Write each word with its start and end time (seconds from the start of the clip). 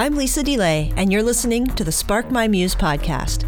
I'm 0.00 0.16
Lisa 0.16 0.42
DeLay, 0.42 0.94
and 0.96 1.12
you're 1.12 1.22
listening 1.22 1.66
to 1.66 1.84
the 1.84 1.92
Spark 1.92 2.30
My 2.30 2.48
Muse 2.48 2.74
podcast. 2.74 3.44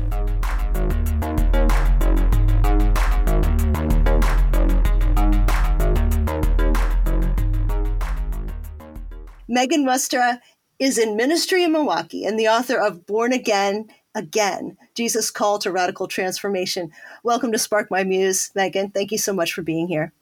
Megan 9.48 9.86
Westra 9.86 10.40
is 10.78 10.98
in 10.98 11.16
ministry 11.16 11.64
in 11.64 11.72
Milwaukee 11.72 12.26
and 12.26 12.38
the 12.38 12.48
author 12.48 12.78
of 12.78 13.06
Born 13.06 13.32
Again 13.32 13.88
Again 14.14 14.76
Jesus' 14.94 15.30
Call 15.30 15.58
to 15.60 15.72
Radical 15.72 16.06
Transformation. 16.06 16.90
Welcome 17.24 17.52
to 17.52 17.58
Spark 17.58 17.90
My 17.90 18.04
Muse, 18.04 18.50
Megan. 18.54 18.90
Thank 18.90 19.10
you 19.10 19.16
so 19.16 19.32
much 19.32 19.54
for 19.54 19.62
being 19.62 19.88
here. 19.88 20.12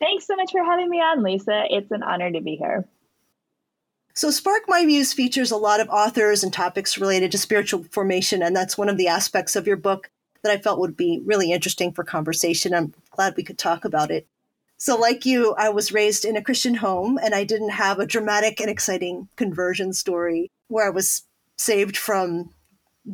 Thanks 0.00 0.26
so 0.26 0.36
much 0.36 0.52
for 0.52 0.64
having 0.64 0.88
me 0.88 1.02
on, 1.02 1.22
Lisa. 1.22 1.64
It's 1.68 1.90
an 1.90 2.02
honor 2.02 2.32
to 2.32 2.40
be 2.40 2.56
here. 2.56 2.88
So, 4.16 4.30
Spark 4.30 4.62
My 4.66 4.82
Muse 4.82 5.12
features 5.12 5.50
a 5.50 5.58
lot 5.58 5.78
of 5.78 5.90
authors 5.90 6.42
and 6.42 6.50
topics 6.50 6.96
related 6.96 7.30
to 7.32 7.38
spiritual 7.38 7.84
formation, 7.90 8.42
and 8.42 8.56
that's 8.56 8.78
one 8.78 8.88
of 8.88 8.96
the 8.96 9.08
aspects 9.08 9.54
of 9.54 9.66
your 9.66 9.76
book 9.76 10.10
that 10.42 10.50
I 10.50 10.56
felt 10.56 10.80
would 10.80 10.96
be 10.96 11.20
really 11.26 11.52
interesting 11.52 11.92
for 11.92 12.02
conversation. 12.02 12.72
I'm 12.72 12.94
glad 13.10 13.34
we 13.36 13.42
could 13.42 13.58
talk 13.58 13.84
about 13.84 14.10
it. 14.10 14.26
So, 14.78 14.96
like 14.96 15.26
you, 15.26 15.54
I 15.58 15.68
was 15.68 15.92
raised 15.92 16.24
in 16.24 16.34
a 16.34 16.42
Christian 16.42 16.76
home, 16.76 17.18
and 17.22 17.34
I 17.34 17.44
didn't 17.44 17.72
have 17.72 17.98
a 17.98 18.06
dramatic 18.06 18.58
and 18.58 18.70
exciting 18.70 19.28
conversion 19.36 19.92
story 19.92 20.50
where 20.68 20.86
I 20.86 20.90
was 20.90 21.24
saved 21.58 21.98
from 21.98 22.54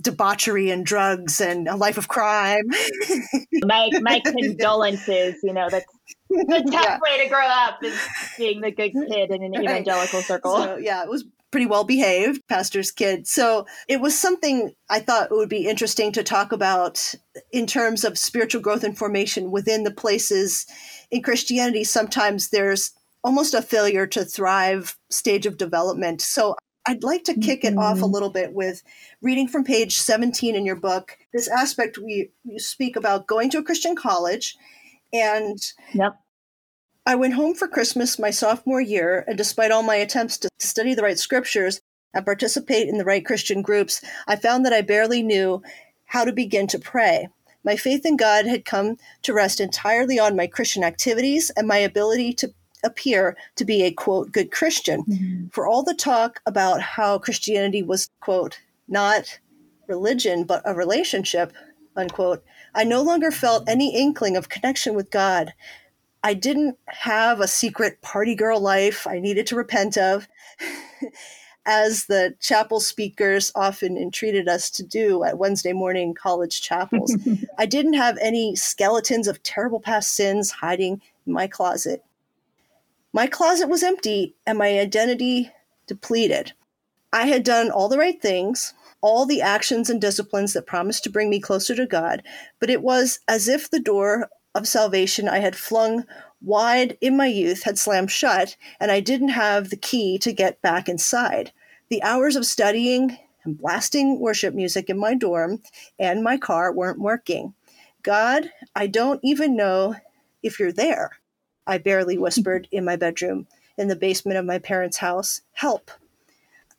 debauchery 0.00 0.70
and 0.70 0.86
drugs 0.86 1.40
and 1.40 1.68
a 1.68 1.76
life 1.76 1.98
of 1.98 2.08
crime. 2.08 2.64
my 3.64 3.90
my 4.00 4.20
condolences. 4.20 5.36
You 5.42 5.52
know 5.52 5.68
that's 5.70 5.86
the 6.32 6.68
tough 6.72 6.84
yeah. 6.84 6.98
way 7.02 7.22
to 7.22 7.28
grow 7.28 7.46
up 7.46 7.82
is 7.82 7.98
being 8.38 8.60
the 8.60 8.70
good 8.70 8.92
kid 9.08 9.30
in 9.30 9.42
an 9.42 9.54
evangelical 9.54 10.20
right. 10.20 10.26
circle. 10.26 10.56
So, 10.56 10.76
yeah, 10.76 11.02
it 11.02 11.08
was 11.08 11.24
pretty 11.50 11.66
well 11.66 11.84
behaved 11.84 12.40
pastor's 12.48 12.90
kid. 12.90 13.26
So 13.26 13.66
it 13.86 14.00
was 14.00 14.18
something 14.18 14.72
I 14.88 15.00
thought 15.00 15.30
it 15.30 15.34
would 15.34 15.50
be 15.50 15.68
interesting 15.68 16.10
to 16.12 16.22
talk 16.22 16.50
about 16.50 17.14
in 17.52 17.66
terms 17.66 18.04
of 18.04 18.16
spiritual 18.16 18.62
growth 18.62 18.84
and 18.84 18.96
formation 18.96 19.50
within 19.50 19.84
the 19.84 19.90
places 19.90 20.66
in 21.10 21.22
Christianity. 21.22 21.84
Sometimes 21.84 22.48
there's 22.48 22.92
almost 23.22 23.52
a 23.52 23.60
failure 23.60 24.06
to 24.06 24.24
thrive 24.24 24.96
stage 25.10 25.44
of 25.44 25.58
development. 25.58 26.22
So 26.22 26.56
I'd 26.86 27.04
like 27.04 27.24
to 27.24 27.38
kick 27.38 27.62
mm-hmm. 27.62 27.78
it 27.78 27.82
off 27.82 27.98
a 27.98 28.02
mm-hmm. 28.02 28.12
little 28.12 28.30
bit 28.30 28.52
with 28.52 28.82
reading 29.20 29.48
from 29.48 29.64
page 29.64 29.98
17 29.98 30.54
in 30.54 30.66
your 30.66 30.76
book. 30.76 31.16
This 31.32 31.48
aspect 31.48 31.98
we 31.98 32.30
you 32.44 32.58
speak 32.58 32.96
about 32.96 33.26
going 33.26 33.50
to 33.50 33.58
a 33.58 33.62
Christian 33.62 33.94
college 33.94 34.56
and 35.12 35.58
yep. 35.92 36.18
I 37.04 37.16
went 37.16 37.34
home 37.34 37.54
for 37.54 37.66
Christmas 37.66 38.18
my 38.18 38.30
sophomore 38.30 38.80
year, 38.80 39.24
and 39.26 39.36
despite 39.36 39.72
all 39.72 39.82
my 39.82 39.96
attempts 39.96 40.38
to 40.38 40.48
study 40.60 40.94
the 40.94 41.02
right 41.02 41.18
scriptures 41.18 41.80
and 42.14 42.24
participate 42.24 42.88
in 42.88 42.96
the 42.96 43.04
right 43.04 43.24
Christian 43.24 43.60
groups, 43.60 44.02
I 44.28 44.36
found 44.36 44.64
that 44.64 44.72
I 44.72 44.82
barely 44.82 45.22
knew 45.22 45.62
how 46.04 46.24
to 46.24 46.32
begin 46.32 46.68
to 46.68 46.78
pray. 46.78 47.28
My 47.64 47.76
faith 47.76 48.06
in 48.06 48.16
God 48.16 48.46
had 48.46 48.64
come 48.64 48.98
to 49.22 49.32
rest 49.32 49.60
entirely 49.60 50.18
on 50.18 50.36
my 50.36 50.46
Christian 50.46 50.84
activities 50.84 51.50
and 51.56 51.66
my 51.66 51.78
ability 51.78 52.34
to 52.34 52.54
appear 52.84 53.36
to 53.56 53.64
be 53.64 53.82
a 53.82 53.92
quote 53.92 54.32
good 54.32 54.50
Christian. 54.50 55.04
Mm-hmm. 55.04 55.48
For 55.48 55.66
all 55.66 55.82
the 55.82 55.94
talk 55.94 56.40
about 56.46 56.80
how 56.80 57.18
Christianity 57.18 57.82
was 57.82 58.10
quote 58.20 58.58
not 58.88 59.38
religion 59.88 60.44
but 60.44 60.62
a 60.64 60.74
relationship 60.74 61.52
unquote, 61.96 62.44
I 62.74 62.84
no 62.84 63.02
longer 63.02 63.30
felt 63.30 63.68
any 63.68 63.94
inkling 63.94 64.36
of 64.36 64.48
connection 64.48 64.94
with 64.94 65.10
God. 65.10 65.52
I 66.24 66.34
didn't 66.34 66.78
have 66.86 67.40
a 67.40 67.48
secret 67.48 68.00
party 68.00 68.34
girl 68.34 68.60
life 68.60 69.06
I 69.06 69.18
needed 69.18 69.46
to 69.48 69.56
repent 69.56 69.98
of, 69.98 70.28
as 71.66 72.06
the 72.06 72.34
chapel 72.40 72.80
speakers 72.80 73.52
often 73.54 73.96
entreated 73.96 74.48
us 74.48 74.70
to 74.70 74.82
do 74.82 75.24
at 75.24 75.38
Wednesday 75.38 75.72
morning 75.72 76.14
college 76.14 76.60
chapels. 76.60 77.16
I 77.58 77.66
didn't 77.66 77.94
have 77.94 78.18
any 78.20 78.54
skeletons 78.56 79.26
of 79.26 79.42
terrible 79.42 79.80
past 79.80 80.14
sins 80.14 80.50
hiding 80.50 81.02
in 81.26 81.32
my 81.32 81.46
closet. 81.46 82.04
My 83.14 83.26
closet 83.26 83.68
was 83.68 83.82
empty 83.82 84.36
and 84.46 84.56
my 84.56 84.78
identity 84.78 85.50
depleted. 85.86 86.52
I 87.12 87.26
had 87.26 87.44
done 87.44 87.70
all 87.70 87.90
the 87.90 87.98
right 87.98 88.20
things, 88.20 88.72
all 89.02 89.26
the 89.26 89.42
actions 89.42 89.90
and 89.90 90.00
disciplines 90.00 90.54
that 90.54 90.66
promised 90.66 91.04
to 91.04 91.10
bring 91.10 91.28
me 91.28 91.38
closer 91.38 91.74
to 91.74 91.86
God, 91.86 92.22
but 92.58 92.70
it 92.70 92.80
was 92.80 93.20
as 93.28 93.48
if 93.48 93.70
the 93.70 93.80
door 93.80 94.30
of 94.54 94.66
salvation 94.66 95.28
I 95.28 95.40
had 95.40 95.54
flung 95.56 96.04
wide 96.40 96.96
in 97.02 97.16
my 97.16 97.26
youth 97.26 97.64
had 97.64 97.78
slammed 97.78 98.10
shut, 98.10 98.56
and 98.80 98.90
I 98.90 99.00
didn't 99.00 99.28
have 99.28 99.68
the 99.68 99.76
key 99.76 100.18
to 100.18 100.32
get 100.32 100.62
back 100.62 100.88
inside. 100.88 101.52
The 101.90 102.02
hours 102.02 102.34
of 102.34 102.46
studying 102.46 103.18
and 103.44 103.58
blasting 103.58 104.20
worship 104.20 104.54
music 104.54 104.88
in 104.88 104.98
my 104.98 105.14
dorm 105.14 105.60
and 105.98 106.22
my 106.22 106.38
car 106.38 106.72
weren't 106.72 106.98
working. 106.98 107.52
God, 108.02 108.50
I 108.74 108.86
don't 108.86 109.20
even 109.22 109.54
know 109.54 109.96
if 110.42 110.58
you're 110.58 110.72
there. 110.72 111.10
I 111.66 111.78
barely 111.78 112.18
whispered 112.18 112.68
in 112.70 112.84
my 112.84 112.96
bedroom 112.96 113.46
in 113.78 113.88
the 113.88 113.96
basement 113.96 114.38
of 114.38 114.44
my 114.44 114.58
parents' 114.58 114.98
house. 114.98 115.40
Help. 115.52 115.90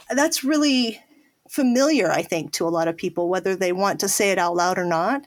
That's 0.10 0.44
really 0.44 1.02
familiar, 1.50 2.12
I 2.12 2.22
think, 2.22 2.52
to 2.54 2.68
a 2.68 2.70
lot 2.70 2.88
of 2.88 2.98
people, 2.98 3.30
whether 3.30 3.56
they 3.56 3.72
want 3.72 4.00
to 4.02 4.10
say 4.10 4.32
it 4.32 4.38
out 4.38 4.56
loud 4.56 4.78
or 4.78 4.86
not. 4.86 5.26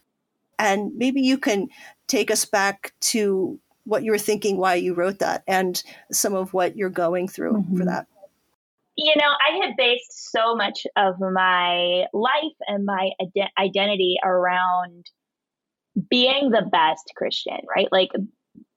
And 0.59 0.93
maybe 0.97 1.21
you 1.21 1.39
can 1.39 1.69
take 2.07 2.31
us 2.31 2.45
back 2.45 2.93
to 3.01 3.59
what 3.85 4.03
you 4.03 4.11
were 4.11 4.19
thinking, 4.19 4.57
why 4.57 4.75
you 4.75 4.95
wrote 4.95 5.21
that, 5.21 5.45
and 5.47 5.83
some 6.11 6.35
of 6.35 6.53
what 6.53 6.77
you're 6.77 6.91
going 6.91 7.29
through 7.29 7.53
mm-hmm. 7.53 7.79
for 7.79 7.85
that. 7.85 8.07
You 8.97 9.15
know, 9.17 9.29
I 9.47 9.65
had 9.65 9.77
based 9.77 10.33
so 10.33 10.57
much 10.57 10.87
of 10.97 11.21
my 11.21 12.07
life 12.13 12.57
and 12.67 12.85
my 12.85 13.11
ad- 13.21 13.51
identity 13.59 14.17
around 14.25 15.07
being 16.11 16.51
the 16.51 16.67
best 16.73 17.13
Christian, 17.15 17.59
right? 17.75 17.89
Like 17.93 18.11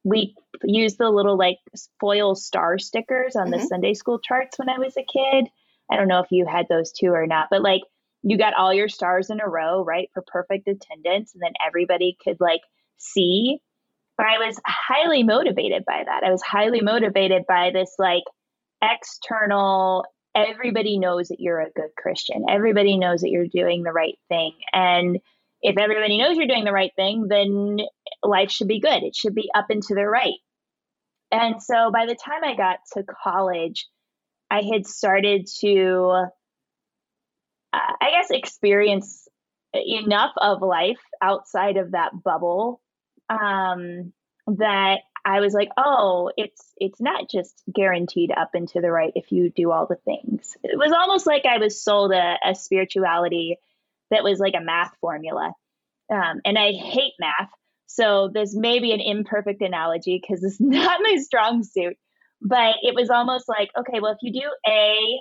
we 0.03 0.35
used 0.63 0.97
the 0.97 1.09
little 1.09 1.37
like 1.37 1.57
foil 1.99 2.35
star 2.35 2.79
stickers 2.79 3.35
on 3.35 3.49
mm-hmm. 3.49 3.59
the 3.59 3.67
Sunday 3.67 3.93
school 3.93 4.19
charts 4.19 4.57
when 4.57 4.69
I 4.69 4.77
was 4.79 4.95
a 4.97 5.03
kid. 5.03 5.49
I 5.91 5.95
don't 5.95 6.07
know 6.07 6.19
if 6.19 6.31
you 6.31 6.45
had 6.45 6.67
those 6.69 6.91
too 6.91 7.07
or 7.07 7.27
not, 7.27 7.47
but 7.49 7.61
like 7.61 7.81
you 8.21 8.37
got 8.37 8.53
all 8.53 8.73
your 8.73 8.89
stars 8.89 9.29
in 9.29 9.39
a 9.41 9.47
row, 9.47 9.83
right, 9.83 10.09
for 10.13 10.23
perfect 10.25 10.67
attendance, 10.67 11.33
and 11.33 11.41
then 11.41 11.53
everybody 11.65 12.17
could 12.23 12.37
like 12.39 12.61
see. 12.97 13.59
But 14.17 14.27
I 14.27 14.45
was 14.45 14.59
highly 14.65 15.23
motivated 15.23 15.85
by 15.85 16.03
that. 16.05 16.23
I 16.23 16.31
was 16.31 16.41
highly 16.41 16.81
motivated 16.81 17.43
by 17.47 17.71
this 17.71 17.95
like 17.97 18.23
external, 18.81 20.05
everybody 20.35 20.97
knows 20.97 21.29
that 21.29 21.39
you're 21.39 21.61
a 21.61 21.71
good 21.71 21.91
Christian. 21.97 22.45
Everybody 22.49 22.97
knows 22.97 23.21
that 23.21 23.29
you're 23.29 23.47
doing 23.47 23.83
the 23.83 23.93
right 23.93 24.17
thing. 24.27 24.53
And 24.73 25.19
if 25.61 25.77
everybody 25.77 26.17
knows 26.17 26.37
you're 26.37 26.47
doing 26.47 26.63
the 26.63 26.71
right 26.71 26.91
thing, 26.95 27.27
then 27.27 27.79
life 28.23 28.51
should 28.51 28.67
be 28.67 28.79
good. 28.79 29.03
It 29.03 29.15
should 29.15 29.35
be 29.35 29.49
up 29.53 29.69
and 29.69 29.81
to 29.83 29.95
the 29.95 30.05
right. 30.05 30.39
And 31.31 31.61
so 31.61 31.91
by 31.91 32.05
the 32.05 32.15
time 32.15 32.43
I 32.43 32.55
got 32.55 32.79
to 32.93 33.03
college, 33.03 33.87
I 34.49 34.61
had 34.61 34.87
started 34.87 35.47
to, 35.61 36.27
uh, 37.73 37.77
I 38.01 38.11
guess, 38.11 38.31
experience 38.31 39.27
enough 39.73 40.31
of 40.37 40.61
life 40.61 40.99
outside 41.21 41.77
of 41.77 41.91
that 41.91 42.11
bubble 42.23 42.81
um, 43.29 44.11
that 44.47 44.99
I 45.25 45.41
was 45.41 45.53
like, 45.53 45.69
oh, 45.77 46.31
it's 46.37 46.73
it's 46.77 46.99
not 46.99 47.29
just 47.29 47.61
guaranteed 47.73 48.31
up 48.31 48.51
and 48.53 48.67
to 48.69 48.81
the 48.81 48.89
right 48.89 49.11
if 49.15 49.31
you 49.31 49.51
do 49.51 49.71
all 49.71 49.85
the 49.85 49.97
things. 49.97 50.57
It 50.63 50.77
was 50.77 50.91
almost 50.91 51.27
like 51.27 51.45
I 51.45 51.59
was 51.59 51.83
sold 51.83 52.11
a, 52.13 52.37
a 52.43 52.55
spirituality 52.55 53.57
that 54.11 54.23
was 54.23 54.39
like 54.39 54.55
a 54.55 54.63
math 54.63 54.91
formula, 55.01 55.53
um, 56.11 56.41
and 56.45 56.57
I 56.57 56.71
hate 56.71 57.13
math. 57.19 57.49
So 57.87 58.29
this 58.33 58.55
may 58.55 58.79
be 58.79 58.91
an 58.91 59.01
imperfect 59.01 59.61
analogy 59.61 60.21
because 60.21 60.43
it's 60.43 60.59
not 60.59 61.01
my 61.01 61.17
strong 61.17 61.63
suit 61.63 61.97
but 62.41 62.75
it 62.81 62.95
was 62.95 63.09
almost 63.09 63.47
like 63.47 63.69
okay 63.77 63.99
well 63.99 64.11
if 64.11 64.17
you 64.21 64.31
do 64.31 64.49
a 64.67 65.19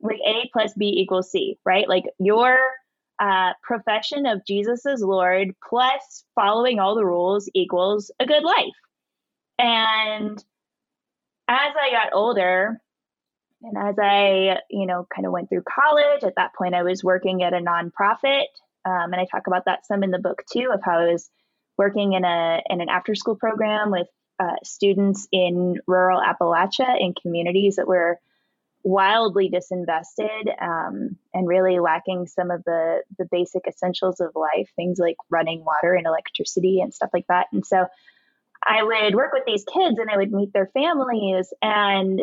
like 0.00 0.20
a 0.26 0.48
plus 0.52 0.72
b 0.74 0.86
equals 0.86 1.30
c 1.30 1.58
right? 1.64 1.88
Like 1.88 2.04
your 2.18 2.58
uh, 3.18 3.52
profession 3.62 4.26
of 4.26 4.44
jesus 4.46 4.84
as 4.84 5.00
lord 5.00 5.48
plus 5.66 6.24
following 6.34 6.78
all 6.78 6.94
the 6.94 7.04
rules 7.04 7.48
equals 7.54 8.10
a 8.20 8.26
good 8.26 8.42
life. 8.42 8.76
And 9.58 10.38
as 11.48 11.72
i 11.80 11.90
got 11.90 12.12
older 12.12 12.80
and 13.66 13.76
as 13.76 13.96
i 14.00 14.58
you 14.70 14.86
know 14.86 15.06
kind 15.14 15.26
of 15.26 15.32
went 15.32 15.48
through 15.48 15.62
college 15.62 16.22
at 16.22 16.34
that 16.36 16.54
point 16.54 16.74
i 16.74 16.82
was 16.82 17.04
working 17.04 17.42
at 17.42 17.52
a 17.52 17.58
nonprofit 17.58 18.44
um, 18.84 19.12
and 19.12 19.16
i 19.16 19.26
talk 19.30 19.46
about 19.46 19.64
that 19.66 19.86
some 19.86 20.02
in 20.02 20.10
the 20.10 20.18
book 20.18 20.42
too 20.50 20.70
of 20.72 20.80
how 20.84 20.98
i 20.98 21.12
was 21.12 21.28
working 21.76 22.14
in 22.14 22.24
a 22.24 22.62
in 22.70 22.80
an 22.80 22.88
after 22.88 23.14
school 23.14 23.36
program 23.36 23.90
with 23.90 24.06
uh, 24.38 24.56
students 24.62 25.26
in 25.32 25.76
rural 25.86 26.20
Appalachia 26.20 27.00
in 27.00 27.14
communities 27.14 27.76
that 27.76 27.86
were 27.86 28.18
wildly 28.82 29.50
disinvested 29.50 30.62
um, 30.62 31.16
and 31.34 31.48
really 31.48 31.80
lacking 31.80 32.26
some 32.26 32.50
of 32.50 32.62
the 32.64 33.02
the 33.18 33.26
basic 33.30 33.66
essentials 33.66 34.20
of 34.20 34.30
life, 34.34 34.70
things 34.76 34.98
like 34.98 35.16
running 35.30 35.64
water 35.64 35.94
and 35.94 36.06
electricity 36.06 36.80
and 36.80 36.94
stuff 36.94 37.10
like 37.12 37.26
that. 37.28 37.46
And 37.52 37.64
so 37.64 37.86
I 38.64 38.82
would 38.82 39.14
work 39.14 39.32
with 39.32 39.44
these 39.46 39.64
kids 39.64 39.98
and 39.98 40.10
I 40.10 40.16
would 40.16 40.32
meet 40.32 40.52
their 40.52 40.70
families, 40.72 41.52
and 41.62 42.20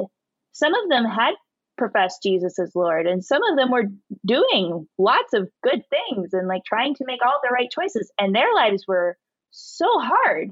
some 0.53 0.73
of 0.73 0.89
them 0.89 1.05
had 1.05 1.33
professed 1.77 2.23
Jesus 2.23 2.59
as 2.59 2.75
Lord, 2.75 3.07
and 3.07 3.23
some 3.23 3.43
of 3.43 3.57
them 3.57 3.71
were 3.71 3.89
doing 4.25 4.87
lots 4.97 5.33
of 5.33 5.49
good 5.63 5.83
things 5.89 6.33
and 6.33 6.47
like 6.47 6.63
trying 6.65 6.95
to 6.95 7.05
make 7.05 7.25
all 7.25 7.39
the 7.43 7.53
right 7.53 7.69
choices, 7.69 8.11
and 8.17 8.33
their 8.33 8.53
lives 8.55 8.85
were 8.87 9.17
so 9.51 9.87
hard, 9.99 10.51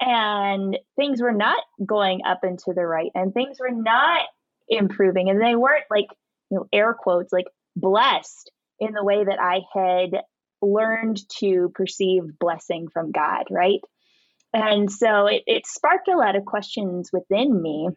and 0.00 0.78
things 0.96 1.22
were 1.22 1.32
not 1.32 1.62
going 1.84 2.20
up 2.26 2.40
and 2.42 2.58
to 2.60 2.74
the 2.74 2.84
right, 2.84 3.10
and 3.14 3.32
things 3.32 3.58
were 3.60 3.74
not 3.74 4.26
improving, 4.68 5.30
and 5.30 5.40
they 5.40 5.54
weren't 5.54 5.84
like 5.90 6.08
you 6.50 6.58
know 6.58 6.66
air 6.72 6.94
quotes 6.94 7.32
like 7.32 7.46
blessed 7.76 8.50
in 8.80 8.92
the 8.92 9.04
way 9.04 9.24
that 9.24 9.40
I 9.40 9.60
had 9.72 10.22
learned 10.62 11.20
to 11.38 11.70
perceive 11.74 12.38
blessing 12.38 12.88
from 12.92 13.12
God, 13.12 13.44
right? 13.50 13.80
And 14.52 14.90
so 14.90 15.26
it, 15.26 15.42
it 15.46 15.66
sparked 15.66 16.08
a 16.08 16.16
lot 16.16 16.36
of 16.36 16.44
questions 16.44 17.10
within 17.12 17.62
me 17.62 17.88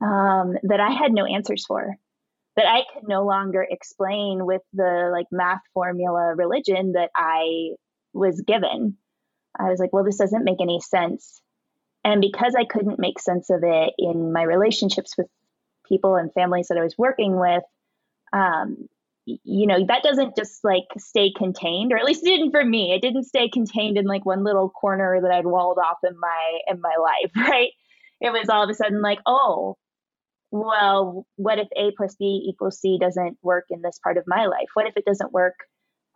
um, 0.00 0.54
that 0.64 0.80
I 0.80 0.90
had 0.90 1.12
no 1.12 1.24
answers 1.24 1.64
for, 1.66 1.96
that 2.56 2.66
I 2.66 2.82
could 2.92 3.08
no 3.08 3.24
longer 3.24 3.66
explain 3.68 4.46
with 4.46 4.62
the 4.72 5.10
like 5.12 5.26
math 5.30 5.62
formula 5.72 6.34
religion 6.36 6.92
that 6.92 7.10
I 7.16 7.74
was 8.12 8.40
given. 8.40 8.96
I 9.58 9.70
was 9.70 9.78
like, 9.78 9.92
well, 9.92 10.04
this 10.04 10.18
doesn't 10.18 10.44
make 10.44 10.60
any 10.60 10.80
sense. 10.80 11.40
And 12.04 12.20
because 12.20 12.54
I 12.58 12.64
couldn't 12.64 12.98
make 12.98 13.18
sense 13.18 13.50
of 13.50 13.60
it 13.62 13.94
in 13.98 14.32
my 14.32 14.42
relationships 14.42 15.14
with 15.16 15.26
people 15.88 16.16
and 16.16 16.32
families 16.32 16.68
that 16.68 16.78
I 16.78 16.82
was 16.82 16.98
working 16.98 17.38
with, 17.38 17.62
um, 18.32 18.88
you 19.26 19.66
know 19.66 19.84
that 19.86 20.02
doesn't 20.02 20.36
just 20.36 20.62
like 20.64 20.84
stay 20.98 21.32
contained 21.34 21.92
or 21.92 21.96
at 21.96 22.04
least 22.04 22.22
it 22.24 22.28
didn't 22.28 22.50
for 22.50 22.64
me 22.64 22.92
it 22.92 23.00
didn't 23.00 23.24
stay 23.24 23.48
contained 23.48 23.96
in 23.96 24.04
like 24.04 24.26
one 24.26 24.44
little 24.44 24.68
corner 24.68 25.18
that 25.22 25.30
i'd 25.30 25.46
walled 25.46 25.78
off 25.78 25.98
in 26.04 26.18
my 26.18 26.58
in 26.66 26.80
my 26.80 26.94
life 27.00 27.30
right 27.48 27.70
it 28.20 28.30
was 28.32 28.48
all 28.48 28.62
of 28.62 28.70
a 28.70 28.74
sudden 28.74 29.00
like 29.00 29.20
oh 29.26 29.76
well 30.54 31.26
what 31.36 31.58
if 31.58 31.68
a 31.76 31.90
plus 31.96 32.14
b 32.16 32.46
equals 32.48 32.78
c 32.78 32.96
doesn't 33.00 33.36
work 33.42 33.64
in 33.70 33.82
this 33.82 33.98
part 34.02 34.16
of 34.18 34.24
my 34.26 34.46
life? 34.46 34.68
What 34.74 34.86
if 34.86 34.96
it 34.96 35.04
doesn't 35.04 35.32
work 35.32 35.54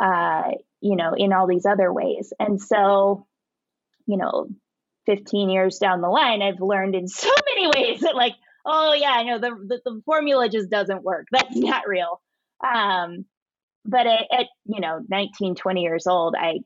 uh 0.00 0.52
you 0.80 0.96
know 0.96 1.14
in 1.16 1.32
all 1.32 1.46
these 1.46 1.66
other 1.66 1.92
ways? 1.92 2.32
And 2.38 2.60
so 2.60 3.26
you 4.06 4.16
know 4.16 4.48
15 5.06 5.48
years 5.48 5.78
down 5.78 6.00
the 6.00 6.08
line 6.08 6.42
i've 6.42 6.60
learned 6.60 6.94
in 6.94 7.08
so 7.08 7.30
many 7.54 7.68
ways 7.68 8.00
that 8.00 8.14
like 8.14 8.34
oh 8.66 8.92
yeah 8.94 9.12
i 9.12 9.22
know 9.22 9.38
the, 9.38 9.50
the, 9.50 9.80
the 9.84 10.02
formula 10.04 10.48
just 10.48 10.70
doesn't 10.70 11.02
work. 11.02 11.26
That's 11.32 11.56
not 11.56 11.88
real. 11.88 12.20
Um, 12.64 13.24
but 13.84 14.06
at, 14.06 14.24
at, 14.32 14.46
you 14.66 14.80
know 14.80 15.00
19, 15.08 15.54
20 15.56 15.82
years 15.82 16.06
old, 16.06 16.34
I 16.38 16.60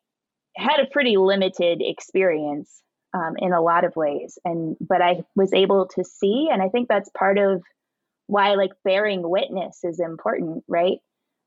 had 0.56 0.80
a 0.80 0.86
pretty 0.90 1.16
limited 1.16 1.80
experience 1.82 2.82
um, 3.14 3.34
in 3.38 3.52
a 3.52 3.60
lot 3.60 3.84
of 3.84 3.96
ways, 3.96 4.38
and 4.44 4.76
but 4.80 5.02
I 5.02 5.24
was 5.36 5.52
able 5.52 5.86
to 5.96 6.04
see, 6.04 6.48
and 6.50 6.62
I 6.62 6.68
think 6.68 6.88
that's 6.88 7.10
part 7.16 7.38
of 7.38 7.62
why 8.26 8.54
like 8.54 8.72
bearing 8.84 9.28
witness 9.28 9.80
is 9.84 10.00
important, 10.00 10.64
right? 10.68 10.98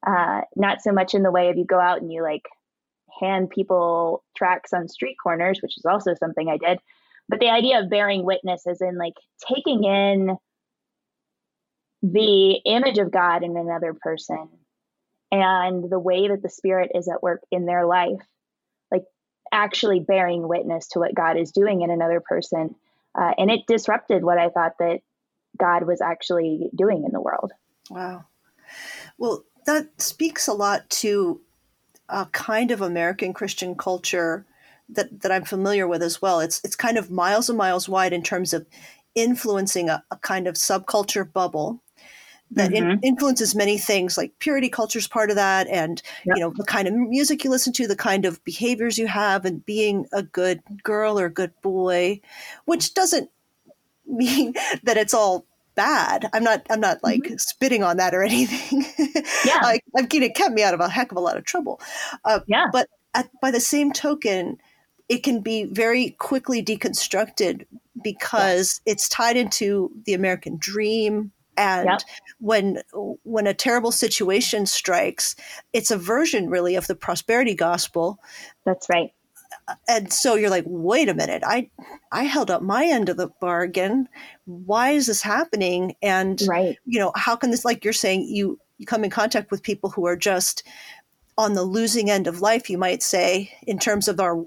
Uh, 0.06 0.42
not 0.56 0.82
so 0.82 0.92
much 0.92 1.14
in 1.14 1.24
the 1.24 1.32
way 1.32 1.50
of 1.50 1.58
you 1.58 1.66
go 1.66 1.80
out 1.80 2.02
and 2.02 2.12
you 2.12 2.22
like 2.22 2.44
hand 3.20 3.50
people 3.50 4.24
tracks 4.36 4.74
on 4.74 4.88
street 4.88 5.16
corners, 5.22 5.60
which 5.62 5.78
is 5.78 5.86
also 5.86 6.14
something 6.14 6.50
I 6.50 6.58
did. 6.58 6.80
But 7.28 7.40
the 7.40 7.50
idea 7.50 7.80
of 7.80 7.90
bearing 7.90 8.24
witness 8.24 8.68
is 8.68 8.82
in 8.82 8.98
like 8.98 9.16
taking 9.48 9.84
in 9.84 10.38
the 12.04 12.52
image 12.66 13.00
of 13.00 13.12
God 13.12 13.44
in 13.44 13.58
another 13.58 13.96
person 14.00 14.48
and 15.32 15.90
the 15.90 16.00
way 16.00 16.28
that 16.28 16.44
the 16.44 16.50
Spirit 16.50 16.92
is 16.94 17.08
at 17.08 17.24
work 17.24 17.42
in 17.52 17.66
their 17.66 17.86
life, 17.86 18.22
actually 19.56 20.02
bearing 20.02 20.48
witness 20.48 20.88
to 20.90 21.00
what 21.00 21.16
God 21.16 21.38
is 21.38 21.52
doing 21.52 21.82
in 21.82 21.90
another 21.90 22.20
person. 22.20 22.76
Uh, 23.18 23.32
and 23.38 23.50
it 23.50 23.62
disrupted 23.66 24.24
what 24.24 24.38
I 24.38 24.50
thought 24.50 24.78
that 24.80 25.00
God 25.58 25.88
was 25.88 26.02
actually 26.02 26.70
doing 26.76 27.06
in 27.06 27.14
the 27.14 27.22
world. 27.22 27.54
Wow. 27.90 28.26
Well, 29.18 29.46
that 29.66 30.02
speaks 30.02 30.48
a 30.48 30.54
lot 30.54 30.90
to 30.90 31.40
a 32.10 32.26
kind 32.28 32.70
of 32.72 32.82
American 32.82 33.34
Christian 33.34 33.76
culture 33.76 34.46
that, 34.90 35.22
that 35.22 35.32
I'm 35.32 35.46
familiar 35.46 35.88
with 35.88 36.04
as 36.04 36.22
well. 36.22 36.42
It's 36.42 36.62
it's 36.64 36.76
kind 36.76 36.98
of 36.98 37.10
miles 37.10 37.50
and 37.50 37.58
miles 37.58 37.90
wide 37.90 38.14
in 38.14 38.22
terms 38.22 38.54
of 38.54 38.68
influencing 39.16 39.90
a, 39.90 40.04
a 40.12 40.18
kind 40.18 40.48
of 40.48 40.56
subculture 40.56 41.32
bubble 41.32 41.82
that 42.52 42.72
mm-hmm. 42.72 42.92
in, 42.92 43.00
influences 43.02 43.56
many 43.56 43.78
things 43.78 44.18
like 44.18 44.32
purity 44.40 44.70
culture 44.70 45.00
is 45.00 45.08
part 45.08 45.30
of 45.30 45.36
that 45.36 45.68
and 45.68 46.02
yep. 46.26 46.38
you 46.38 46.42
know 46.42 46.54
the 46.56 46.64
kind 46.64 46.88
of 46.88 46.94
music 46.94 47.44
you 47.44 47.50
listen 47.50 47.74
to 47.74 47.88
the 47.88 47.96
kind 47.96 48.26
of 48.26 48.44
behaviors 48.44 48.98
you 48.98 49.08
have 49.08 49.46
and 49.46 49.66
being 49.66 50.06
a 50.14 50.24
good 50.24 50.62
girl 50.84 51.20
or 51.20 51.26
a 51.26 51.34
good 51.34 51.52
boy 51.62 52.20
which 52.66 52.94
doesn't 52.94 53.30
mean 54.06 54.54
that 54.84 54.98
it's 54.98 55.14
all 55.14 55.46
bad 55.74 56.30
i'm 56.34 56.44
not 56.44 56.66
i'm 56.70 56.80
not 56.80 57.04
like 57.04 57.22
mm-hmm. 57.22 57.36
spitting 57.38 57.84
on 57.84 57.98
that 57.98 58.14
or 58.14 58.24
anything 58.24 58.86
yeah 59.46 59.60
like 59.62 59.84
i've 59.98 60.08
it 60.12 60.36
kept 60.36 60.54
me 60.54 60.64
out 60.64 60.74
of 60.74 60.80
a 60.80 60.88
heck 60.88 61.12
of 61.12 61.18
a 61.18 61.22
lot 61.22 61.36
of 61.36 61.44
trouble 61.44 61.82
uh, 62.24 62.40
yeah 62.48 62.68
but 62.72 62.88
at, 63.14 63.30
by 63.42 63.52
the 63.52 63.60
same 63.60 63.92
token 63.92 64.58
it 65.10 65.22
can 65.22 65.42
be 65.42 65.66
very 65.66 66.12
quickly 66.12 66.64
deconstructed 66.64 67.66
because 68.02 68.80
yeah. 68.86 68.94
it's 68.94 69.10
tied 69.10 69.36
into 69.36 69.92
the 70.06 70.14
american 70.14 70.56
dream 70.58 71.32
and 71.58 71.88
yep. 71.88 72.02
when 72.40 72.82
when 73.24 73.48
a 73.48 73.54
terrible 73.54 73.92
situation 73.92 74.66
strikes 74.66 75.36
it's 75.74 75.92
a 75.92 75.98
version 75.98 76.50
really 76.50 76.76
of 76.76 76.88
the 76.88 76.96
prosperity 76.96 77.56
gospel. 77.56 78.20
That's 78.66 78.88
right. 78.90 79.12
And 79.88 80.12
so 80.12 80.36
you're 80.36 80.50
like 80.50 80.66
wait 80.68 81.10
a 81.10 81.14
minute. 81.14 81.44
I 81.46 81.70
i 82.12 82.24
held 82.24 82.52
up 82.52 82.62
my 82.62 82.86
end 82.86 83.10
of 83.10 83.18
the 83.18 83.30
bargain. 83.40 84.08
Why 84.46 84.92
is 84.92 85.08
this 85.08 85.22
happening? 85.22 85.96
And 86.02 86.42
right. 86.48 86.78
you 86.86 87.00
know 87.00 87.12
how 87.16 87.36
can 87.36 87.52
this 87.52 87.66
like 87.66 87.84
you're 87.84 87.94
saying 87.94 88.28
you 88.28 88.60
you 88.78 88.86
come 88.86 89.04
in 89.04 89.10
contact 89.10 89.52
with 89.52 89.64
people 89.64 89.90
who 89.90 90.06
are 90.06 90.18
just 90.18 90.64
on 91.38 91.54
the 91.54 91.64
losing 91.64 92.10
end 92.10 92.28
of 92.28 92.42
life 92.42 92.70
you 92.70 92.78
might 92.78 93.04
say 93.04 93.52
in 93.68 93.78
terms 93.78 94.08
of 94.08 94.20
our 94.20 94.46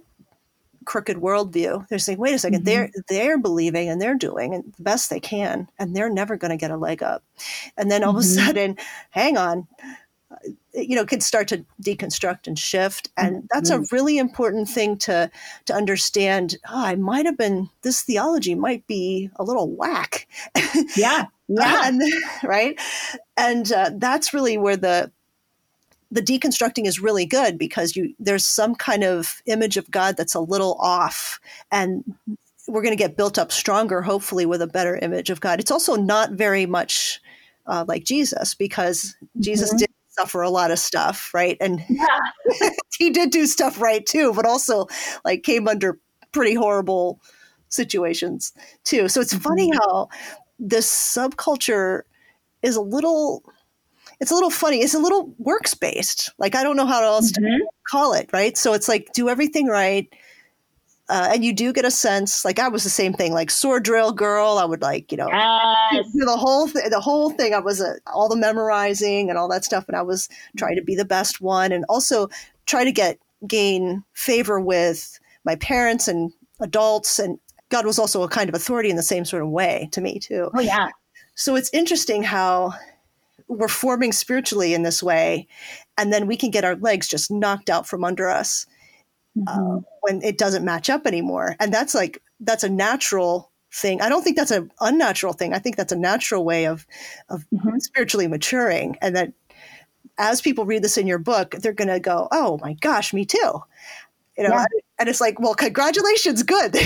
crooked 0.88 1.19
worldview. 1.19 1.87
They're 1.88 1.99
saying, 1.99 2.19
wait 2.19 2.32
a 2.32 2.37
2nd 2.37 2.50
mm-hmm. 2.50 2.64
they're 2.64 2.90
they're 3.08 3.38
believing 3.38 3.90
and 3.90 4.00
they're 4.00 4.14
doing 4.14 4.55
and 4.55 4.64
the 4.76 4.82
best 4.82 5.11
they 5.11 5.20
can, 5.20 5.69
and 5.79 5.94
they're 5.94 6.11
never 6.11 6.37
going 6.37 6.50
to 6.50 6.56
get 6.56 6.70
a 6.70 6.79
leg 6.79 7.02
up. 7.02 7.23
And 7.76 7.90
then 7.90 8.02
all 8.02 8.14
mm-hmm. 8.14 8.19
of 8.19 8.25
a 8.25 8.26
mm-hmm. 8.26 8.46
sudden, 8.46 8.76
hang 9.11 9.37
on, 9.37 9.69
you 10.73 10.96
know, 10.96 11.05
kids 11.05 11.26
start 11.26 11.46
to 11.49 11.64
deconstruct 11.82 12.46
and 12.46 12.58
shift, 12.58 13.11
and 13.19 13.46
that's 13.52 13.70
mm-hmm. 13.70 13.82
a 13.82 13.87
really 13.93 14.17
important 14.17 14.69
thing 14.69 14.96
to 14.99 15.31
to 15.67 15.75
understand. 15.75 16.56
Oh, 16.69 16.85
I 16.85 16.94
might 16.94 17.26
have 17.26 17.37
been 17.37 17.69
this 17.82 18.02
theology 18.02 18.55
might 18.55 18.87
be 18.87 19.31
a 19.37 19.44
little 19.44 19.70
whack. 19.70 20.26
Yeah, 20.97 21.26
yeah, 21.49 21.88
and, 21.88 22.02
right. 22.45 22.80
And 23.37 23.71
uh, 23.73 23.90
that's 23.95 24.33
really 24.33 24.57
where 24.57 24.76
the 24.76 25.12
the 26.11 26.23
deconstructing 26.23 26.87
is 26.87 27.00
really 27.00 27.27
good 27.27 27.59
because 27.59 27.95
you 27.95 28.15
there's 28.19 28.45
some 28.45 28.75
kind 28.75 29.05
of 29.05 29.43
image 29.47 29.77
of 29.77 29.91
God 29.91 30.17
that's 30.17 30.35
a 30.35 30.41
little 30.41 30.75
off 30.81 31.41
and 31.71 32.03
we're 32.67 32.83
going 32.83 32.97
to 32.97 33.03
get 33.03 33.17
built 33.17 33.38
up 33.38 33.50
stronger 33.50 34.03
hopefully 34.03 34.47
with 34.47 34.62
a 34.62 34.67
better 34.67 34.97
image 34.97 35.31
of 35.31 35.41
God. 35.41 35.61
It's 35.61 35.71
also 35.71 35.97
not 35.97 36.33
very 36.33 36.67
much 36.67 37.21
uh, 37.67 37.85
like 37.87 38.05
Jesus 38.05 38.55
because 38.55 39.17
mm-hmm. 39.17 39.43
Jesus 39.43 39.73
did 39.75 39.88
suffer 40.09 40.43
a 40.43 40.50
lot 40.50 40.71
of 40.71 40.79
stuff, 40.79 41.33
right? 41.33 41.57
And 41.61 41.83
yeah. 41.88 42.71
he 42.99 43.11
did 43.11 43.31
do 43.31 43.47
stuff 43.47 43.81
right 43.81 44.05
too, 44.05 44.33
but 44.35 44.45
also 44.47 44.87
like 45.25 45.43
came 45.43 45.69
under 45.69 45.99
pretty 46.33 46.55
horrible 46.55 47.21
situations 47.69 48.53
too. 48.85 49.09
So 49.09 49.21
it's 49.21 49.35
mm-hmm. 49.35 49.43
funny 49.43 49.71
how 49.71 50.09
this 50.59 50.91
subculture 50.91 52.03
is 52.62 52.77
a 52.77 52.81
little 52.81 53.45
it's 54.21 54.31
a 54.31 54.35
little 54.35 54.51
funny. 54.51 54.81
It's 54.81 54.95
a 54.95 54.99
little 54.99 55.33
works 55.39 55.75
based. 55.75 56.31
Like 56.39 56.55
I 56.55 56.63
don't 56.63 56.77
know 56.77 56.87
how 56.87 57.03
else 57.03 57.33
mm-hmm. 57.33 57.45
to 57.45 57.67
call 57.89 58.13
it, 58.15 58.31
right? 58.33 58.57
So 58.57 58.73
it's 58.73 58.89
like 58.89 59.13
do 59.13 59.29
everything 59.29 59.67
right. 59.67 60.09
Uh, 61.11 61.31
and 61.33 61.45
you 61.45 61.55
do 61.55 61.73
get 61.73 61.87
a 61.87 61.91
sense, 61.91 62.45
like 62.45 62.59
I 62.59 62.69
was 62.69 62.85
the 62.85 62.91
same 62.91 63.15
thing, 63.15 63.33
like 63.33 63.51
sword 63.51 63.83
drill 63.83 64.13
girl. 64.13 64.59
I 64.59 64.67
would 64.67 64.83
like, 64.83 65.11
you 65.11 65.17
know, 65.17 65.29
yes. 65.31 66.07
the 66.13 66.37
whole 66.37 66.69
th- 66.69 66.91
the 66.91 67.01
whole 67.01 67.31
thing. 67.31 67.55
I 67.55 67.61
was 67.61 67.81
uh, 67.81 67.95
all 68.13 68.29
the 68.29 68.37
memorizing 68.37 69.31
and 69.31 69.39
all 69.39 69.49
that 69.49 69.65
stuff, 69.65 69.87
and 69.89 69.97
I 69.97 70.03
was 70.03 70.29
trying 70.59 70.77
to 70.77 70.83
be 70.83 70.95
the 70.95 71.07
best 71.07 71.41
one, 71.41 71.73
and 71.73 71.87
also 71.89 72.29
try 72.67 72.85
to 72.85 72.93
get 72.93 73.19
gain 73.47 74.05
favor 74.13 74.61
with 74.61 75.19
my 75.45 75.55
parents 75.57 76.09
and 76.09 76.31
adults. 76.61 77.19
And 77.19 77.39
God 77.71 77.87
was 77.87 77.99
also 77.99 78.23
a 78.23 78.29
kind 78.29 78.51
of 78.51 78.55
authority 78.55 78.91
in 78.91 78.97
the 78.97 79.03
same 79.03 79.25
sort 79.25 79.43
of 79.43 79.49
way 79.49 79.89
to 79.93 80.03
me 80.03 80.19
too. 80.19 80.51
Oh 80.55 80.61
yeah. 80.61 80.89
So 81.37 81.55
it's 81.57 81.71
interesting 81.73 82.23
how 82.23 82.75
we're 83.49 83.69
forming 83.69 84.12
spiritually 84.12 84.75
in 84.75 84.83
this 84.83 85.02
way, 85.02 85.49
and 85.97 86.12
then 86.12 86.26
we 86.26 86.37
can 86.37 86.50
get 86.50 86.64
our 86.64 86.76
legs 86.76 87.09
just 87.09 87.31
knocked 87.31 87.71
out 87.71 87.87
from 87.87 88.05
under 88.05 88.28
us 88.28 88.67
uh, 89.47 89.59
mm-hmm. 89.59 89.76
uh, 89.76 89.81
when 90.02 90.23
it 90.23 90.38
doesn't 90.38 90.64
match 90.64 90.90
up 90.90 91.07
anymore. 91.07 91.57
And 91.59 91.73
that's 91.73 91.95
like 91.95 92.23
that's 92.40 92.64
a 92.64 92.69
natural 92.69 93.50
thing. 93.73 94.00
I 94.00 94.09
don't 94.09 94.23
think 94.23 94.37
that's 94.37 94.50
an 94.50 94.71
unnatural 94.81 95.33
thing. 95.33 95.52
I 95.55 95.59
think 95.59 95.76
that's 95.76 95.93
a 95.93 95.97
natural 95.97 96.45
way 96.45 96.67
of 96.67 96.87
of 97.28 97.45
mm-hmm. 97.52 97.78
spiritually 97.78 98.28
maturing, 98.28 98.97
and 99.00 99.17
that 99.17 99.33
as 100.19 100.40
people 100.40 100.67
read 100.67 100.83
this 100.83 100.99
in 100.99 101.07
your 101.07 101.19
book, 101.19 101.52
they're 101.59 101.73
going 101.73 101.88
to 101.88 102.00
go, 102.00 102.28
"Oh 102.31 102.59
my 102.62 102.75
gosh, 102.75 103.12
me 103.12 103.25
too." 103.25 103.62
You 104.37 104.45
know, 104.45 104.55
yeah. 104.55 104.67
and 105.00 105.09
it's 105.09 105.21
like, 105.21 105.40
well, 105.40 105.55
congratulations, 105.57 106.45
good. 106.45 106.73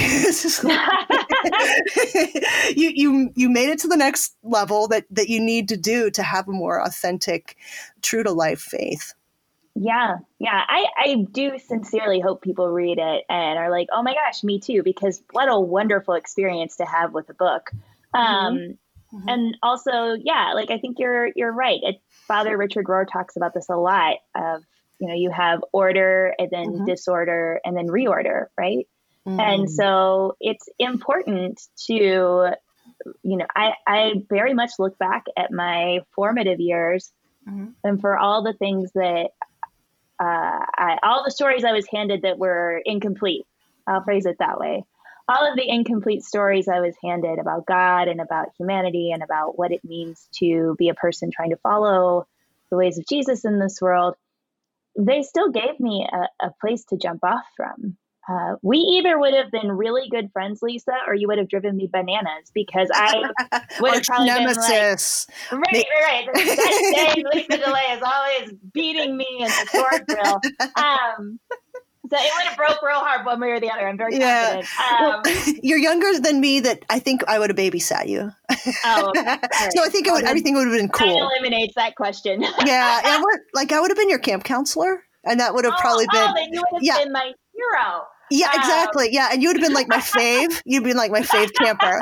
you 2.77 2.93
you 2.95 3.33
you 3.35 3.51
made 3.51 3.69
it 3.69 3.79
to 3.81 3.89
the 3.89 3.97
next 3.97 4.37
level 4.43 4.89
that 4.89 5.05
that 5.11 5.29
you 5.29 5.41
need 5.41 5.69
to 5.69 5.77
do 5.77 6.11
to 6.11 6.23
have 6.23 6.49
a 6.49 6.53
more 6.53 6.81
authentic, 6.81 7.57
true 8.03 8.23
to 8.23 8.31
life 8.31 8.61
faith. 8.61 9.15
Yeah, 9.75 10.19
yeah. 10.39 10.63
I, 10.69 10.87
I 10.99 11.27
do 11.31 11.59
sincerely 11.59 12.21
hope 12.21 12.43
people 12.43 12.69
read 12.69 12.99
it 12.99 13.25
and 13.29 13.59
are 13.59 13.71
like, 13.71 13.89
oh 13.91 14.03
my 14.03 14.13
gosh, 14.13 14.45
me 14.45 14.61
too, 14.61 14.83
because 14.83 15.23
what 15.31 15.49
a 15.49 15.59
wonderful 15.59 16.15
experience 16.15 16.77
to 16.77 16.85
have 16.85 17.15
with 17.15 17.31
a 17.31 17.35
book. 17.35 17.71
Mm-hmm. 18.15 18.19
Um, 18.19 18.57
mm-hmm. 19.15 19.29
And 19.29 19.57
also, 19.63 20.15
yeah, 20.23 20.53
like 20.55 20.71
I 20.71 20.79
think 20.79 20.99
you're 20.99 21.31
you're 21.35 21.53
right. 21.53 21.81
It, 21.83 22.03
Father 22.27 22.57
Richard 22.57 22.87
Rohr 22.87 23.07
talks 23.11 23.37
about 23.37 23.55
this 23.55 23.69
a 23.71 23.77
lot. 23.77 24.17
Of 24.35 24.63
you 25.01 25.09
know, 25.09 25.15
you 25.15 25.31
have 25.31 25.65
order 25.73 26.35
and 26.39 26.49
then 26.51 26.67
mm-hmm. 26.67 26.85
disorder 26.85 27.61
and 27.65 27.77
then 27.77 27.87
reorder, 27.87 28.47
right? 28.59 28.87
Mm-hmm. 29.27 29.41
And 29.41 29.71
so 29.71 30.37
it's 30.41 30.69
important 30.79 31.61
to, 31.87 32.51
you 33.23 33.37
know, 33.37 33.47
I 33.55 33.73
I 33.87 34.13
very 34.29 34.55
much 34.55 34.73
look 34.79 34.99
back 34.99 35.25
at 35.37 35.53
my 35.53 36.01
formative 36.15 36.61
years 36.61 37.13
mm-hmm. 37.49 37.69
and 37.85 38.01
for 38.01 38.19
all 38.19 38.43
the 38.43 38.55
things 38.55 38.91
that 38.95 39.31
uh, 40.21 40.65
I, 40.77 40.99
all 41.03 41.25
the 41.25 41.31
stories 41.31 41.65
I 41.65 41.73
was 41.73 41.87
handed 41.91 42.23
that 42.23 42.39
were 42.39 42.81
incomplete. 42.85 43.47
I'll 43.87 44.05
phrase 44.05 44.27
it 44.27 44.37
that 44.39 44.59
way. 44.59 44.85
All 45.29 45.51
of 45.51 45.57
the 45.57 45.69
incomplete 45.69 46.25
stories 46.25 46.69
I 46.69 46.81
was 46.81 46.95
handed 47.03 47.39
about 47.39 47.67
God 47.67 48.09
and 48.09 48.21
about 48.21 48.49
humanity 48.59 49.13
and 49.13 49.23
about 49.23 49.59
what 49.59 49.73
it 49.73 49.85
means 49.85 50.29
to 50.39 50.75
be 50.79 50.89
a 50.89 50.95
person 50.95 51.31
trying 51.31 51.51
to 51.51 51.57
follow 51.57 52.27
the 52.71 52.77
ways 52.77 52.99
of 52.99 53.07
Jesus 53.07 53.45
in 53.45 53.59
this 53.59 53.81
world, 53.81 54.15
they 54.99 55.23
still 55.23 55.51
gave 55.51 55.79
me 55.79 56.07
a, 56.11 56.47
a 56.47 56.53
place 56.61 56.85
to 56.87 56.97
jump 56.97 57.25
off 57.25 57.45
from. 57.57 57.97
Uh, 58.29 58.55
we 58.63 58.79
either 58.79 59.19
would 59.19 59.35
have 59.35 59.51
been 59.51 59.73
really 59.73 60.09
good 60.09 60.31
friends, 60.33 60.63
Lisa, 60.63 60.95
or 61.07 61.15
you 61.15 61.27
would 61.27 61.39
have 61.39 61.49
driven 61.49 61.77
me 61.77 61.89
bananas 61.93 62.53
because 62.55 62.89
I 62.95 63.17
would 63.81 63.95
have 63.95 64.03
probably 64.05 64.27
nemesis. 64.27 65.27
been 65.51 65.61
like, 65.61 65.73
right, 65.73 65.85
right, 66.03 66.29
right. 66.29 66.57
That 66.57 67.25
Lisa 67.35 67.59
DeLay 67.59 67.97
is 67.97 68.03
always 68.03 68.53
beating 68.73 69.17
me 69.17 69.27
in 69.41 69.47
the 69.47 69.69
sword 69.73 70.07
drill. 70.07 70.41
Um, 70.77 71.41
so 72.13 72.19
it 72.19 72.33
would 72.37 72.47
have 72.47 72.57
broke 72.59 72.83
real 72.83 72.99
hard 72.99 73.25
one 73.25 73.41
way 73.41 73.53
or 73.53 73.61
the 73.61 73.71
other. 73.71 73.89
I'm 73.89 73.97
very 73.97 74.19
yeah. 74.19 74.63
confident. 74.63 75.01
Um, 75.01 75.23
well, 75.25 75.55
you're 75.63 75.79
younger 75.79 76.21
than 76.21 76.41
me. 76.41 76.61
That 76.61 76.85
I 76.91 76.99
think 76.99 77.25
I 77.27 77.39
would 77.39 77.49
have 77.49 77.57
babysat 77.57 78.07
you. 78.07 78.31
Oh, 78.85 79.13
right. 79.17 79.41
so 79.71 79.83
I 79.83 79.89
think 79.89 80.07
it 80.07 80.13
would. 80.13 80.25
Everything 80.25 80.55
would 80.55 80.69
have 80.69 80.77
been 80.77 80.91
cool. 80.91 81.07
That 81.07 81.39
eliminates 81.39 81.75
that 81.77 81.97
question. 81.97 82.43
yeah, 82.67 83.01
and 83.05 83.23
we're, 83.23 83.39
like 83.55 83.73
I 83.73 83.81
would 83.81 83.91
have 83.91 83.97
been 83.97 84.11
your 84.11 84.19
camp 84.19 84.45
counselor, 84.45 85.05
and 85.25 85.41
that 85.41 85.55
would 85.55 85.65
have 85.65 85.75
oh, 85.75 85.81
probably 85.81 86.07
been. 86.13 86.29
Oh, 86.29 86.35
then 86.35 86.53
you 86.53 86.63
would 86.71 86.79
have 86.79 86.83
yeah. 86.83 87.03
been 87.03 87.13
my 87.13 87.33
hero. 87.63 88.07
Yeah, 88.33 88.47
um, 88.47 88.61
exactly. 88.61 89.09
Yeah, 89.13 89.29
and 89.33 89.43
you 89.43 89.49
would 89.49 89.57
have 89.57 89.65
been 89.65 89.75
like 89.75 89.89
my 89.89 89.99
fave. 89.99 90.61
You'd 90.65 90.85
been 90.85 90.97
like 90.97 91.11
my 91.11 91.21
fave 91.21 91.53
camper. 91.55 92.01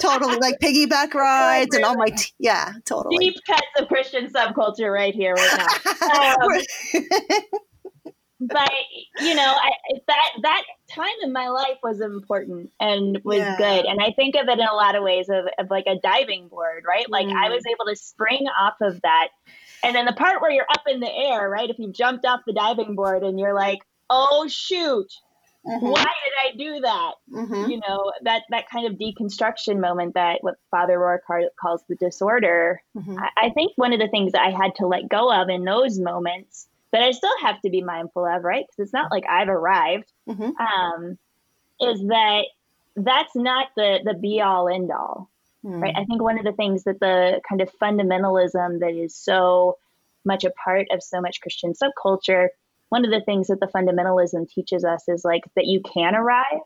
totally, 0.00 0.36
like 0.36 0.58
piggyback 0.60 1.14
rides 1.14 1.74
and 1.74 1.84
all 1.84 1.96
my 1.96 2.10
t- 2.10 2.32
yeah, 2.38 2.72
totally. 2.84 3.18
Deep 3.18 3.36
cuts 3.46 3.66
of 3.78 3.88
Christian 3.88 4.28
subculture 4.30 4.92
right 4.92 5.14
here, 5.14 5.34
right 5.34 5.58
now. 5.58 5.66
Um, 6.10 6.62
but 8.40 8.70
you 9.20 9.34
know, 9.34 9.54
I, 9.54 9.70
that 10.06 10.30
that 10.42 10.62
time 10.90 11.08
in 11.22 11.32
my 11.32 11.48
life 11.48 11.76
was 11.82 12.00
important 12.00 12.70
and 12.80 13.18
was 13.22 13.38
yeah. 13.38 13.56
good, 13.58 13.84
and 13.84 14.00
I 14.00 14.12
think 14.12 14.34
of 14.34 14.48
it 14.48 14.58
in 14.58 14.66
a 14.66 14.74
lot 14.74 14.96
of 14.96 15.02
ways 15.02 15.28
of, 15.28 15.44
of 15.58 15.70
like 15.70 15.84
a 15.86 15.96
diving 16.02 16.48
board, 16.48 16.84
right? 16.88 17.08
Like 17.10 17.26
mm. 17.26 17.34
I 17.34 17.50
was 17.50 17.62
able 17.66 17.84
to 17.86 17.96
spring 17.96 18.46
off 18.58 18.74
of 18.80 19.02
that. 19.02 19.28
And 19.82 19.94
then 19.94 20.04
the 20.04 20.12
part 20.12 20.42
where 20.42 20.50
you're 20.50 20.66
up 20.70 20.82
in 20.86 21.00
the 21.00 21.10
air, 21.10 21.48
right? 21.48 21.68
If 21.68 21.78
you 21.78 21.90
jumped 21.92 22.24
off 22.26 22.40
the 22.46 22.52
diving 22.52 22.94
board 22.96 23.22
and 23.22 23.38
you're 23.38 23.54
like, 23.54 23.78
oh 24.10 24.46
shoot, 24.48 25.10
Mm-hmm. 25.66 25.86
Why 25.86 26.04
did 26.04 26.34
I 26.42 26.56
do 26.56 26.80
that? 26.80 27.12
Mm-hmm. 27.30 27.70
You 27.70 27.80
know, 27.86 28.12
that 28.22 28.44
that 28.48 28.70
kind 28.70 28.86
of 28.86 28.98
deconstruction 28.98 29.78
moment 29.78 30.14
that 30.14 30.42
what 30.42 30.54
Father 30.70 30.96
Rohr 30.96 31.18
calls 31.60 31.82
the 31.86 31.96
disorder. 31.96 32.80
Mm-hmm. 32.96 33.18
I, 33.18 33.28
I, 33.36 33.50
think 33.50 33.72
one 33.76 33.92
of 33.92 34.00
the 34.00 34.08
things 34.08 34.32
that 34.32 34.40
I 34.40 34.50
had 34.50 34.74
to 34.76 34.86
let 34.86 35.08
go 35.10 35.30
of 35.30 35.50
in 35.50 35.64
those 35.64 35.98
moments 35.98 36.66
that 36.92 37.02
I 37.02 37.10
still 37.10 37.36
have 37.42 37.60
to 37.60 37.70
be 37.70 37.82
mindful 37.82 38.24
of, 38.24 38.42
right? 38.42 38.64
Because 38.66 38.84
it's 38.84 38.92
not 38.94 39.10
like 39.10 39.24
I've 39.28 39.50
arrived. 39.50 40.10
Mm-hmm. 40.26 40.56
Um, 40.56 41.18
is 41.78 42.00
that 42.06 42.44
that's 42.96 43.36
not 43.36 43.68
the 43.76 43.98
the 44.02 44.14
be 44.14 44.40
all 44.40 44.66
end 44.66 44.90
all, 44.90 45.28
right? 45.62 45.94
I 45.94 46.04
think 46.06 46.22
one 46.22 46.38
of 46.38 46.44
the 46.44 46.52
things 46.52 46.84
that 46.84 47.00
the 47.00 47.42
kind 47.46 47.60
of 47.60 47.70
fundamentalism 47.80 48.80
that 48.80 48.94
is 48.94 49.14
so 49.14 49.76
much 50.24 50.44
a 50.44 50.50
part 50.50 50.86
of 50.90 51.02
so 51.02 51.20
much 51.20 51.42
Christian 51.42 51.74
subculture 51.74 52.48
one 52.90 53.04
of 53.04 53.10
the 53.10 53.22
things 53.24 53.46
that 53.46 53.60
the 53.60 53.66
fundamentalism 53.66 54.48
teaches 54.48 54.84
us 54.84 55.04
is 55.08 55.24
like 55.24 55.42
that 55.56 55.66
you 55.66 55.80
can 55.80 56.14
arrive 56.14 56.60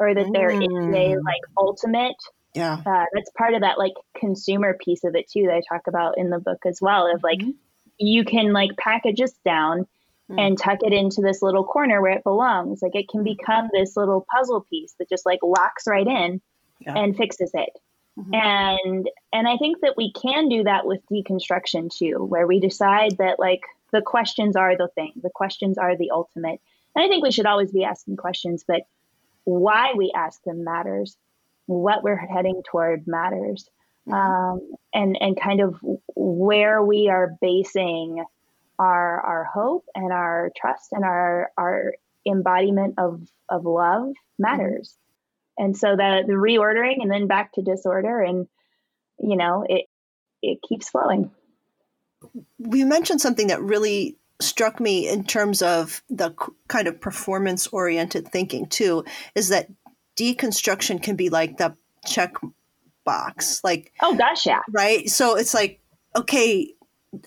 or 0.00 0.14
that 0.14 0.26
mm. 0.26 0.32
there 0.32 0.50
is 0.50 0.58
a 0.58 0.62
mm. 0.62 1.24
like 1.24 1.42
ultimate 1.56 2.16
yeah 2.54 2.78
uh, 2.84 3.04
that's 3.14 3.30
part 3.36 3.54
of 3.54 3.60
that 3.60 3.78
like 3.78 3.92
consumer 4.18 4.76
piece 4.82 5.04
of 5.04 5.14
it 5.14 5.30
too 5.30 5.44
that 5.44 5.54
i 5.54 5.74
talk 5.74 5.86
about 5.86 6.18
in 6.18 6.30
the 6.30 6.38
book 6.38 6.58
as 6.66 6.80
well 6.80 7.06
of 7.12 7.22
like 7.22 7.38
mm-hmm. 7.38 7.50
you 7.98 8.24
can 8.24 8.52
like 8.52 8.70
package 8.76 9.18
this 9.18 9.34
down 9.44 9.86
mm. 10.30 10.40
and 10.40 10.58
tuck 10.58 10.78
it 10.82 10.92
into 10.92 11.20
this 11.20 11.42
little 11.42 11.64
corner 11.64 12.02
where 12.02 12.12
it 12.12 12.24
belongs 12.24 12.82
like 12.82 12.96
it 12.96 13.08
can 13.08 13.22
become 13.22 13.68
this 13.72 13.96
little 13.96 14.26
puzzle 14.34 14.66
piece 14.68 14.94
that 14.98 15.08
just 15.08 15.26
like 15.26 15.40
locks 15.42 15.86
right 15.86 16.06
in 16.06 16.40
yeah. 16.80 16.94
and 16.94 17.16
fixes 17.16 17.50
it 17.54 17.70
mm-hmm. 18.18 18.34
and 18.34 19.10
and 19.32 19.46
i 19.46 19.56
think 19.58 19.80
that 19.82 19.94
we 19.96 20.12
can 20.12 20.48
do 20.48 20.64
that 20.64 20.86
with 20.86 21.00
deconstruction 21.12 21.94
too 21.94 22.24
where 22.24 22.46
we 22.46 22.60
decide 22.60 23.16
that 23.18 23.38
like 23.38 23.60
the 23.92 24.02
questions 24.02 24.56
are 24.56 24.76
the 24.76 24.88
thing. 24.94 25.12
The 25.22 25.30
questions 25.30 25.78
are 25.78 25.96
the 25.96 26.10
ultimate. 26.10 26.60
And 26.94 27.04
I 27.04 27.08
think 27.08 27.22
we 27.22 27.30
should 27.30 27.46
always 27.46 27.72
be 27.72 27.84
asking 27.84 28.16
questions, 28.16 28.64
but 28.66 28.82
why 29.44 29.92
we 29.94 30.12
ask 30.14 30.42
them 30.44 30.64
matters. 30.64 31.16
What 31.66 32.02
we're 32.02 32.16
heading 32.16 32.62
toward 32.64 33.06
matters. 33.06 33.68
Mm-hmm. 34.08 34.14
Um, 34.14 34.74
and 34.94 35.18
and 35.20 35.40
kind 35.40 35.60
of 35.60 35.78
where 36.14 36.82
we 36.82 37.08
are 37.08 37.36
basing 37.40 38.24
our 38.78 39.20
our 39.20 39.44
hope 39.44 39.84
and 39.94 40.12
our 40.12 40.52
trust 40.56 40.92
and 40.92 41.04
our 41.04 41.50
our 41.56 41.94
embodiment 42.26 42.94
of 42.98 43.20
of 43.48 43.64
love 43.64 44.12
matters. 44.38 44.90
Mm-hmm. 44.90 45.64
And 45.64 45.76
so 45.76 45.96
the 45.96 46.22
the 46.26 46.34
reordering 46.34 47.02
and 47.02 47.10
then 47.10 47.26
back 47.26 47.52
to 47.54 47.62
disorder 47.62 48.20
and 48.20 48.46
you 49.18 49.36
know 49.36 49.64
it 49.68 49.86
it 50.42 50.58
keeps 50.62 50.88
flowing 50.88 51.30
we 52.58 52.84
mentioned 52.84 53.20
something 53.20 53.48
that 53.48 53.62
really 53.62 54.16
struck 54.40 54.80
me 54.80 55.08
in 55.08 55.24
terms 55.24 55.62
of 55.62 56.02
the 56.10 56.34
kind 56.68 56.88
of 56.88 57.00
performance 57.00 57.66
oriented 57.68 58.28
thinking 58.28 58.66
too 58.66 59.04
is 59.34 59.48
that 59.48 59.68
deconstruction 60.16 61.02
can 61.02 61.16
be 61.16 61.30
like 61.30 61.56
the 61.56 61.74
check 62.04 62.34
box 63.04 63.62
like 63.64 63.92
oh 64.02 64.14
gosh 64.14 64.44
yeah 64.46 64.60
right 64.72 65.08
so 65.08 65.36
it's 65.36 65.54
like 65.54 65.80
okay 66.14 66.74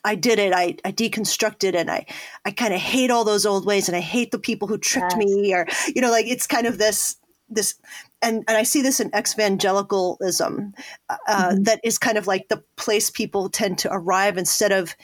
I 0.04 0.16
did 0.16 0.40
it. 0.40 0.54
I, 0.54 0.78
I 0.86 0.92
deconstructed 0.92 1.76
and 1.76 1.90
I, 1.90 2.06
I 2.46 2.52
kind 2.52 2.74
of 2.74 2.80
hate 2.80 3.12
all 3.12 3.24
those 3.24 3.46
old 3.46 3.66
ways 3.66 3.88
and 3.88 3.96
I 3.96 4.02
hate 4.02 4.32
the 4.32 4.40
people 4.40 4.68
who 4.68 4.78
tricked 4.78 5.16
yes. 5.18 5.26
me 5.26 5.54
or, 5.54 5.68
you 5.96 6.02
know, 6.02 6.12
like 6.12 6.28
it's 6.28 6.48
kind 6.48 6.68
of 6.68 6.78
this, 6.78 7.16
this, 7.50 7.76
and, 8.22 8.44
and 8.48 8.58
I 8.58 8.64
see 8.64 8.82
this 8.82 9.00
in 9.00 9.12
evangelicalism 9.16 10.74
uh, 11.10 11.18
mm-hmm. 11.28 11.64
that 11.64 11.80
is 11.84 11.98
kind 11.98 12.18
of 12.18 12.28
like 12.28 12.48
the 12.48 12.64
place 12.76 13.10
people 13.10 13.50
tend 13.50 13.78
to 13.80 13.90
arrive 13.92 14.38
instead 14.38 14.72
of 14.72 14.96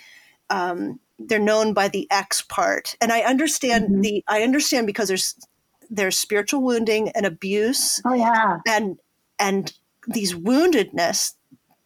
um, 0.50 1.00
they're 1.20 1.40
known 1.40 1.74
by 1.74 1.88
the 1.88 2.08
X 2.12 2.42
part. 2.42 2.96
And 3.02 3.12
I 3.12 3.22
understand 3.22 3.86
mm-hmm. 3.86 4.02
the 4.02 4.24
I 4.28 4.42
understand 4.42 4.88
because 4.88 5.08
there's 5.08 5.36
there's 5.90 6.18
spiritual 6.18 6.62
wounding 6.62 7.10
and 7.10 7.25
abuse. 7.25 8.02
Oh 8.06 8.14
yeah. 8.14 8.60
And 8.68 8.98
and 9.40 9.74
these 10.08 10.34
woundedness 10.34 11.34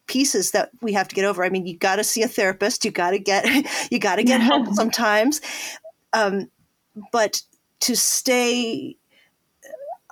pieces 0.07 0.51
that 0.51 0.71
we 0.81 0.93
have 0.93 1.07
to 1.07 1.15
get 1.15 1.25
over. 1.25 1.43
I 1.43 1.49
mean, 1.49 1.67
you 1.67 1.77
got 1.77 1.97
to 1.97 2.03
see 2.03 2.23
a 2.23 2.27
therapist. 2.27 2.83
You 2.83 2.91
got 2.91 3.11
to 3.11 3.19
get 3.19 3.45
you 3.91 3.99
got 3.99 4.15
to 4.15 4.23
get 4.23 4.41
help 4.41 4.67
sometimes. 4.73 5.41
Um, 6.13 6.49
but 7.11 7.41
to 7.81 7.95
stay 7.95 8.97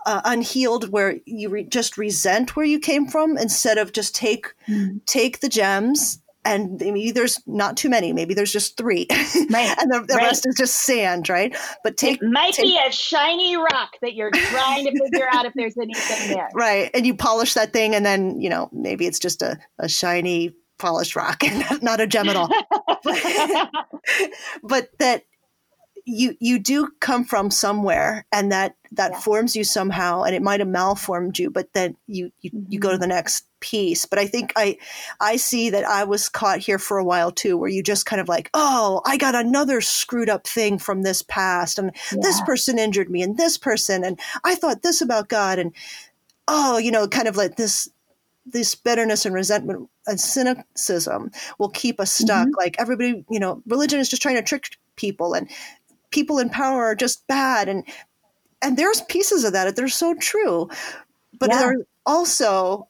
uh, 0.07 0.21
unhealed 0.23 0.89
where 0.89 1.19
you 1.25 1.49
re- 1.49 1.65
just 1.65 1.97
resent 1.97 2.55
where 2.55 2.65
you 2.65 2.79
came 2.79 3.07
from 3.07 3.37
instead 3.37 3.77
of 3.77 3.91
just 3.91 4.15
take 4.15 4.53
mm. 4.67 5.05
take 5.05 5.41
the 5.41 5.49
gems 5.49 6.21
and 6.45 6.79
maybe 6.79 7.11
there's 7.11 7.41
not 7.45 7.75
too 7.75 7.89
many 7.89 8.13
maybe 8.13 8.33
there's 8.33 8.53
just 8.53 8.77
three 8.77 9.05
right. 9.09 9.75
and 9.81 9.91
the, 9.91 10.05
the 10.07 10.15
right. 10.15 10.23
rest 10.23 10.47
is 10.47 10.55
just 10.55 10.83
sand 10.83 11.27
right 11.27 11.53
but 11.83 11.97
take 11.97 12.21
it 12.21 12.25
might 12.25 12.53
take, 12.53 12.63
be 12.63 12.79
a 12.87 12.89
shiny 12.89 13.57
rock 13.57 13.97
that 14.01 14.13
you're 14.13 14.31
trying 14.31 14.85
to 14.85 14.91
figure 14.91 15.27
out 15.33 15.45
if 15.45 15.53
there's 15.55 15.77
anything 15.77 16.29
there 16.33 16.49
right 16.53 16.89
and 16.93 17.05
you 17.05 17.13
polish 17.13 17.53
that 17.53 17.73
thing 17.73 17.93
and 17.93 18.05
then 18.05 18.39
you 18.39 18.49
know 18.49 18.69
maybe 18.71 19.05
it's 19.05 19.19
just 19.19 19.41
a, 19.41 19.59
a 19.79 19.89
shiny 19.89 20.53
polished 20.79 21.17
rock 21.17 21.43
and 21.43 21.83
not 21.83 21.99
a 21.99 22.07
gem 22.07 22.29
at 22.29 22.37
all 22.37 22.49
but, 23.03 23.69
but 24.63 24.89
that 24.99 25.23
you 26.09 26.35
you 26.39 26.57
do 26.57 26.89
come 26.99 27.23
from 27.23 27.51
somewhere 27.51 28.25
and 28.31 28.51
that 28.51 28.75
that 28.91 29.11
yeah. 29.11 29.19
forms 29.19 29.55
you 29.55 29.63
somehow 29.63 30.23
and 30.23 30.33
it 30.33 30.41
might 30.41 30.59
have 30.59 30.69
malformed 30.69 31.37
you 31.37 31.49
but 31.49 31.71
then 31.73 31.95
you 32.07 32.31
you, 32.41 32.49
mm-hmm. 32.51 32.71
you 32.71 32.79
go 32.79 32.89
to 32.89 32.95
mm-hmm. 32.95 33.01
the 33.01 33.07
next 33.07 33.45
piece 33.59 34.05
but 34.05 34.17
i 34.17 34.25
think 34.25 34.53
i 34.55 34.77
i 35.19 35.35
see 35.35 35.69
that 35.69 35.83
i 35.83 36.03
was 36.03 36.29
caught 36.29 36.59
here 36.59 36.79
for 36.79 36.97
a 36.97 37.03
while 37.03 37.31
too 37.31 37.57
where 37.57 37.69
you 37.69 37.83
just 37.83 38.05
kind 38.05 38.21
of 38.21 38.29
like 38.29 38.49
oh 38.53 39.01
i 39.05 39.17
got 39.17 39.35
another 39.35 39.81
screwed 39.81 40.29
up 40.29 40.47
thing 40.47 40.79
from 40.79 41.01
this 41.01 41.21
past 41.23 41.77
and 41.77 41.91
yeah. 42.11 42.19
this 42.21 42.39
person 42.41 42.79
injured 42.79 43.09
me 43.09 43.21
and 43.21 43.37
this 43.37 43.57
person 43.57 44.03
and 44.03 44.19
i 44.43 44.55
thought 44.55 44.83
this 44.83 45.01
about 45.01 45.27
god 45.27 45.59
and 45.59 45.73
oh, 46.47 46.77
you 46.77 46.91
know, 46.91 47.07
kind 47.07 47.27
of 47.27 47.37
like 47.37 47.55
this 47.55 47.89
this 48.49 48.75
bitterness 48.75 49.25
and 49.25 49.35
resentment 49.35 49.89
and 50.05 50.21
cynicism 50.21 51.29
will 51.59 51.69
keep 51.69 51.99
us 51.99 52.13
stuck. 52.13 52.47
Mm-hmm. 52.47 52.57
Like 52.57 52.77
everybody, 52.79 53.25
you 53.29 53.39
know, 53.39 53.61
religion 53.67 53.99
is 53.99 54.07
just 54.07 54.21
trying 54.21 54.35
to 54.35 54.41
trick 54.41 54.69
people 54.95 55.33
and 55.33 55.49
people 56.17 56.39
in 56.39 56.49
power 56.49 56.83
are 56.83 56.95
just 56.95 57.27
bad 57.27 57.69
and 57.69 57.83
and 58.63 58.75
there's 58.75 59.01
pieces 59.01 59.43
of 59.43 59.53
that. 59.53 59.75
They're 59.75 59.87
so 59.87 60.15
true. 60.15 60.67
But 61.37 61.49
yeah. 61.49 61.59
there 61.59 61.69
are 61.69 61.87
also 62.07 62.87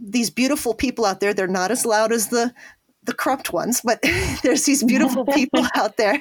these 0.00 0.30
beautiful 0.30 0.72
people 0.72 1.04
out 1.04 1.18
there. 1.18 1.34
They're 1.34 1.48
not 1.48 1.72
as 1.72 1.84
loud 1.84 2.12
as 2.12 2.28
the 2.28 2.54
the 3.02 3.14
corrupt 3.14 3.52
ones, 3.52 3.80
but 3.82 4.00
there's 4.44 4.64
these 4.64 4.84
beautiful 4.84 5.24
people 5.38 5.64
out 5.74 5.96
there 5.96 6.20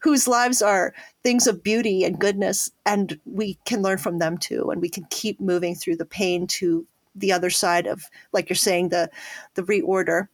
whose 0.00 0.26
lives 0.26 0.62
are 0.62 0.94
things 1.22 1.46
of 1.46 1.62
beauty 1.62 2.04
and 2.04 2.18
goodness, 2.18 2.70
and 2.86 3.20
we 3.26 3.58
can 3.66 3.82
learn 3.82 3.98
from 3.98 4.18
them 4.18 4.38
too, 4.38 4.70
and 4.70 4.80
we 4.80 4.88
can 4.88 5.06
keep 5.10 5.38
moving 5.40 5.74
through 5.74 5.96
the 5.96 6.06
pain 6.06 6.46
to 6.46 6.86
the 7.14 7.32
other 7.32 7.50
side 7.50 7.86
of, 7.86 8.02
like 8.32 8.48
you're 8.48 8.56
saying, 8.56 8.88
the 8.88 9.10
the 9.56 9.62
reorder. 9.62 10.28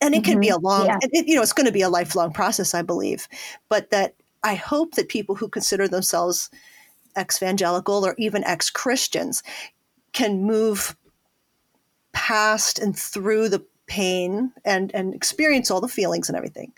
And 0.00 0.14
it 0.14 0.18
mm-hmm. 0.18 0.32
can 0.32 0.40
be 0.40 0.50
a 0.50 0.58
long, 0.58 0.86
yeah. 0.86 0.98
it, 1.00 1.26
you 1.26 1.36
know, 1.36 1.42
it's 1.42 1.54
going 1.54 1.66
to 1.66 1.72
be 1.72 1.80
a 1.80 1.88
lifelong 1.88 2.30
process, 2.32 2.74
I 2.74 2.82
believe. 2.82 3.28
But 3.70 3.90
that 3.90 4.14
I 4.42 4.54
hope 4.54 4.94
that 4.94 5.08
people 5.08 5.34
who 5.34 5.48
consider 5.48 5.88
themselves 5.88 6.50
ex-evangelical 7.16 8.04
or 8.04 8.14
even 8.18 8.44
ex-Christians 8.44 9.42
can 10.12 10.42
move 10.42 10.96
past 12.12 12.78
and 12.78 12.96
through 12.96 13.48
the 13.48 13.64
pain 13.86 14.52
and 14.64 14.92
and 14.94 15.14
experience 15.14 15.70
all 15.70 15.80
the 15.80 15.88
feelings 15.88 16.28
and 16.28 16.36
everything. 16.36 16.72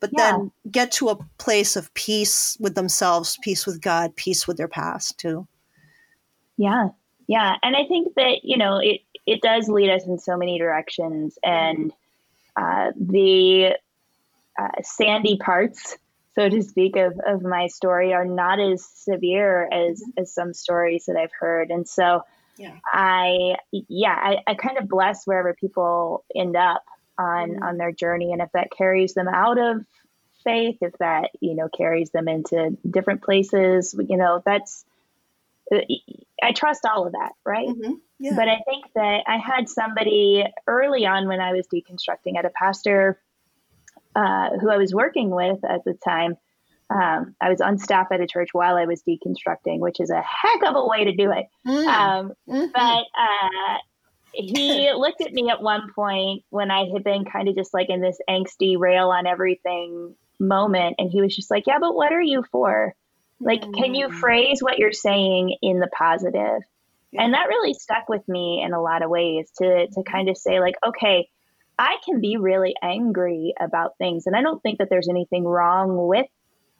But 0.00 0.10
yeah. 0.16 0.32
then 0.32 0.50
get 0.70 0.90
to 0.92 1.10
a 1.10 1.16
place 1.38 1.76
of 1.76 1.92
peace 1.94 2.56
with 2.58 2.74
themselves 2.74 3.38
peace 3.42 3.66
with 3.66 3.80
god 3.80 4.16
peace 4.16 4.48
with 4.48 4.56
their 4.56 4.68
past 4.68 5.18
too. 5.18 5.46
Yeah. 6.56 6.88
Yeah. 7.26 7.56
And 7.62 7.76
i 7.76 7.84
think 7.86 8.14
that 8.16 8.40
you 8.42 8.56
know 8.56 8.78
it 8.78 9.02
it 9.26 9.42
does 9.42 9.68
lead 9.68 9.90
us 9.90 10.06
in 10.06 10.18
so 10.18 10.36
many 10.36 10.58
directions. 10.58 11.38
And 11.44 11.92
uh, 12.56 12.90
the 12.98 13.76
uh, 14.58 14.82
sandy 14.82 15.36
parts 15.38 15.96
so 16.40 16.48
to 16.48 16.62
speak 16.62 16.96
of, 16.96 17.20
of 17.26 17.42
my 17.42 17.66
story 17.66 18.12
are 18.12 18.24
not 18.24 18.60
as 18.60 18.84
severe 18.84 19.64
as 19.64 20.00
mm-hmm. 20.00 20.22
as 20.22 20.32
some 20.32 20.54
stories 20.54 21.06
that 21.06 21.16
i've 21.16 21.32
heard 21.38 21.70
and 21.70 21.88
so 21.88 22.22
yeah. 22.60 22.76
I 22.84 23.56
yeah, 23.72 24.14
I, 24.14 24.36
I 24.46 24.54
kind 24.54 24.76
of 24.76 24.86
bless 24.86 25.26
wherever 25.26 25.54
people 25.54 26.24
end 26.36 26.56
up 26.56 26.84
on 27.16 27.52
mm-hmm. 27.52 27.62
on 27.62 27.78
their 27.78 27.90
journey, 27.90 28.32
and 28.32 28.42
if 28.42 28.52
that 28.52 28.68
carries 28.70 29.14
them 29.14 29.28
out 29.28 29.58
of 29.58 29.84
faith, 30.44 30.76
if 30.82 30.92
that 30.98 31.30
you 31.40 31.54
know 31.54 31.70
carries 31.70 32.10
them 32.10 32.28
into 32.28 32.76
different 32.88 33.22
places, 33.22 33.94
you 33.98 34.18
know, 34.18 34.42
that's 34.44 34.84
uh, 35.72 35.78
I 36.42 36.52
trust 36.52 36.84
all 36.84 37.06
of 37.06 37.12
that, 37.12 37.32
right? 37.46 37.68
Mm-hmm. 37.68 37.94
Yeah. 38.18 38.32
But 38.36 38.48
I 38.48 38.60
think 38.66 38.84
that 38.94 39.22
I 39.26 39.38
had 39.38 39.70
somebody 39.70 40.44
early 40.66 41.06
on 41.06 41.28
when 41.28 41.40
I 41.40 41.52
was 41.52 41.66
deconstructing 41.66 42.36
at 42.36 42.44
a 42.44 42.50
pastor 42.50 43.18
uh, 44.14 44.50
who 44.60 44.70
I 44.70 44.76
was 44.76 44.94
working 44.94 45.30
with 45.30 45.64
at 45.64 45.84
the 45.84 45.94
time 45.94 46.36
um, 46.90 47.36
I 47.40 47.48
was 47.50 47.60
on 47.60 47.78
staff 47.78 48.08
at 48.10 48.20
a 48.20 48.26
church 48.26 48.48
while 48.52 48.76
I 48.76 48.86
was 48.86 49.02
deconstructing, 49.02 49.78
which 49.78 50.00
is 50.00 50.10
a 50.10 50.22
heck 50.22 50.64
of 50.64 50.74
a 50.74 50.86
way 50.86 51.04
to 51.04 51.12
do 51.12 51.30
it. 51.30 51.46
Mm. 51.66 51.86
Um, 51.86 52.32
mm-hmm. 52.48 52.66
But 52.74 53.04
uh, 53.16 53.78
he 54.32 54.92
looked 54.92 55.20
at 55.20 55.32
me 55.32 55.50
at 55.50 55.62
one 55.62 55.92
point 55.94 56.42
when 56.50 56.70
I 56.70 56.86
had 56.92 57.04
been 57.04 57.24
kind 57.24 57.48
of 57.48 57.54
just 57.54 57.72
like 57.72 57.90
in 57.90 58.00
this 58.00 58.18
angsty 58.28 58.76
rail 58.76 59.10
on 59.10 59.26
everything 59.26 60.16
moment. 60.40 60.96
And 60.98 61.10
he 61.10 61.22
was 61.22 61.34
just 61.34 61.50
like, 61.50 61.64
Yeah, 61.66 61.78
but 61.80 61.94
what 61.94 62.12
are 62.12 62.22
you 62.22 62.42
for? 62.50 62.94
Like, 63.38 63.62
mm. 63.62 63.72
can 63.74 63.94
you 63.94 64.08
mm. 64.08 64.14
phrase 64.14 64.60
what 64.60 64.78
you're 64.78 64.92
saying 64.92 65.56
in 65.62 65.78
the 65.78 65.88
positive? 65.96 66.62
Yeah. 67.12 67.22
And 67.22 67.34
that 67.34 67.48
really 67.48 67.74
stuck 67.74 68.08
with 68.08 68.28
me 68.28 68.62
in 68.64 68.72
a 68.72 68.82
lot 68.82 69.02
of 69.02 69.10
ways 69.10 69.48
to, 69.58 69.86
to 69.86 70.02
kind 70.02 70.28
of 70.28 70.36
say, 70.36 70.60
like, 70.60 70.76
okay, 70.86 71.28
I 71.80 71.96
can 72.04 72.20
be 72.20 72.36
really 72.36 72.74
angry 72.82 73.54
about 73.58 73.96
things. 73.96 74.26
And 74.26 74.36
I 74.36 74.42
don't 74.42 74.62
think 74.62 74.78
that 74.78 74.90
there's 74.90 75.08
anything 75.08 75.44
wrong 75.44 76.06
with 76.06 76.26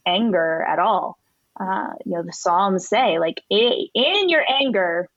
anger 0.07 0.63
at 0.63 0.79
all. 0.79 1.19
Uh, 1.59 1.95
you 2.05 2.13
know, 2.13 2.23
the 2.23 2.35
Psalms 2.35 2.87
say, 2.87 3.19
like, 3.19 3.43
in 3.49 4.29
your 4.29 4.45
anger, 4.47 5.09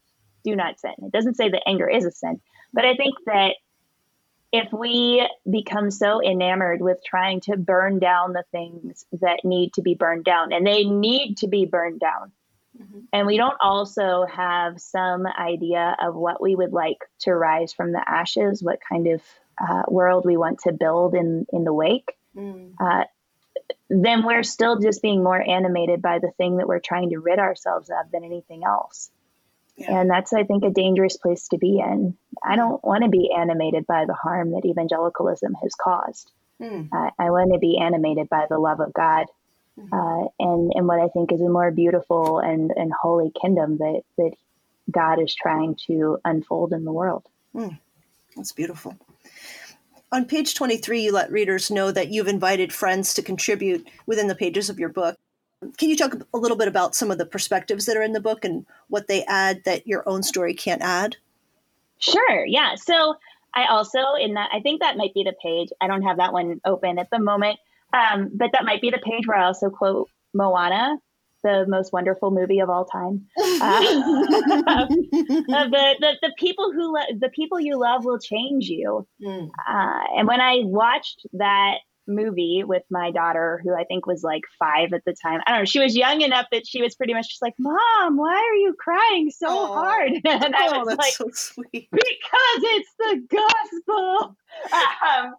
do 0.46 0.56
not 0.56 0.80
sin. 0.80 0.94
It 1.00 1.12
doesn't 1.12 1.36
say 1.36 1.50
that 1.50 1.68
anger 1.68 1.90
is 1.90 2.06
a 2.06 2.12
sin, 2.12 2.40
but 2.72 2.86
I 2.86 2.96
think 2.96 3.16
that 3.26 3.56
if 4.54 4.72
we 4.72 5.28
become 5.50 5.92
so 5.92 6.24
enamored 6.24 6.82
with 6.82 7.04
trying 7.06 7.42
to 7.42 7.58
burn 7.58 8.00
down 8.00 8.32
the 8.32 8.46
things 8.54 9.06
that 9.20 9.44
need 9.44 9.74
to 9.74 9.82
be 9.82 9.96
burned 9.96 10.24
down, 10.24 10.54
and 10.54 10.66
they 10.66 10.86
need 10.86 11.40
to 11.40 11.48
be 11.48 11.66
burned 11.66 12.00
down, 12.00 12.32
mm-hmm. 12.82 13.00
and 13.12 13.28
we 13.28 13.36
don't 13.36 13.58
also 13.60 14.26
have 14.32 14.80
some 14.80 15.26
idea 15.28 15.98
of 16.02 16.16
what 16.16 16.42
we 16.42 16.56
would 16.56 16.72
like 16.72 17.00
to 17.20 17.36
rise 17.36 17.74
from 17.74 17.92
the 17.92 18.04
ashes, 18.08 18.64
what 18.64 18.80
kind 18.88 19.08
of 19.08 19.22
uh, 19.62 19.84
world 19.88 20.26
we 20.26 20.38
want 20.38 20.60
to 20.60 20.72
build 20.72 21.16
in 21.16 21.46
in 21.52 21.64
the 21.64 21.74
wake, 21.74 22.16
mm. 22.36 22.74
uh, 22.80 23.04
then 23.90 24.24
we're 24.24 24.44
still 24.44 24.80
just 24.80 25.02
being 25.02 25.24
more 25.24 25.42
animated 25.42 26.02
by 26.02 26.20
the 26.20 26.32
thing 26.38 26.58
that 26.58 26.68
we're 26.68 26.80
trying 26.80 27.10
to 27.12 27.20
rid 27.20 27.40
ourselves 27.40 27.90
of 27.90 28.12
than 28.12 28.24
anything 28.24 28.64
else. 28.64 29.10
Yeah. 29.76 30.00
And 30.00 30.10
that's, 30.10 30.34
I 30.34 30.44
think, 30.44 30.64
a 30.64 30.70
dangerous 30.70 31.18
place 31.18 31.48
to 31.50 31.58
be 31.58 31.80
in. 31.80 32.16
I 32.44 32.56
don't 32.56 32.84
want 32.84 33.04
to 33.04 33.10
be 33.10 33.32
animated 33.36 33.88
by 33.88 34.06
the 34.06 34.14
harm 34.14 34.52
that 34.52 34.66
evangelicalism 34.66 35.56
has 35.62 35.74
caused. 35.74 36.32
Mm. 36.62 36.90
Uh, 36.92 37.10
I 37.18 37.32
want 37.32 37.54
to 37.54 37.60
be 37.60 37.80
animated 37.80 38.30
by 38.30 38.46
the 38.50 38.60
love 38.60 38.80
of 38.80 38.94
God 38.94 39.26
mm-hmm. 39.80 39.94
uh, 39.94 40.28
and, 40.40 40.72
and 40.76 40.88
what 40.88 41.00
I 41.00 41.08
think 41.08 41.32
is 41.32 41.42
a 41.42 41.50
more 41.50 41.72
beautiful 41.72 42.40
and, 42.40 42.72
and 42.76 42.92
holy 42.94 43.32
kingdom 43.42 43.78
that, 43.78 44.02
that 44.18 44.32
God 44.92 45.22
is 45.22 45.34
trying 45.34 45.76
to 45.88 46.20
unfold 46.24 46.74
in 46.74 46.86
the 46.86 46.92
world. 46.92 47.26
Mm. 47.56 47.80
That's 48.36 48.52
beautiful. 48.52 48.98
On 50.12 50.26
page 50.26 50.54
23, 50.54 51.02
you 51.02 51.12
let 51.12 51.32
readers 51.32 51.72
know 51.72 51.92
that 51.92 52.10
you've 52.10 52.28
invited 52.28 52.72
friends 52.72 53.14
to 53.16 53.24
contribute 53.24 53.88
within 54.06 54.28
the 54.28 54.36
pages 54.36 54.70
of 54.70 54.80
your 54.80 54.90
book. 54.90 55.18
Can 55.78 55.90
you 55.90 55.96
talk 55.96 56.14
a 56.34 56.38
little 56.38 56.58
bit 56.58 56.68
about 56.68 56.94
some 56.94 57.10
of 57.10 57.18
the 57.18 57.26
perspectives 57.26 57.86
that 57.86 57.98
are 57.98 58.04
in 58.04 58.14
the 58.14 58.20
book 58.20 58.46
and 58.46 58.66
what 58.90 59.08
they 59.08 59.24
add 59.26 59.64
that 59.66 59.88
your 59.88 60.08
own 60.08 60.22
story 60.22 60.54
can't 60.54 60.82
add? 60.82 61.16
Sure, 62.00 62.46
yeah. 62.46 62.76
So 62.76 63.16
I 63.56 63.66
also, 63.68 64.00
in 64.20 64.34
that, 64.34 64.50
I 64.54 64.60
think 64.60 64.82
that 64.82 64.98
might 64.98 65.14
be 65.14 65.24
the 65.24 65.34
page. 65.42 65.70
I 65.82 65.88
don't 65.88 66.02
have 66.04 66.18
that 66.18 66.34
one 66.34 66.60
open 66.66 67.00
at 67.00 67.10
the 67.12 67.20
moment, 67.20 67.60
um, 67.94 68.30
but 68.34 68.52
that 68.52 68.66
might 68.66 68.82
be 68.82 68.90
the 68.90 69.02
page 69.04 69.26
where 69.26 69.38
I 69.38 69.46
also 69.46 69.70
quote 69.70 70.10
Moana 70.34 70.98
the 71.44 71.66
most 71.68 71.94
wonderful 71.94 72.32
movie 72.32 72.60
of 72.60 72.70
all 72.70 72.86
time. 72.86 73.26
Uh, 73.64 74.86
the, 74.90 75.96
the, 76.00 76.14
the 76.22 76.34
people 76.38 76.72
who 76.74 76.94
lo- 76.94 77.18
the 77.20 77.30
people 77.30 77.60
you 77.60 77.80
love 77.80 78.04
will 78.06 78.20
change 78.20 78.68
you. 78.68 79.08
Mm. 79.24 79.50
Uh, 79.68 80.04
and 80.18 80.28
when 80.28 80.42
I 80.42 80.62
watched 80.64 81.26
that 81.34 81.78
movie 82.08 82.64
with 82.66 82.84
my 82.90 83.12
daughter, 83.12 83.62
who 83.64 83.74
I 83.74 83.84
think 83.86 84.06
was 84.06 84.24
like 84.24 84.42
five 84.60 84.94
at 84.94 85.04
the 85.06 85.16
time, 85.22 85.42
I 85.46 85.52
don't 85.52 85.62
know, 85.62 85.66
she 85.66 85.80
was 85.80 85.96
young 85.96 86.22
enough 86.22 86.48
that 86.52 86.68
she 86.68 86.82
was 86.82 86.96
pretty 86.96 87.14
much 87.14 87.30
just 87.30 87.42
like, 87.42 87.54
"Mom, 87.60 88.18
why 88.18 88.36
are 88.36 88.56
you 88.56 88.76
crying 88.78 89.30
so 89.32 89.48
oh. 89.50 89.74
hard?" 89.74 90.12
and 90.26 90.56
I 90.56 90.70
oh, 90.74 90.80
was 90.80 90.98
like, 90.98 91.14
so 91.14 91.64
"Because 91.72 91.94
it's 92.02 92.94
the 93.00 93.22
gospel." 93.30 94.36
Um, 94.72 95.34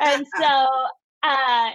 and 0.00 0.26
so. 0.38 0.68
Uh, 1.22 1.70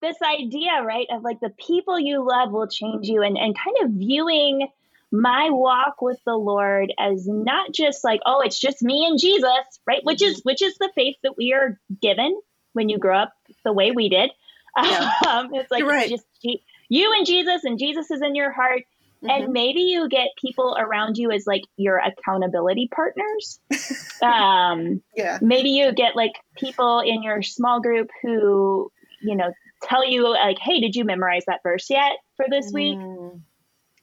this 0.00 0.16
idea, 0.22 0.82
right, 0.82 1.06
of 1.10 1.22
like 1.22 1.40
the 1.40 1.52
people 1.58 1.98
you 1.98 2.26
love 2.26 2.52
will 2.52 2.68
change 2.68 3.06
you 3.08 3.22
and, 3.22 3.36
and 3.36 3.56
kind 3.56 3.76
of 3.82 3.90
viewing 3.90 4.68
my 5.12 5.48
walk 5.50 6.02
with 6.02 6.18
the 6.26 6.34
Lord 6.34 6.92
as 6.98 7.26
not 7.26 7.72
just 7.72 8.02
like, 8.02 8.20
oh, 8.26 8.40
it's 8.40 8.58
just 8.58 8.82
me 8.82 9.06
and 9.06 9.18
Jesus, 9.18 9.80
right? 9.86 10.00
Which 10.02 10.22
is 10.22 10.40
which 10.42 10.60
is 10.60 10.76
the 10.78 10.90
faith 10.94 11.16
that 11.22 11.36
we 11.36 11.52
are 11.52 11.78
given 12.02 12.40
when 12.72 12.88
you 12.88 12.98
grow 12.98 13.18
up 13.18 13.32
the 13.64 13.72
way 13.72 13.92
we 13.92 14.08
did. 14.08 14.30
Yeah. 14.76 15.12
Um, 15.28 15.54
it's 15.54 15.70
like 15.70 15.84
right. 15.84 16.10
it's 16.10 16.22
just 16.42 16.60
you 16.88 17.12
and 17.16 17.26
Jesus, 17.26 17.64
and 17.64 17.78
Jesus 17.78 18.10
is 18.10 18.20
in 18.22 18.34
your 18.34 18.52
heart. 18.52 18.82
Mm-hmm. 19.22 19.30
And 19.30 19.52
maybe 19.52 19.82
you 19.82 20.08
get 20.08 20.28
people 20.38 20.76
around 20.78 21.16
you 21.16 21.30
as 21.30 21.46
like 21.46 21.62
your 21.76 21.98
accountability 21.98 22.88
partners. 22.94 23.58
um, 24.22 25.02
yeah. 25.16 25.38
Maybe 25.40 25.70
you 25.70 25.92
get 25.92 26.14
like 26.14 26.32
people 26.56 27.00
in 27.00 27.22
your 27.22 27.42
small 27.42 27.80
group 27.80 28.10
who, 28.22 28.90
you 29.22 29.34
know, 29.34 29.52
tell 29.82 30.08
you 30.08 30.28
like, 30.28 30.58
hey, 30.58 30.80
did 30.80 30.96
you 30.96 31.04
memorize 31.04 31.44
that 31.46 31.62
verse 31.62 31.88
yet 31.90 32.12
for 32.36 32.46
this 32.48 32.70
week? 32.72 32.98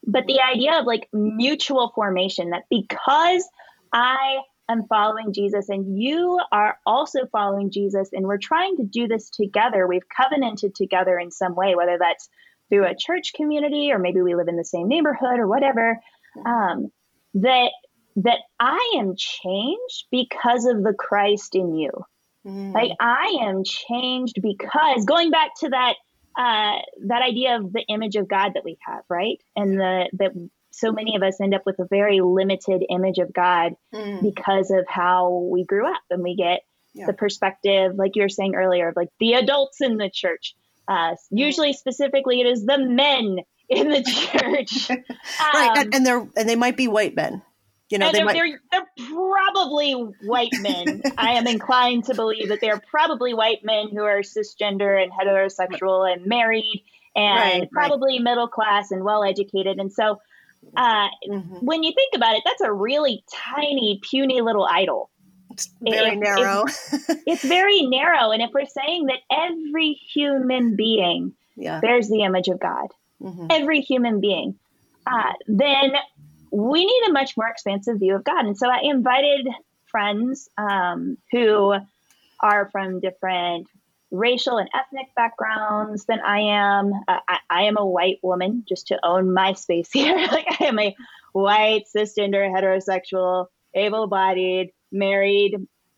But 0.05 0.25
the 0.25 0.41
idea 0.41 0.79
of 0.79 0.85
like 0.85 1.07
mutual 1.13 1.91
formation 1.93 2.51
that 2.51 2.63
because 2.69 3.47
I 3.93 4.39
am 4.69 4.87
following 4.87 5.33
Jesus 5.33 5.69
and 5.69 6.01
you 6.01 6.39
are 6.51 6.77
also 6.85 7.25
following 7.31 7.71
Jesus 7.71 8.09
and 8.13 8.25
we're 8.25 8.37
trying 8.37 8.77
to 8.77 8.83
do 8.83 9.07
this 9.07 9.29
together, 9.29 9.87
we've 9.87 10.07
covenanted 10.15 10.75
together 10.75 11.19
in 11.19 11.29
some 11.31 11.55
way, 11.55 11.75
whether 11.75 11.97
that's 11.99 12.29
through 12.69 12.85
a 12.85 12.95
church 12.95 13.33
community 13.35 13.91
or 13.91 13.99
maybe 13.99 14.21
we 14.21 14.35
live 14.35 14.47
in 14.47 14.55
the 14.55 14.65
same 14.65 14.87
neighborhood 14.87 15.39
or 15.39 15.47
whatever, 15.47 15.99
um, 16.45 16.91
that 17.35 17.71
that 18.17 18.39
I 18.59 18.95
am 18.97 19.15
changed 19.15 20.05
because 20.11 20.65
of 20.65 20.83
the 20.83 20.93
Christ 20.93 21.55
in 21.55 21.75
you. 21.75 21.91
Mm. 22.45 22.73
Like 22.73 22.91
I 22.99 23.39
am 23.43 23.63
changed 23.63 24.39
because 24.41 25.05
going 25.05 25.31
back 25.31 25.51
to 25.59 25.69
that 25.69 25.95
uh, 26.35 26.79
that 27.07 27.21
idea 27.21 27.57
of 27.57 27.73
the 27.73 27.83
image 27.89 28.15
of 28.15 28.27
God 28.27 28.53
that 28.55 28.63
we 28.63 28.77
have, 28.85 29.03
right? 29.09 29.41
And 29.55 29.79
the 29.79 30.09
that 30.13 30.31
so 30.71 30.91
many 30.91 31.15
of 31.15 31.23
us 31.23 31.39
end 31.41 31.53
up 31.53 31.65
with 31.65 31.79
a 31.79 31.85
very 31.85 32.21
limited 32.21 32.83
image 32.89 33.17
of 33.17 33.33
God 33.33 33.73
mm. 33.93 34.21
because 34.21 34.71
of 34.71 34.85
how 34.87 35.47
we 35.51 35.65
grew 35.65 35.85
up 35.85 36.01
and 36.09 36.23
we 36.23 36.35
get 36.35 36.61
yeah. 36.93 37.05
the 37.05 37.13
perspective, 37.13 37.93
like 37.95 38.15
you 38.15 38.23
were 38.23 38.29
saying 38.29 38.55
earlier, 38.55 38.89
of 38.89 38.95
like 38.95 39.09
the 39.19 39.33
adults 39.33 39.81
in 39.81 39.97
the 39.97 40.09
church. 40.09 40.55
Uh, 40.87 41.15
usually, 41.29 41.73
specifically, 41.73 42.41
it 42.41 42.47
is 42.47 42.65
the 42.65 42.77
men 42.77 43.39
in 43.69 43.89
the 43.89 44.03
church, 44.03 44.89
right? 45.53 45.69
Um, 45.69 45.77
and, 45.77 45.95
and, 45.95 46.05
they're 46.05 46.27
and 46.35 46.49
they 46.49 46.55
might 46.55 46.77
be 46.77 46.87
white 46.87 47.15
men. 47.15 47.41
You 47.91 47.97
know, 47.97 48.11
they 48.11 48.19
they're, 48.19 48.25
might... 48.25 48.33
they're, 48.33 48.61
they're 48.71 49.07
probably 49.07 49.93
white 50.23 50.53
men. 50.59 51.01
I 51.17 51.31
am 51.33 51.47
inclined 51.47 52.05
to 52.05 52.15
believe 52.15 52.49
that 52.49 52.61
they're 52.61 52.81
probably 52.89 53.33
white 53.33 53.63
men 53.63 53.89
who 53.91 54.03
are 54.03 54.19
cisgender 54.19 55.01
and 55.01 55.11
heterosexual 55.11 56.11
and 56.11 56.25
married 56.25 56.83
and 57.15 57.61
right, 57.61 57.71
probably 57.71 58.13
right. 58.13 58.23
middle 58.23 58.47
class 58.47 58.91
and 58.91 59.03
well 59.03 59.23
educated. 59.23 59.77
And 59.77 59.91
so, 59.91 60.21
uh, 60.75 61.07
mm-hmm. 61.29 61.57
when 61.65 61.83
you 61.83 61.91
think 61.93 62.15
about 62.15 62.35
it, 62.35 62.43
that's 62.45 62.61
a 62.61 62.71
really 62.71 63.23
tiny, 63.31 63.99
puny 64.09 64.41
little 64.41 64.65
idol. 64.65 65.09
It's 65.51 65.69
very 65.81 66.15
narrow. 66.15 66.63
It's, 66.63 67.09
it's, 67.27 67.43
very 67.43 67.81
narrow. 67.81 68.31
And 68.31 68.41
if 68.41 68.51
we're 68.53 68.65
saying 68.65 69.07
that 69.07 69.19
every 69.29 69.99
human 70.13 70.75
being 70.75 71.33
yeah. 71.57 71.81
bears 71.81 72.07
the 72.07 72.23
image 72.23 72.47
of 72.47 72.59
God, 72.59 72.87
mm-hmm. 73.21 73.47
every 73.49 73.81
human 73.81 74.21
being, 74.21 74.57
uh, 75.05 75.33
then 75.47 75.91
we 76.51 76.85
need 76.85 77.03
a 77.07 77.13
much 77.13 77.35
more 77.37 77.47
expansive 77.47 77.99
view 77.99 78.15
of 78.15 78.23
God. 78.23 78.45
And 78.45 78.57
so 78.57 78.69
I 78.69 78.81
invited 78.83 79.47
friends 79.85 80.49
um, 80.57 81.17
who 81.31 81.75
are 82.39 82.69
from 82.71 82.99
different 82.99 83.67
racial 84.11 84.57
and 84.57 84.69
ethnic 84.73 85.07
backgrounds 85.15 86.05
than 86.05 86.19
I 86.19 86.39
am. 86.39 86.93
Uh, 87.07 87.19
I, 87.27 87.37
I, 87.49 87.61
am 87.63 87.77
a 87.77 87.85
white 87.85 88.19
woman, 88.21 88.65
just 88.67 88.87
to 88.87 88.99
own 89.03 89.33
my 89.33 89.53
space 89.53 89.89
here. 89.93 90.17
like 90.17 90.47
I 90.59 90.65
am 90.65 90.79
a 90.79 90.95
white, 91.31 91.85
cisgender, 91.95 92.49
heterosexual, 92.49 93.47
able 93.73 94.07
bodied, 94.07 94.71
married 94.91 95.55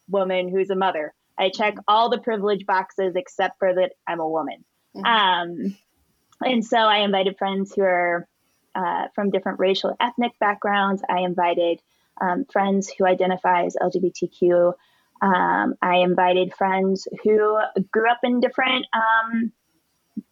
woman 0.07 0.49
who's 0.49 0.69
a 0.69 0.75
mother. 0.75 1.13
I 1.37 1.49
check 1.49 1.75
all 1.87 2.09
the 2.09 2.19
privilege 2.19 2.67
boxes 2.67 3.15
except 3.15 3.57
for 3.57 3.73
that 3.73 3.93
I'm 4.05 4.19
a 4.19 4.29
woman. 4.29 4.63
Mm-hmm. 4.95 5.05
Um, 5.05 5.77
and 6.41 6.63
so 6.63 6.77
I 6.77 6.99
invited 6.99 7.37
friends 7.39 7.73
who 7.73 7.81
are 7.81 8.27
uh, 8.75 9.07
from 9.15 9.29
different 9.29 9.59
racial 9.59 9.95
ethnic 9.99 10.31
backgrounds. 10.39 11.01
I 11.07 11.19
invited 11.19 11.81
um, 12.19 12.45
friends 12.45 12.89
who 12.89 13.05
identify 13.05 13.65
as 13.65 13.75
LGBTQ. 13.81 14.73
Um, 15.21 15.75
I 15.81 15.97
invited 15.97 16.53
friends 16.53 17.07
who 17.23 17.59
grew 17.91 18.09
up 18.09 18.19
in 18.23 18.39
different 18.39 18.85
um, 18.93 19.51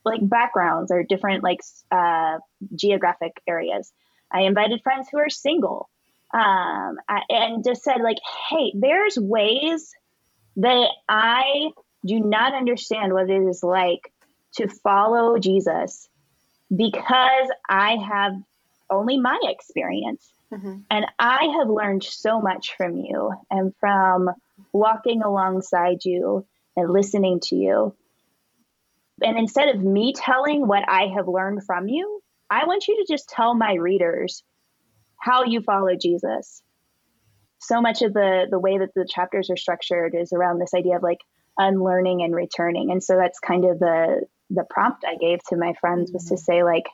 like 0.04 0.28
backgrounds 0.28 0.92
or 0.92 1.04
different 1.04 1.44
like 1.44 1.62
uh, 1.92 2.40
geographic 2.76 3.42
areas. 3.48 3.92
I 4.32 4.42
invited 4.42 4.82
friends 4.84 5.08
who 5.12 5.18
are 5.18 5.30
single 5.30 5.90
um, 6.34 6.98
I, 7.10 7.22
and 7.30 7.64
just 7.64 7.84
said 7.84 8.02
like, 8.02 8.18
hey, 8.50 8.74
there's 8.74 9.18
ways 9.18 9.92
that 10.58 10.90
I 11.08 11.72
do 12.06 12.20
not 12.20 12.54
understand 12.54 13.14
what 13.14 13.30
it 13.30 13.42
is 13.42 13.64
like 13.64 14.12
to 14.56 14.68
follow 14.68 15.38
Jesus 15.38 16.10
because 16.76 17.50
I 17.70 17.98
have 17.98 18.34
only 18.90 19.20
my 19.20 19.40
experience. 19.44 20.32
Mm-hmm. 20.54 20.80
And 20.90 21.06
I 21.18 21.56
have 21.58 21.70
learned 21.70 22.04
so 22.04 22.42
much 22.42 22.76
from 22.76 22.98
you 22.98 23.32
and 23.50 23.74
from 23.80 24.30
walking 24.74 25.22
alongside 25.22 26.04
you 26.04 26.46
and 26.76 26.90
listening 26.90 27.40
to 27.44 27.56
you. 27.56 27.96
And 29.22 29.38
instead 29.38 29.70
of 29.70 29.82
me 29.82 30.14
telling 30.14 30.68
what 30.68 30.84
I 30.88 31.08
have 31.16 31.28
learned 31.28 31.64
from 31.64 31.88
you, 31.88 32.22
I 32.50 32.66
want 32.66 32.88
you 32.88 32.98
to 32.98 33.12
just 33.12 33.30
tell 33.30 33.54
my 33.54 33.76
readers 33.76 34.44
how 35.18 35.46
you 35.46 35.62
follow 35.62 35.96
Jesus. 35.96 36.62
So 37.60 37.80
much 37.80 38.02
of 38.02 38.14
the 38.14 38.48
the 38.50 38.60
way 38.60 38.80
that 38.80 38.94
the 38.96 39.08
chapters 39.08 39.50
are 39.50 39.58
structured 39.58 40.16
is 40.16 40.34
around 40.34 40.60
this 40.60 40.74
idea 40.74 40.98
of 40.98 41.04
like 41.04 41.20
unlearning 41.58 42.24
and 42.24 42.36
returning. 42.36 42.92
And 42.92 43.04
so 43.04 43.16
that's 43.16 43.40
kind 43.40 43.66
of 43.66 43.80
the 43.80 44.24
the 44.54 44.66
prompt 44.70 45.04
I 45.08 45.16
gave 45.16 45.40
to 45.50 45.56
my 45.56 45.74
friends 45.80 46.12
was 46.12 46.26
to 46.26 46.36
mm-hmm. 46.36 46.44
say 46.44 46.64
like 46.64 46.86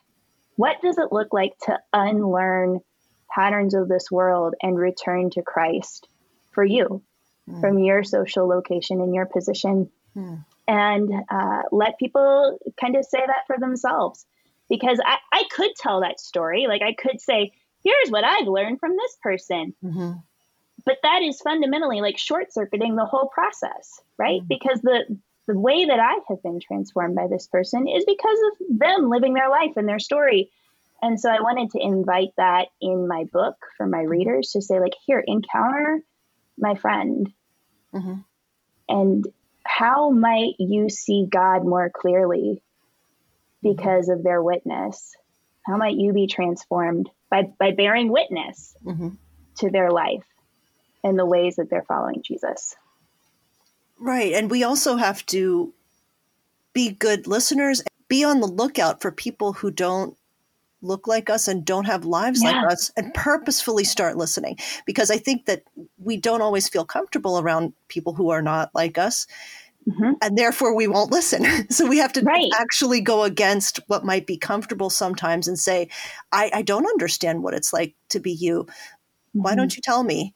what 0.57 0.81
does 0.81 0.97
it 0.97 1.11
look 1.11 1.31
like 1.31 1.57
to 1.65 1.79
unlearn 1.93 2.81
patterns 3.33 3.73
of 3.73 3.87
this 3.87 4.11
world 4.11 4.55
and 4.61 4.77
return 4.77 5.29
to 5.31 5.41
Christ 5.41 6.07
for 6.51 6.65
you 6.65 7.01
mm. 7.49 7.61
from 7.61 7.79
your 7.79 8.03
social 8.03 8.47
location 8.47 8.99
and 8.99 9.15
your 9.15 9.27
position? 9.27 9.89
Mm. 10.15 10.43
And 10.67 11.13
uh, 11.29 11.61
let 11.71 11.99
people 11.99 12.57
kind 12.81 12.97
of 12.97 13.05
say 13.05 13.19
that 13.25 13.45
for 13.45 13.57
themselves. 13.59 14.25
Because 14.67 14.99
I, 15.05 15.17
I 15.31 15.43
could 15.49 15.71
tell 15.77 16.01
that 16.01 16.19
story. 16.19 16.65
Like 16.67 16.81
I 16.81 16.93
could 16.93 17.21
say, 17.21 17.53
here's 17.83 18.09
what 18.09 18.25
I've 18.25 18.47
learned 18.47 18.79
from 18.81 18.97
this 18.97 19.15
person. 19.21 19.73
Mm-hmm. 19.81 20.13
But 20.85 20.97
that 21.03 21.21
is 21.21 21.39
fundamentally 21.39 22.01
like 22.01 22.17
short 22.17 22.51
circuiting 22.51 22.95
the 22.95 23.05
whole 23.05 23.27
process, 23.27 24.01
right? 24.17 24.41
Mm-hmm. 24.41 24.47
Because 24.47 24.81
the 24.81 25.17
the 25.47 25.57
way 25.57 25.85
that 25.85 25.99
I 25.99 26.19
have 26.27 26.43
been 26.43 26.59
transformed 26.59 27.15
by 27.15 27.27
this 27.27 27.47
person 27.47 27.87
is 27.87 28.05
because 28.05 28.37
of 28.51 28.79
them 28.79 29.09
living 29.09 29.33
their 29.33 29.49
life 29.49 29.71
and 29.77 29.87
their 29.87 29.99
story. 29.99 30.51
And 31.01 31.19
so 31.19 31.29
I 31.29 31.41
wanted 31.41 31.71
to 31.71 31.79
invite 31.79 32.29
that 32.37 32.67
in 32.81 33.07
my 33.07 33.25
book 33.31 33.55
for 33.77 33.87
my 33.87 34.01
readers 34.01 34.51
to 34.51 34.61
say, 34.61 34.79
like, 34.79 34.93
here, 35.05 35.23
encounter 35.25 36.01
my 36.57 36.75
friend. 36.75 37.31
Mm-hmm. 37.93 38.15
And 38.89 39.25
how 39.63 40.09
might 40.09 40.53
you 40.59 40.89
see 40.89 41.27
God 41.29 41.65
more 41.65 41.91
clearly 41.93 42.61
because 43.61 44.09
of 44.09 44.23
their 44.23 44.41
witness? 44.41 45.15
How 45.65 45.77
might 45.77 45.95
you 45.95 46.13
be 46.13 46.27
transformed 46.27 47.09
by, 47.29 47.51
by 47.59 47.71
bearing 47.71 48.11
witness 48.11 48.75
mm-hmm. 48.83 49.09
to 49.59 49.69
their 49.69 49.91
life 49.91 50.25
and 51.03 51.17
the 51.17 51.25
ways 51.25 51.57
that 51.57 51.69
they're 51.69 51.85
following 51.87 52.23
Jesus? 52.23 52.75
Right. 53.99 54.33
And 54.33 54.51
we 54.51 54.63
also 54.63 54.95
have 54.95 55.25
to 55.27 55.73
be 56.73 56.91
good 56.91 57.27
listeners, 57.27 57.81
be 58.07 58.23
on 58.23 58.39
the 58.39 58.47
lookout 58.47 59.01
for 59.01 59.11
people 59.11 59.53
who 59.53 59.71
don't 59.71 60.15
look 60.81 61.07
like 61.07 61.29
us 61.29 61.47
and 61.47 61.65
don't 61.65 61.85
have 61.85 62.05
lives 62.05 62.43
yeah. 62.43 62.51
like 62.51 62.71
us 62.71 62.91
and 62.95 63.13
purposefully 63.13 63.83
start 63.83 64.15
listening 64.15 64.55
because 64.85 65.09
i 65.09 65.17
think 65.17 65.45
that 65.45 65.63
we 65.97 66.15
don't 66.17 66.41
always 66.43 66.69
feel 66.69 66.85
comfortable 66.85 67.39
around 67.39 67.73
people 67.87 68.13
who 68.13 68.29
are 68.29 68.43
not 68.43 68.69
like 68.75 68.95
us 68.95 69.25
mm-hmm. 69.89 70.11
and 70.21 70.37
therefore 70.37 70.75
we 70.75 70.85
won't 70.85 71.11
listen 71.11 71.43
so 71.71 71.87
we 71.87 71.97
have 71.97 72.13
to 72.13 72.21
right. 72.21 72.51
actually 72.59 73.01
go 73.01 73.23
against 73.23 73.79
what 73.87 74.05
might 74.05 74.27
be 74.27 74.37
comfortable 74.37 74.91
sometimes 74.91 75.47
and 75.47 75.57
say 75.57 75.89
i, 76.31 76.51
I 76.53 76.61
don't 76.61 76.85
understand 76.85 77.41
what 77.41 77.55
it's 77.55 77.73
like 77.73 77.95
to 78.09 78.19
be 78.19 78.31
you 78.31 78.65
mm-hmm. 78.65 79.41
why 79.41 79.55
don't 79.55 79.75
you 79.75 79.81
tell 79.81 80.03
me 80.03 80.31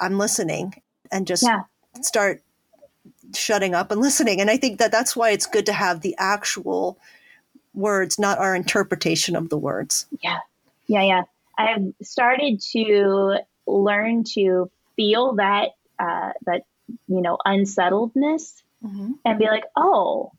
i'm 0.00 0.18
listening 0.18 0.80
and 1.12 1.26
just 1.26 1.42
yeah. 1.42 1.64
start 2.00 2.42
shutting 3.36 3.74
up 3.74 3.90
and 3.90 4.00
listening. 4.00 4.40
And 4.40 4.50
I 4.50 4.56
think 4.56 4.78
that 4.78 4.92
that's 4.92 5.14
why 5.16 5.30
it's 5.30 5.46
good 5.46 5.66
to 5.66 5.72
have 5.72 6.00
the 6.00 6.14
actual 6.18 6.98
words, 7.74 8.18
not 8.18 8.38
our 8.38 8.54
interpretation 8.54 9.36
of 9.36 9.48
the 9.48 9.58
words. 9.58 10.06
Yeah. 10.22 10.38
Yeah. 10.86 11.02
Yeah. 11.02 11.22
I've 11.56 11.92
started 12.02 12.60
to 12.72 13.38
learn 13.66 14.24
to 14.34 14.70
feel 14.96 15.34
that, 15.34 15.70
uh, 15.98 16.32
that, 16.46 16.64
you 17.08 17.20
know, 17.20 17.38
unsettledness 17.44 18.62
mm-hmm. 18.84 19.12
and 19.24 19.38
be 19.38 19.46
like, 19.46 19.64
oh, 19.76 20.32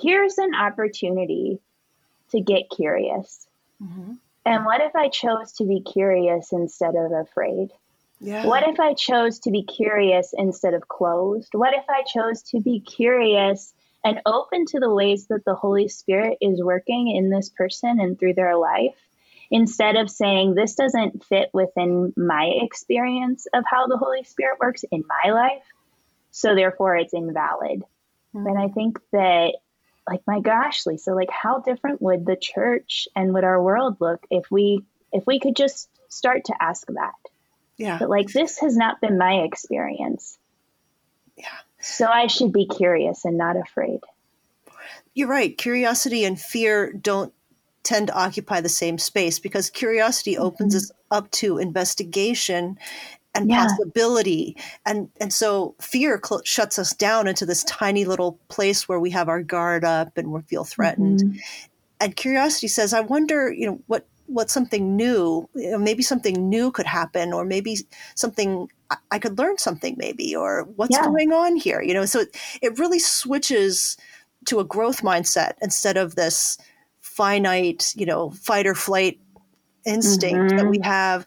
here's 0.00 0.38
an 0.38 0.54
opportunity 0.54 1.58
to 2.30 2.40
get 2.40 2.70
curious. 2.70 3.46
Mm-hmm. 3.82 4.12
And 4.44 4.64
what 4.64 4.80
if 4.80 4.94
I 4.94 5.08
chose 5.08 5.52
to 5.54 5.64
be 5.64 5.80
curious 5.80 6.52
instead 6.52 6.94
of 6.94 7.12
afraid? 7.12 7.70
Yeah. 8.20 8.46
What 8.46 8.68
if 8.68 8.80
I 8.80 8.94
chose 8.94 9.40
to 9.40 9.50
be 9.50 9.62
curious 9.62 10.34
instead 10.36 10.74
of 10.74 10.88
closed? 10.88 11.50
What 11.52 11.74
if 11.74 11.84
I 11.88 12.02
chose 12.02 12.42
to 12.50 12.60
be 12.60 12.80
curious 12.80 13.72
and 14.04 14.20
open 14.26 14.64
to 14.66 14.80
the 14.80 14.92
ways 14.92 15.26
that 15.28 15.44
the 15.44 15.54
Holy 15.54 15.88
Spirit 15.88 16.38
is 16.40 16.62
working 16.62 17.14
in 17.16 17.30
this 17.30 17.48
person 17.48 18.00
and 18.00 18.18
through 18.18 18.34
their 18.34 18.56
life? 18.56 18.96
Instead 19.50 19.96
of 19.96 20.10
saying, 20.10 20.54
this 20.54 20.74
doesn't 20.74 21.24
fit 21.24 21.48
within 21.54 22.12
my 22.16 22.50
experience 22.62 23.46
of 23.54 23.64
how 23.66 23.86
the 23.86 23.96
Holy 23.96 24.22
Spirit 24.24 24.58
works 24.60 24.84
in 24.90 25.04
my 25.08 25.30
life, 25.30 25.62
so 26.30 26.54
therefore 26.54 26.96
it's 26.96 27.14
invalid. 27.14 27.82
Mm-hmm. 28.34 28.46
And 28.46 28.58
I 28.58 28.68
think 28.68 28.98
that, 29.12 29.54
like, 30.06 30.20
my 30.26 30.40
gosh, 30.40 30.84
Lisa, 30.84 31.14
like, 31.14 31.30
how 31.30 31.60
different 31.60 32.02
would 32.02 32.26
the 32.26 32.36
church 32.36 33.08
and 33.16 33.32
would 33.32 33.44
our 33.44 33.62
world 33.62 33.96
look 34.00 34.26
if 34.30 34.50
we 34.50 34.84
if 35.12 35.26
we 35.26 35.40
could 35.40 35.56
just 35.56 35.88
start 36.08 36.44
to 36.46 36.54
ask 36.60 36.86
that? 36.88 37.14
Yeah. 37.78 37.98
But 37.98 38.10
like 38.10 38.28
this 38.28 38.58
has 38.58 38.76
not 38.76 39.00
been 39.00 39.16
my 39.16 39.34
experience. 39.44 40.38
Yeah. 41.36 41.46
So 41.80 42.06
I 42.06 42.26
should 42.26 42.52
be 42.52 42.66
curious 42.66 43.24
and 43.24 43.38
not 43.38 43.56
afraid. 43.56 44.00
You're 45.14 45.28
right. 45.28 45.56
Curiosity 45.56 46.24
and 46.24 46.40
fear 46.40 46.92
don't 46.92 47.32
tend 47.84 48.08
to 48.08 48.14
occupy 48.14 48.60
the 48.60 48.68
same 48.68 48.98
space 48.98 49.38
because 49.38 49.70
curiosity 49.70 50.34
mm-hmm. 50.34 50.42
opens 50.42 50.74
us 50.74 50.92
up 51.10 51.30
to 51.30 51.58
investigation 51.58 52.78
and 53.34 53.48
yeah. 53.48 53.66
possibility 53.66 54.56
and 54.84 55.08
and 55.20 55.32
so 55.32 55.74
fear 55.80 56.20
cl- 56.22 56.42
shuts 56.44 56.78
us 56.78 56.94
down 56.94 57.28
into 57.28 57.46
this 57.46 57.62
tiny 57.64 58.04
little 58.04 58.38
place 58.48 58.88
where 58.88 58.98
we 58.98 59.10
have 59.10 59.28
our 59.28 59.42
guard 59.42 59.84
up 59.84 60.16
and 60.18 60.32
we 60.32 60.40
feel 60.42 60.64
threatened 60.64 61.20
mm-hmm. 61.20 61.38
and 62.00 62.16
curiosity 62.16 62.68
says 62.68 62.92
i 62.92 63.00
wonder 63.00 63.52
you 63.52 63.66
know 63.66 63.80
what 63.86 64.06
what 64.28 64.50
something 64.50 64.96
new, 64.96 65.48
you 65.54 65.70
know, 65.72 65.78
maybe 65.78 66.02
something 66.02 66.48
new 66.48 66.70
could 66.70 66.86
happen, 66.86 67.32
or 67.32 67.44
maybe 67.44 67.78
something 68.14 68.68
I 69.10 69.18
could 69.18 69.38
learn 69.38 69.58
something, 69.58 69.96
maybe, 69.98 70.34
or 70.34 70.64
what's 70.76 70.96
yeah. 70.96 71.04
going 71.04 71.32
on 71.32 71.56
here, 71.56 71.82
you 71.82 71.92
know. 71.92 72.06
So 72.06 72.20
it, 72.20 72.36
it 72.62 72.78
really 72.78 72.98
switches 72.98 73.96
to 74.46 74.60
a 74.60 74.64
growth 74.64 75.02
mindset 75.02 75.54
instead 75.60 75.96
of 75.96 76.14
this 76.14 76.56
finite, 77.00 77.92
you 77.96 78.06
know, 78.06 78.30
fight 78.30 78.66
or 78.66 78.74
flight 78.74 79.18
instinct 79.84 80.36
mm-hmm. 80.36 80.56
that 80.56 80.68
we 80.68 80.78
mm-hmm. 80.78 80.90
have 80.90 81.26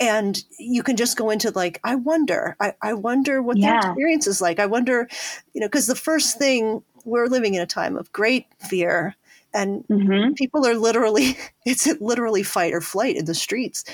and 0.00 0.44
you 0.58 0.82
can 0.82 0.96
just 0.96 1.16
go 1.16 1.30
into 1.30 1.50
like 1.50 1.78
i 1.84 1.94
wonder 1.94 2.56
i, 2.58 2.74
I 2.82 2.94
wonder 2.94 3.40
what 3.40 3.56
yeah. 3.56 3.80
the 3.80 3.88
experience 3.88 4.26
is 4.26 4.40
like 4.40 4.58
i 4.58 4.66
wonder 4.66 5.08
you 5.54 5.60
know 5.60 5.68
because 5.68 5.86
the 5.86 5.94
first 5.94 6.38
thing 6.38 6.82
we're 7.04 7.26
living 7.26 7.54
in 7.54 7.62
a 7.62 7.66
time 7.66 7.96
of 7.96 8.10
great 8.12 8.46
fear 8.58 9.14
and 9.54 9.86
mm-hmm. 9.88 10.32
people 10.34 10.66
are 10.66 10.74
literally 10.74 11.36
it's 11.66 11.86
literally 12.00 12.42
fight 12.42 12.72
or 12.72 12.80
flight 12.80 13.16
in 13.16 13.24
the 13.24 13.34
streets 13.34 13.84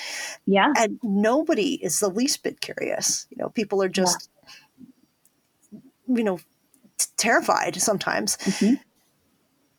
yeah 0.47 0.73
and 0.77 0.99
nobody 1.03 1.75
is 1.75 2.01
the 2.01 2.09
least 2.09 2.43
bit 2.43 2.61
curious 2.61 3.27
you 3.31 3.37
know 3.39 3.49
people 3.51 3.83
are 3.83 3.89
just 3.89 4.29
yeah. 5.73 5.79
you 6.09 6.25
know 6.25 6.39
t- 6.99 7.07
terrified 7.17 7.81
sometimes 7.81 8.37
mm-hmm. 8.39 8.75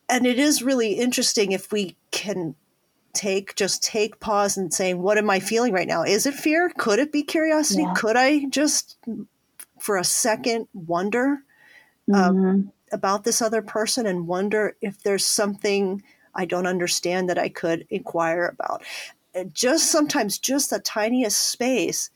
and 0.09 0.25
it 0.25 0.39
is 0.39 0.61
really 0.61 0.93
interesting 0.93 1.51
if 1.51 1.71
we 1.71 1.95
can 2.11 2.55
take 3.13 3.55
just 3.55 3.81
take 3.83 4.19
pause 4.19 4.55
and 4.55 4.73
saying 4.73 5.01
what 5.01 5.17
am 5.17 5.29
i 5.29 5.39
feeling 5.39 5.73
right 5.73 5.87
now 5.87 6.03
is 6.03 6.25
it 6.25 6.33
fear 6.33 6.71
could 6.77 6.99
it 6.99 7.11
be 7.11 7.23
curiosity 7.23 7.81
yeah. 7.81 7.93
could 7.95 8.15
i 8.15 8.45
just 8.45 8.97
for 9.79 9.97
a 9.97 10.03
second 10.03 10.67
wonder 10.73 11.39
um, 12.13 12.35
mm-hmm. 12.35 12.45
um, 12.45 12.71
about 12.91 13.23
this 13.23 13.41
other 13.41 13.61
person 13.61 14.05
and 14.05 14.27
wonder 14.27 14.75
if 14.81 15.01
there's 15.03 15.25
something 15.25 16.01
i 16.35 16.45
don't 16.45 16.67
understand 16.67 17.29
that 17.29 17.37
i 17.37 17.49
could 17.49 17.85
inquire 17.89 18.45
about 18.45 18.83
just 19.53 19.91
sometimes 19.91 20.37
just 20.37 20.69
the 20.69 20.79
tiniest 20.79 21.49
space 21.49 22.09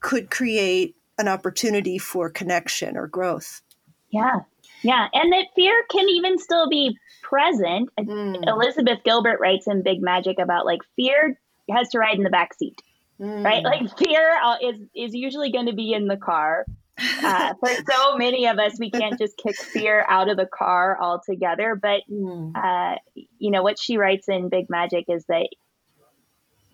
could 0.00 0.30
create 0.30 0.94
an 1.18 1.28
opportunity 1.28 1.98
for 1.98 2.28
connection 2.28 2.96
or 2.96 3.06
growth 3.06 3.62
yeah 4.10 4.40
yeah 4.82 5.08
and 5.12 5.32
that 5.32 5.46
fear 5.54 5.84
can 5.90 6.08
even 6.08 6.38
still 6.38 6.68
be 6.68 6.96
present. 7.24 7.90
Mm. 7.98 8.46
Elizabeth 8.46 9.00
Gilbert 9.04 9.40
writes 9.40 9.66
in 9.66 9.82
Big 9.82 10.00
Magic 10.00 10.38
about 10.38 10.64
like 10.66 10.80
fear 10.94 11.38
has 11.70 11.88
to 11.88 11.98
ride 11.98 12.16
in 12.16 12.22
the 12.22 12.30
back 12.30 12.54
seat, 12.54 12.80
mm. 13.20 13.44
right? 13.44 13.64
Like 13.64 13.96
fear 13.98 14.38
uh, 14.40 14.56
is 14.62 14.76
is 14.94 15.14
usually 15.14 15.50
going 15.50 15.66
to 15.66 15.72
be 15.72 15.92
in 15.92 16.06
the 16.06 16.16
car. 16.16 16.64
Uh, 16.98 17.54
for 17.60 17.68
so 17.90 18.16
many 18.16 18.46
of 18.46 18.58
us, 18.58 18.78
we 18.78 18.90
can't 18.90 19.18
just 19.18 19.36
kick 19.36 19.56
fear 19.56 20.04
out 20.08 20.28
of 20.28 20.36
the 20.36 20.46
car 20.46 20.98
altogether. 21.00 21.78
But 21.80 22.02
mm. 22.10 22.52
uh, 22.54 22.96
you 23.38 23.50
know 23.50 23.62
what 23.62 23.78
she 23.78 23.96
writes 23.96 24.28
in 24.28 24.48
Big 24.48 24.66
Magic 24.68 25.06
is 25.08 25.24
that 25.28 25.48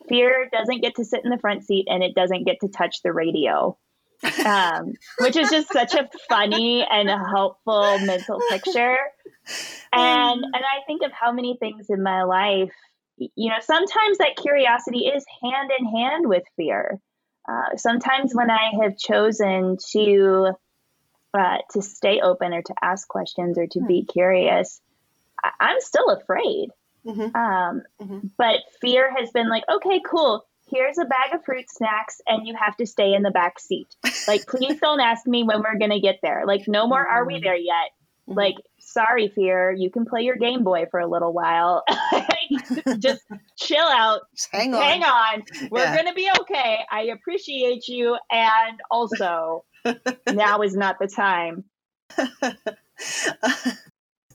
fear 0.09 0.49
doesn't 0.53 0.81
get 0.81 0.97
to 0.97 1.05
sit 1.05 1.25
in 1.25 1.31
the 1.31 1.39
front 1.39 1.65
seat 1.65 1.87
and 1.89 2.03
it 2.03 2.15
doesn't 2.15 2.45
get 2.45 2.57
to 2.61 2.69
touch 2.69 3.03
the 3.03 3.13
radio. 3.13 3.77
um, 4.45 4.93
which 5.21 5.35
is 5.35 5.49
just 5.49 5.73
such 5.73 5.95
a 5.95 6.07
funny 6.29 6.85
and 6.91 7.09
helpful 7.09 7.99
mental 8.01 8.39
picture 8.51 8.99
and 9.93 10.45
and 10.45 10.55
I 10.55 10.85
think 10.87 11.03
of 11.03 11.13
how 11.13 11.33
many 11.33 11.57
things 11.59 11.87
in 11.89 12.03
my 12.03 12.23
life, 12.25 12.73
you 13.17 13.49
know, 13.51 13.59
sometimes 13.61 14.19
that 14.19 14.37
curiosity 14.37 15.07
is 15.07 15.25
hand 15.43 15.71
in 15.79 15.87
hand 15.87 16.29
with 16.29 16.43
fear. 16.57 17.01
Uh, 17.51 17.77
sometimes 17.77 18.35
when 18.35 18.51
I 18.51 18.71
have 18.83 18.97
chosen 18.97 19.77
to 19.93 20.53
uh, 21.35 21.57
to 21.73 21.83
stay 21.83 22.21
open 22.21 22.53
or 22.53 22.63
to 22.63 22.75
ask 22.83 23.07
questions 23.09 23.59
or 23.59 23.67
to 23.69 23.81
be 23.81 24.01
hmm. 24.03 24.13
curious, 24.13 24.81
I- 25.43 25.73
am 25.73 25.81
still 25.81 26.11
afraid. 26.11 26.71
Mm-hmm. 27.07 27.37
Um, 27.37 27.83
mm-hmm. 28.01 28.27
But 28.37 28.61
fear 28.81 29.13
has 29.17 29.31
been 29.31 29.49
like, 29.49 29.65
okay, 29.69 30.01
cool. 30.05 30.45
Here's 30.69 30.99
a 30.99 31.05
bag 31.05 31.35
of 31.35 31.45
fruit 31.45 31.65
snacks, 31.69 32.21
and 32.27 32.47
you 32.47 32.55
have 32.55 32.77
to 32.77 32.87
stay 32.87 33.15
in 33.15 33.23
the 33.23 33.31
back 33.31 33.59
seat. 33.59 33.89
Like, 34.29 34.47
please 34.47 34.79
don't 34.81 35.01
ask 35.01 35.27
me 35.27 35.43
when 35.43 35.63
we're 35.63 35.79
gonna 35.79 36.01
get 36.01 36.21
there. 36.23 36.45
Like, 36.47 36.69
no 36.69 36.87
more. 36.87 37.05
Are 37.05 37.25
we 37.25 37.35
mm-hmm. 37.35 37.45
there 37.45 37.57
yet? 37.57 37.91
Mm-hmm. 38.29 38.39
Like, 38.39 38.57
sorry, 38.79 39.29
Fear, 39.29 39.73
you 39.73 39.91
can 39.91 40.05
play 40.05 40.23
your 40.23 40.37
Game 40.37 40.63
Boy 40.63 40.87
for 40.91 41.01
a 41.01 41.07
little 41.07 41.33
while. 41.33 41.83
Just 42.99 43.23
chill 43.59 43.87
out. 43.87 44.23
Just 44.35 44.49
hang 44.53 44.75
on. 44.75 44.83
Hang 44.83 45.03
on. 45.03 45.43
We're 45.71 45.81
yeah. 45.81 45.95
going 45.95 46.07
to 46.07 46.15
be 46.15 46.31
okay. 46.41 46.79
I 46.91 47.03
appreciate 47.05 47.89
you. 47.89 48.19
And 48.31 48.79
also, 48.91 49.65
now 50.33 50.63
is 50.63 50.75
not 50.75 50.97
the 51.01 51.09
time. 51.09 51.65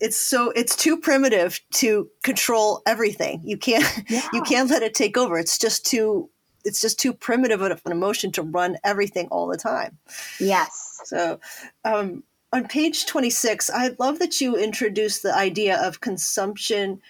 it's 0.01 0.17
so 0.17 0.51
it's 0.51 0.75
too 0.75 0.97
primitive 0.97 1.59
to 1.71 2.09
control 2.23 2.81
everything 2.85 3.41
you 3.43 3.57
can't 3.57 3.85
yeah. 4.09 4.27
you 4.33 4.41
can't 4.41 4.69
let 4.69 4.81
it 4.81 4.93
take 4.93 5.17
over 5.17 5.37
it's 5.37 5.57
just 5.57 5.85
too 5.85 6.29
it's 6.63 6.79
just 6.81 6.97
too 6.99 7.13
primitive 7.13 7.61
of 7.61 7.81
an 7.85 7.91
emotion 7.91 8.31
to 8.31 8.41
run 8.41 8.77
everything 8.83 9.27
all 9.27 9.45
the 9.47 9.57
time 9.57 9.97
yes 10.39 11.01
so 11.03 11.37
um 11.83 12.23
on 12.55 12.69
page 12.69 13.05
26, 13.05 13.69
I 13.69 13.91
love 13.99 14.19
that 14.19 14.39
you 14.39 14.55
introduced 14.55 15.23
the 15.23 15.35
idea 15.35 15.77
of 15.85 15.99
consumption 15.99 17.01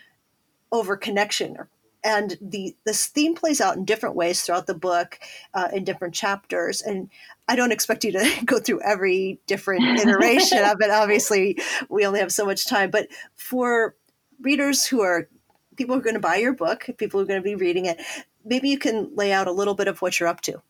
over 0.71 0.97
connection. 0.97 1.58
And 2.04 2.38
the 2.39 2.75
this 2.86 3.08
theme 3.08 3.34
plays 3.34 3.60
out 3.60 3.78
in 3.78 3.86
different 3.86 4.15
ways 4.15 4.43
throughout 4.43 4.67
the 4.67 4.75
book, 4.75 5.19
uh, 5.54 5.69
in 5.73 5.84
different 5.84 6.13
chapters. 6.13 6.82
And 6.82 7.10
I 7.47 7.56
don't 7.56 7.71
expect 7.71 8.04
you 8.04 8.12
to 8.12 8.41
go 8.45 8.60
through 8.60 8.82
every 8.82 9.39
different 9.47 9.84
iteration 9.99 10.60
of 10.60 10.82
it. 10.82 10.91
Obviously, 10.91 11.58
we 11.89 12.06
only 12.06 12.19
have 12.19 12.32
so 12.32 12.45
much 12.45 12.67
time. 12.67 12.91
But 12.91 13.08
for 13.36 13.95
readers 14.41 14.86
who 14.86 15.01
are 15.01 15.28
people 15.75 15.95
who 15.95 16.01
are 16.01 16.04
going 16.04 16.15
to 16.15 16.19
buy 16.19 16.36
your 16.36 16.54
book, 16.54 16.86
people 16.97 17.19
who 17.19 17.23
are 17.23 17.28
going 17.28 17.41
to 17.41 17.43
be 17.43 17.56
reading 17.56 17.86
it, 17.86 17.99
maybe 18.43 18.69
you 18.69 18.78
can 18.78 19.13
lay 19.15 19.32
out 19.32 19.47
a 19.47 19.51
little 19.51 19.73
bit 19.73 19.88
of 19.88 20.01
what 20.01 20.19
you're 20.19 20.30
up 20.30 20.41
to. 20.41 20.62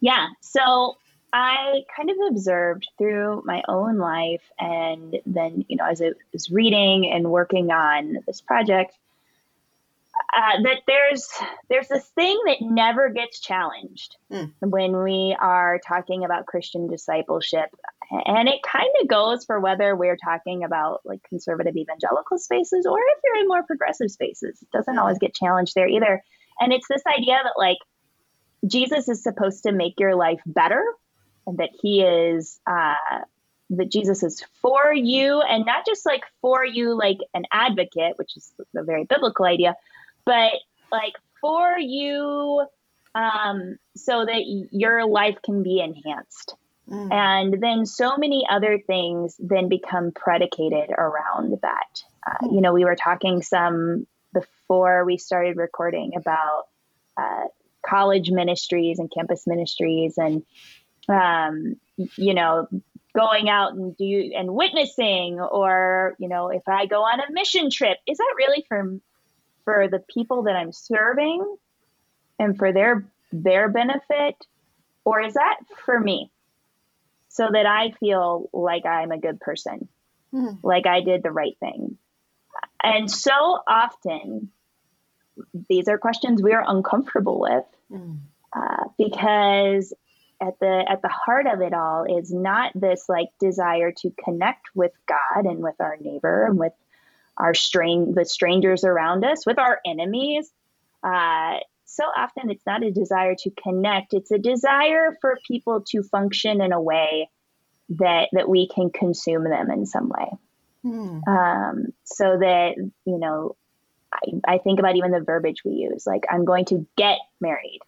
Yeah. 0.00 0.28
So 0.40 0.96
I 1.32 1.82
kind 1.96 2.10
of 2.10 2.16
observed 2.28 2.88
through 2.98 3.42
my 3.44 3.62
own 3.68 3.98
life, 3.98 4.42
and 4.58 5.18
then, 5.26 5.64
you 5.68 5.76
know, 5.76 5.86
as 5.86 6.02
I 6.02 6.10
was 6.32 6.50
reading 6.50 7.10
and 7.10 7.30
working 7.30 7.70
on 7.70 8.18
this 8.26 8.40
project, 8.40 8.96
uh, 10.36 10.62
that 10.62 10.82
there's 10.86 11.28
there's 11.68 11.88
this 11.88 12.04
thing 12.08 12.38
that 12.46 12.58
never 12.60 13.08
gets 13.10 13.40
challenged 13.40 14.16
mm. 14.30 14.52
when 14.60 15.02
we 15.02 15.36
are 15.40 15.80
talking 15.86 16.24
about 16.24 16.46
Christian 16.46 16.88
discipleship, 16.88 17.70
and 18.10 18.48
it 18.48 18.62
kind 18.62 18.90
of 19.00 19.08
goes 19.08 19.44
for 19.44 19.60
whether 19.60 19.94
we're 19.94 20.16
talking 20.16 20.64
about 20.64 21.00
like 21.04 21.22
conservative 21.28 21.76
evangelical 21.76 22.38
spaces 22.38 22.86
or 22.86 22.98
if 22.98 23.18
you're 23.24 23.40
in 23.42 23.48
more 23.48 23.62
progressive 23.62 24.10
spaces. 24.10 24.58
It 24.62 24.70
doesn't 24.72 24.98
always 24.98 25.18
get 25.18 25.34
challenged 25.34 25.74
there 25.74 25.88
either. 25.88 26.22
And 26.58 26.72
it's 26.72 26.86
this 26.88 27.02
idea 27.06 27.38
that 27.42 27.54
like 27.56 27.78
Jesus 28.66 29.08
is 29.08 29.22
supposed 29.22 29.62
to 29.62 29.72
make 29.72 29.98
your 29.98 30.14
life 30.14 30.40
better 30.44 30.84
and 31.50 31.58
that 31.58 31.70
he 31.82 32.02
is 32.02 32.60
uh, 32.66 32.94
that 33.70 33.90
Jesus 33.90 34.22
is 34.22 34.44
for 34.62 34.92
you 34.92 35.40
and 35.40 35.66
not 35.66 35.84
just 35.84 36.06
like 36.06 36.22
for 36.40 36.64
you 36.64 36.96
like 36.96 37.18
an 37.34 37.44
advocate, 37.52 38.16
which 38.16 38.36
is 38.36 38.52
a 38.76 38.82
very 38.82 39.04
biblical 39.04 39.44
idea, 39.44 39.76
but 40.24 40.52
like 40.90 41.14
for 41.40 41.76
you 41.78 42.66
um, 43.14 43.78
so 43.96 44.24
that 44.24 44.42
your 44.70 45.06
life 45.06 45.38
can 45.44 45.62
be 45.62 45.80
enhanced. 45.80 46.54
Mm. 46.88 47.12
And 47.12 47.62
then 47.62 47.86
so 47.86 48.16
many 48.16 48.46
other 48.48 48.78
things 48.78 49.36
then 49.38 49.68
become 49.68 50.12
predicated 50.12 50.90
around 50.90 51.58
that. 51.62 52.02
Uh, 52.26 52.46
mm. 52.46 52.54
You 52.54 52.60
know, 52.60 52.72
we 52.72 52.84
were 52.84 52.96
talking 52.96 53.42
some 53.42 54.06
before 54.32 55.04
we 55.04 55.16
started 55.16 55.56
recording 55.56 56.12
about 56.16 56.68
uh, 57.16 57.46
college 57.84 58.30
ministries 58.30 58.98
and 58.98 59.10
campus 59.12 59.46
ministries 59.46 60.18
and 60.18 60.44
um, 61.10 61.76
you 62.16 62.34
know, 62.34 62.68
going 63.14 63.48
out 63.48 63.74
and 63.74 63.96
do 63.96 64.32
and 64.36 64.54
witnessing, 64.54 65.40
or 65.40 66.14
you 66.18 66.28
know, 66.28 66.48
if 66.48 66.62
I 66.68 66.86
go 66.86 67.02
on 67.02 67.20
a 67.20 67.32
mission 67.32 67.70
trip, 67.70 67.98
is 68.06 68.18
that 68.18 68.34
really 68.36 68.64
for 68.68 68.98
for 69.64 69.88
the 69.88 69.98
people 69.98 70.44
that 70.44 70.56
I'm 70.56 70.72
serving 70.72 71.56
and 72.38 72.56
for 72.56 72.72
their 72.72 73.04
their 73.32 73.68
benefit, 73.68 74.36
or 75.04 75.20
is 75.20 75.34
that 75.34 75.58
for 75.84 75.98
me, 75.98 76.30
so 77.28 77.48
that 77.52 77.66
I 77.66 77.92
feel 77.92 78.48
like 78.52 78.86
I'm 78.86 79.12
a 79.12 79.18
good 79.18 79.40
person, 79.40 79.88
mm. 80.32 80.58
like 80.62 80.86
I 80.86 81.00
did 81.00 81.22
the 81.22 81.32
right 81.32 81.56
thing, 81.58 81.98
and 82.82 83.10
so 83.10 83.58
often 83.66 84.50
these 85.68 85.88
are 85.88 85.98
questions 85.98 86.42
we 86.42 86.52
are 86.52 86.64
uncomfortable 86.66 87.40
with. 87.40 87.64
Mm. 87.90 88.18
Uh, 88.52 88.88
because 88.98 89.94
at 90.40 90.58
the 90.60 90.84
at 90.88 91.02
the 91.02 91.08
heart 91.08 91.46
of 91.46 91.60
it 91.60 91.74
all 91.74 92.04
is 92.04 92.32
not 92.32 92.72
this 92.74 93.04
like 93.08 93.28
desire 93.38 93.92
to 93.98 94.10
connect 94.24 94.68
with 94.74 94.92
God 95.06 95.44
and 95.44 95.62
with 95.62 95.74
our 95.80 95.96
neighbor 96.00 96.46
and 96.46 96.58
with 96.58 96.72
our 97.36 97.54
strain 97.54 98.14
the 98.14 98.24
strangers 98.24 98.84
around 98.84 99.24
us 99.24 99.46
with 99.46 99.58
our 99.58 99.80
enemies. 99.84 100.50
Uh, 101.02 101.58
so 101.84 102.04
often 102.16 102.50
it's 102.50 102.64
not 102.66 102.84
a 102.84 102.90
desire 102.90 103.34
to 103.40 103.50
connect. 103.50 104.14
It's 104.14 104.30
a 104.30 104.38
desire 104.38 105.16
for 105.20 105.38
people 105.46 105.82
to 105.88 106.02
function 106.02 106.60
in 106.60 106.72
a 106.72 106.80
way 106.80 107.28
that 107.90 108.28
that 108.32 108.48
we 108.48 108.68
can 108.68 108.90
consume 108.90 109.44
them 109.44 109.70
in 109.70 109.86
some 109.86 110.08
way. 110.08 110.30
Hmm. 110.82 111.20
um, 111.28 111.86
so 112.04 112.38
that 112.38 112.74
you 112.78 113.18
know 113.18 113.56
I 114.46 114.58
think 114.58 114.78
about 114.78 114.96
even 114.96 115.10
the 115.10 115.20
verbiage 115.20 115.62
we 115.64 115.72
use, 115.72 116.06
like 116.06 116.24
I'm 116.30 116.44
going 116.44 116.64
to 116.66 116.86
get 116.96 117.18
married, 117.40 117.80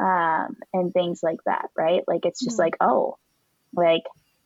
um, 0.00 0.56
and 0.72 0.92
things 0.92 1.20
like 1.22 1.38
that, 1.44 1.70
right? 1.76 2.02
Like 2.08 2.24
it's 2.24 2.40
just 2.40 2.54
mm-hmm. 2.54 2.62
like, 2.62 2.76
oh, 2.80 3.18
like 3.74 4.02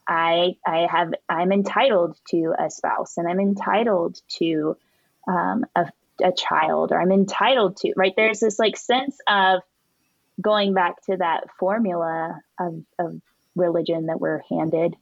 I 0.07 0.57
I 0.67 0.87
have 0.91 1.15
I'm 1.29 1.53
entitled 1.53 2.19
to 2.31 2.55
a 2.59 2.71
spouse 2.71 3.17
and 3.17 3.29
I'm 3.29 3.41
entitled 3.41 4.21
to 4.39 4.77
um, 5.29 5.65
a, 5.75 5.87
a 6.23 6.33
child 6.33 6.93
or 6.93 7.01
I'm 7.01 7.13
entitled 7.13 7.77
to 7.79 7.93
right. 7.97 8.13
There's 8.17 8.41
this 8.41 8.59
like 8.59 8.77
sense 8.77 9.17
of 9.29 9.61
going 10.41 10.75
back 10.75 11.03
to 11.05 11.17
that 11.17 11.45
formula 11.59 12.41
of, 12.59 12.83
of 12.99 13.21
religion 13.55 14.07
that 14.07 14.21
we're 14.21 14.43
handed 14.51 14.97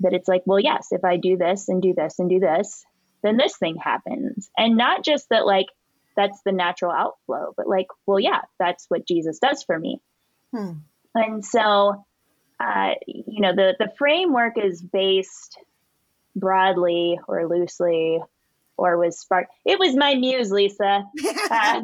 that 0.00 0.12
it's 0.12 0.28
like, 0.28 0.42
well, 0.44 0.60
yes, 0.60 0.88
if 0.90 1.04
I 1.04 1.16
do 1.16 1.36
this 1.36 1.68
and 1.68 1.80
do 1.80 1.94
this 1.94 2.18
and 2.18 2.28
do 2.28 2.40
this, 2.40 2.84
then 3.22 3.36
this 3.36 3.56
thing 3.56 3.76
happens. 3.76 4.50
And 4.58 4.76
not 4.76 5.04
just 5.04 5.28
that, 5.30 5.46
like, 5.46 5.66
that's 6.16 6.40
the 6.44 6.52
natural 6.52 6.92
outflow, 6.92 7.52
but 7.56 7.68
like, 7.68 7.86
well, 8.06 8.20
yeah, 8.20 8.42
that's 8.58 8.86
what 8.88 9.06
Jesus 9.06 9.38
does 9.38 9.62
for 9.62 9.78
me. 9.78 10.00
Hmm. 10.52 10.72
And 11.14 11.44
so, 11.44 12.04
uh, 12.60 12.90
you 13.06 13.40
know, 13.40 13.54
the, 13.54 13.74
the 13.78 13.92
framework 13.98 14.58
is 14.58 14.80
based 14.80 15.58
broadly 16.36 17.18
or 17.28 17.46
loosely 17.46 18.20
or 18.76 18.96
was 18.98 19.18
sparked. 19.18 19.52
It 19.64 19.78
was 19.78 19.94
my 19.94 20.14
muse, 20.14 20.50
Lisa. 20.50 21.04
Uh, 21.50 21.80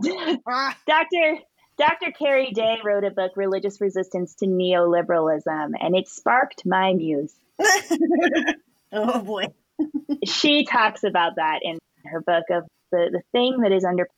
Dr. 0.86 1.38
Dr. 1.78 2.12
Keri 2.18 2.50
Day 2.50 2.78
wrote 2.84 3.04
a 3.04 3.10
book, 3.10 3.32
Religious 3.36 3.80
Resistance 3.80 4.34
to 4.36 4.46
Neoliberalism, 4.46 5.72
and 5.80 5.96
it 5.96 6.08
sparked 6.08 6.66
my 6.66 6.92
muse. 6.92 7.34
oh 8.92 9.22
boy. 9.22 9.46
she 10.24 10.64
talks 10.64 11.04
about 11.04 11.36
that 11.36 11.60
in 11.62 11.78
her 12.04 12.20
book 12.20 12.44
of 12.50 12.64
the, 12.90 13.08
the 13.12 13.22
thing 13.32 13.60
that 13.60 13.72
is 13.72 13.84
under 13.84 14.08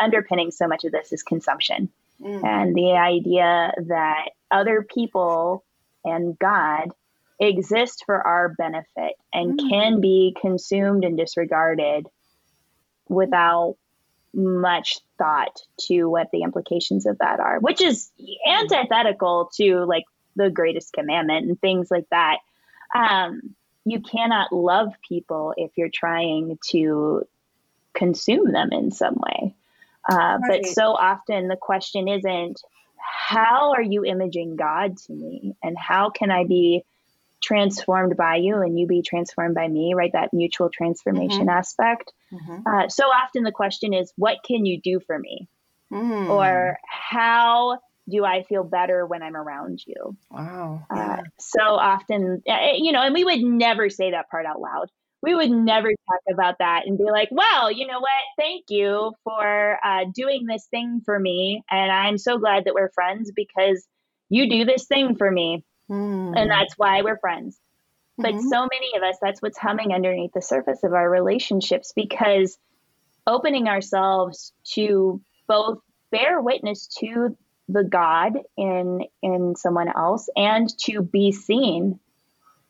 underpinning 0.00 0.50
so 0.50 0.66
much 0.66 0.84
of 0.84 0.92
this 0.92 1.12
is 1.12 1.22
consumption. 1.22 1.90
Mm. 2.20 2.44
And 2.44 2.74
the 2.74 2.92
idea 2.92 3.72
that 3.88 4.30
other 4.50 4.82
people 4.82 5.64
and 6.04 6.38
God 6.38 6.90
exist 7.38 8.04
for 8.04 8.20
our 8.20 8.50
benefit 8.50 9.14
and 9.32 9.58
mm. 9.58 9.70
can 9.70 10.00
be 10.00 10.36
consumed 10.40 11.04
and 11.04 11.16
disregarded 11.16 12.06
without 13.08 13.76
much 14.32 15.00
thought 15.18 15.62
to 15.80 16.04
what 16.04 16.28
the 16.32 16.42
implications 16.42 17.06
of 17.06 17.18
that 17.18 17.40
are, 17.40 17.58
which 17.58 17.80
is 17.80 18.12
antithetical 18.46 19.50
to 19.54 19.84
like 19.84 20.04
the 20.36 20.50
greatest 20.50 20.92
commandment 20.92 21.48
and 21.48 21.60
things 21.60 21.90
like 21.90 22.06
that. 22.10 22.38
Um, 22.94 23.54
you 23.84 24.00
cannot 24.00 24.52
love 24.52 24.92
people 25.06 25.54
if 25.56 25.72
you're 25.76 25.90
trying 25.92 26.58
to 26.70 27.26
consume 27.94 28.52
them 28.52 28.70
in 28.72 28.90
some 28.90 29.16
way. 29.16 29.54
Uh, 30.08 30.38
right. 30.48 30.62
But 30.62 30.66
so 30.66 30.92
often 30.92 31.48
the 31.48 31.56
question 31.56 32.08
isn't, 32.08 32.62
how 32.96 33.72
are 33.72 33.82
you 33.82 34.04
imaging 34.04 34.56
God 34.56 34.96
to 35.06 35.12
me? 35.12 35.54
And 35.62 35.76
how 35.78 36.10
can 36.10 36.30
I 36.30 36.44
be 36.44 36.84
transformed 37.42 38.16
by 38.16 38.36
you 38.36 38.56
and 38.56 38.78
you 38.78 38.86
be 38.86 39.02
transformed 39.02 39.54
by 39.54 39.66
me, 39.66 39.94
right? 39.94 40.12
That 40.12 40.32
mutual 40.32 40.68
transformation 40.68 41.46
mm-hmm. 41.46 41.48
aspect. 41.48 42.12
Mm-hmm. 42.32 42.66
Uh, 42.66 42.88
so 42.88 43.04
often 43.04 43.42
the 43.42 43.52
question 43.52 43.94
is, 43.94 44.12
what 44.16 44.38
can 44.46 44.66
you 44.66 44.80
do 44.80 45.00
for 45.00 45.18
me? 45.18 45.48
Mm. 45.92 46.28
Or 46.28 46.78
how 46.86 47.78
do 48.08 48.24
I 48.24 48.42
feel 48.42 48.64
better 48.64 49.06
when 49.06 49.22
I'm 49.22 49.36
around 49.36 49.82
you? 49.86 50.16
Wow. 50.30 50.86
Uh, 50.90 50.94
yeah. 50.96 51.12
Uh, 51.12 51.22
so 51.38 51.60
often, 51.60 52.42
eh, 52.46 52.74
you 52.76 52.92
know, 52.92 53.02
and 53.02 53.14
we 53.14 53.24
would 53.24 53.40
never 53.40 53.88
say 53.90 54.10
that 54.12 54.30
part 54.30 54.46
out 54.46 54.60
loud. 54.60 54.90
We 55.22 55.34
would 55.34 55.50
never 55.50 55.88
talk 55.88 56.20
about 56.32 56.58
that 56.58 56.86
and 56.86 56.96
be 56.96 57.04
like, 57.04 57.28
well, 57.30 57.70
you 57.70 57.86
know 57.86 58.00
what? 58.00 58.10
Thank 58.38 58.70
you 58.70 59.12
for 59.22 59.78
uh, 59.84 60.06
doing 60.14 60.46
this 60.46 60.66
thing 60.70 61.02
for 61.04 61.18
me. 61.18 61.62
And 61.70 61.92
I'm 61.92 62.16
so 62.16 62.38
glad 62.38 62.64
that 62.64 62.74
we're 62.74 62.90
friends 62.90 63.30
because 63.34 63.86
you 64.30 64.48
do 64.48 64.64
this 64.64 64.86
thing 64.86 65.16
for 65.16 65.30
me. 65.30 65.64
Mm. 65.90 66.32
And 66.36 66.50
that's 66.50 66.74
why 66.78 67.02
we're 67.02 67.18
friends. 67.18 67.58
But 68.16 68.34
mm-hmm. 68.34 68.48
so 68.48 68.68
many 68.70 68.96
of 68.96 69.02
us, 69.02 69.16
that's 69.20 69.42
what's 69.42 69.58
humming 69.58 69.92
underneath 69.92 70.32
the 70.32 70.42
surface 70.42 70.82
of 70.84 70.92
our 70.92 71.08
relationships 71.08 71.92
because 71.94 72.58
opening 73.26 73.68
ourselves 73.68 74.52
to 74.74 75.20
both 75.46 75.78
bear 76.10 76.40
witness 76.40 76.86
to 76.98 77.36
the 77.68 77.84
God 77.84 78.32
in 78.56 79.04
in 79.22 79.54
someone 79.56 79.88
else 79.88 80.28
and 80.36 80.68
to 80.80 81.02
be 81.02 81.32
seen 81.32 82.00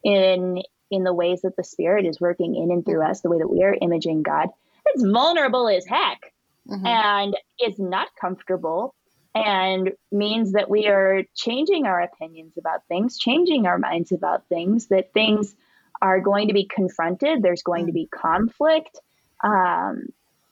in 0.05 0.63
in 0.91 1.05
the 1.05 1.15
ways 1.15 1.43
that 1.43 1.57
the 1.57 1.65
Spirit 1.65 2.07
is 2.07 2.21
working 2.21 2.57
in 2.57 2.71
and 2.71 2.85
through 2.85 3.03
us, 3.03 3.21
the 3.21 3.31
way 3.31 3.39
that 3.39 3.51
we 3.51 3.63
are 3.63 3.77
imaging 3.81 4.23
God. 4.23 4.49
It's 4.87 5.05
vulnerable 5.05 5.69
as 5.69 5.87
heck. 5.87 6.33
Mm-hmm. 6.69 6.87
And 6.87 7.37
it's 7.59 7.79
not 7.79 8.09
comfortable 8.21 8.95
and 9.35 9.93
means 10.11 10.53
that 10.53 10.69
we 10.69 10.89
are 10.89 11.23
changing 11.35 11.87
our 11.87 12.01
opinions 12.01 12.55
about 12.59 12.87
things, 12.89 13.19
changing 13.19 13.67
our 13.67 13.79
minds 13.79 14.13
about 14.13 14.47
things, 14.49 14.87
that 14.87 15.13
things 15.13 15.55
are 16.03 16.21
going 16.21 16.49
to 16.49 16.55
be 16.55 16.65
confronted, 16.65 17.43
there's 17.43 17.63
going 17.63 17.87
to 17.87 17.93
be 17.93 18.07
conflict, 18.07 18.99
um, 19.45 20.07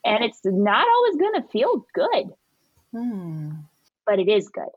and 0.05 0.25
it's 0.25 0.41
not 0.45 0.87
always 0.87 1.17
going 1.17 1.43
to 1.43 1.49
feel 1.49 1.87
good, 1.95 2.33
hmm. 2.93 3.51
but 4.07 4.19
it 4.19 4.29
is 4.29 4.49
good. 4.49 4.69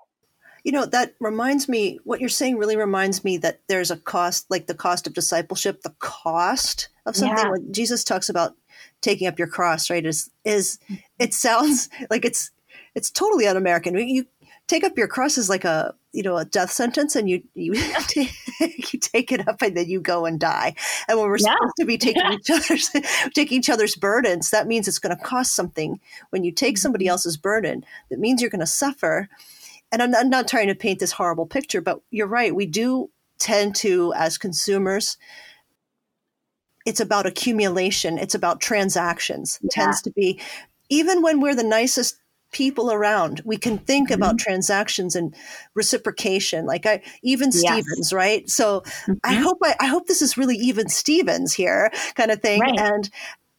You 0.63 0.71
know, 0.71 0.85
that 0.85 1.15
reminds 1.19 1.67
me, 1.67 1.99
what 2.03 2.19
you're 2.19 2.29
saying 2.29 2.57
really 2.57 2.77
reminds 2.77 3.23
me 3.23 3.37
that 3.37 3.61
there's 3.67 3.91
a 3.91 3.97
cost, 3.97 4.45
like 4.49 4.67
the 4.67 4.75
cost 4.75 5.07
of 5.07 5.13
discipleship, 5.13 5.81
the 5.81 5.95
cost 5.99 6.89
of 7.05 7.15
something. 7.15 7.37
Yeah. 7.37 7.71
Jesus 7.71 8.03
talks 8.03 8.29
about 8.29 8.55
taking 9.01 9.27
up 9.27 9.39
your 9.39 9.47
cross, 9.47 9.89
right? 9.89 10.05
Is, 10.05 10.29
is 10.45 10.79
it 11.19 11.33
sounds 11.33 11.89
like 12.09 12.25
it's 12.25 12.51
it's 12.93 13.09
totally 13.09 13.47
un-American. 13.47 13.95
You 13.95 14.25
take 14.67 14.83
up 14.83 14.97
your 14.97 15.07
cross 15.07 15.37
as 15.37 15.49
like 15.49 15.65
a 15.65 15.93
you 16.13 16.23
know 16.23 16.37
a 16.37 16.45
death 16.45 16.71
sentence, 16.71 17.15
and 17.15 17.29
you 17.29 17.43
you 17.53 17.73
you 18.59 18.99
take 18.99 19.31
it 19.31 19.47
up, 19.47 19.61
and 19.61 19.75
then 19.75 19.87
you 19.87 19.99
go 19.99 20.25
and 20.25 20.39
die. 20.39 20.75
And 21.07 21.17
when 21.19 21.29
we're 21.29 21.37
yeah. 21.37 21.53
supposed 21.53 21.75
to 21.79 21.85
be 21.85 21.97
taking 22.07 22.31
each 22.31 22.49
other's 22.49 22.89
taking 23.33 23.57
each 23.59 23.69
other's 23.69 23.95
burdens, 23.95 24.49
that 24.49 24.67
means 24.67 24.87
it's 24.87 24.99
going 24.99 25.15
to 25.15 25.23
cost 25.23 25.53
something. 25.53 25.99
When 26.29 26.43
you 26.43 26.51
take 26.51 26.77
somebody 26.77 27.05
mm-hmm. 27.05 27.11
else's 27.11 27.37
burden, 27.37 27.85
that 28.09 28.19
means 28.19 28.41
you're 28.41 28.49
going 28.49 28.59
to 28.59 28.65
suffer. 28.65 29.29
And 29.91 30.01
I'm, 30.01 30.15
I'm 30.15 30.29
not 30.29 30.47
trying 30.47 30.67
to 30.67 30.75
paint 30.75 30.99
this 30.99 31.11
horrible 31.11 31.45
picture, 31.45 31.81
but 31.81 32.01
you're 32.11 32.27
right. 32.27 32.55
We 32.55 32.65
do 32.65 33.09
tend 33.39 33.75
to, 33.77 34.13
as 34.15 34.37
consumers, 34.37 35.17
it's 36.85 36.99
about 36.99 37.27
accumulation 37.27 38.17
it's 38.17 38.33
about 38.33 38.59
transactions 38.59 39.59
yeah. 39.61 39.69
tends 39.71 40.01
to 40.01 40.09
be 40.09 40.39
even 40.89 41.21
when 41.21 41.39
we're 41.39 41.53
the 41.53 41.63
nicest 41.63 42.17
people 42.51 42.91
around. 42.91 43.41
We 43.45 43.57
can 43.57 43.77
think 43.77 44.09
mm-hmm. 44.09 44.21
about 44.21 44.37
transactions 44.37 45.15
and 45.15 45.33
reciprocation, 45.73 46.65
like 46.65 46.85
I 46.85 47.01
even 47.23 47.49
yes. 47.53 47.61
Stevens, 47.61 48.13
right? 48.13 48.49
So 48.49 48.81
mm-hmm. 48.81 49.13
I 49.23 49.33
hope 49.35 49.59
I, 49.63 49.75
I, 49.79 49.87
hope 49.87 50.07
this 50.07 50.21
is 50.21 50.37
really 50.37 50.57
even 50.57 50.89
Stevens 50.89 51.53
here, 51.53 51.91
kind 52.15 52.29
of 52.29 52.41
thing. 52.41 52.59
Right. 52.59 52.77
And 52.77 53.09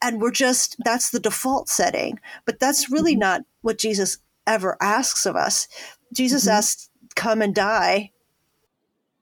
and 0.02 0.20
we're 0.20 0.30
just 0.30 0.76
that's 0.84 1.10
the 1.10 1.20
default 1.20 1.68
setting, 1.68 2.20
but 2.44 2.60
that's 2.60 2.90
really 2.90 3.12
mm-hmm. 3.12 3.20
not 3.20 3.42
what 3.62 3.78
Jesus 3.78 4.18
ever 4.46 4.76
asks 4.80 5.26
of 5.26 5.36
us. 5.36 5.68
Jesus 6.12 6.42
mm-hmm. 6.42 6.56
asks, 6.58 6.90
"Come 7.14 7.42
and 7.42 7.54
die." 7.54 8.10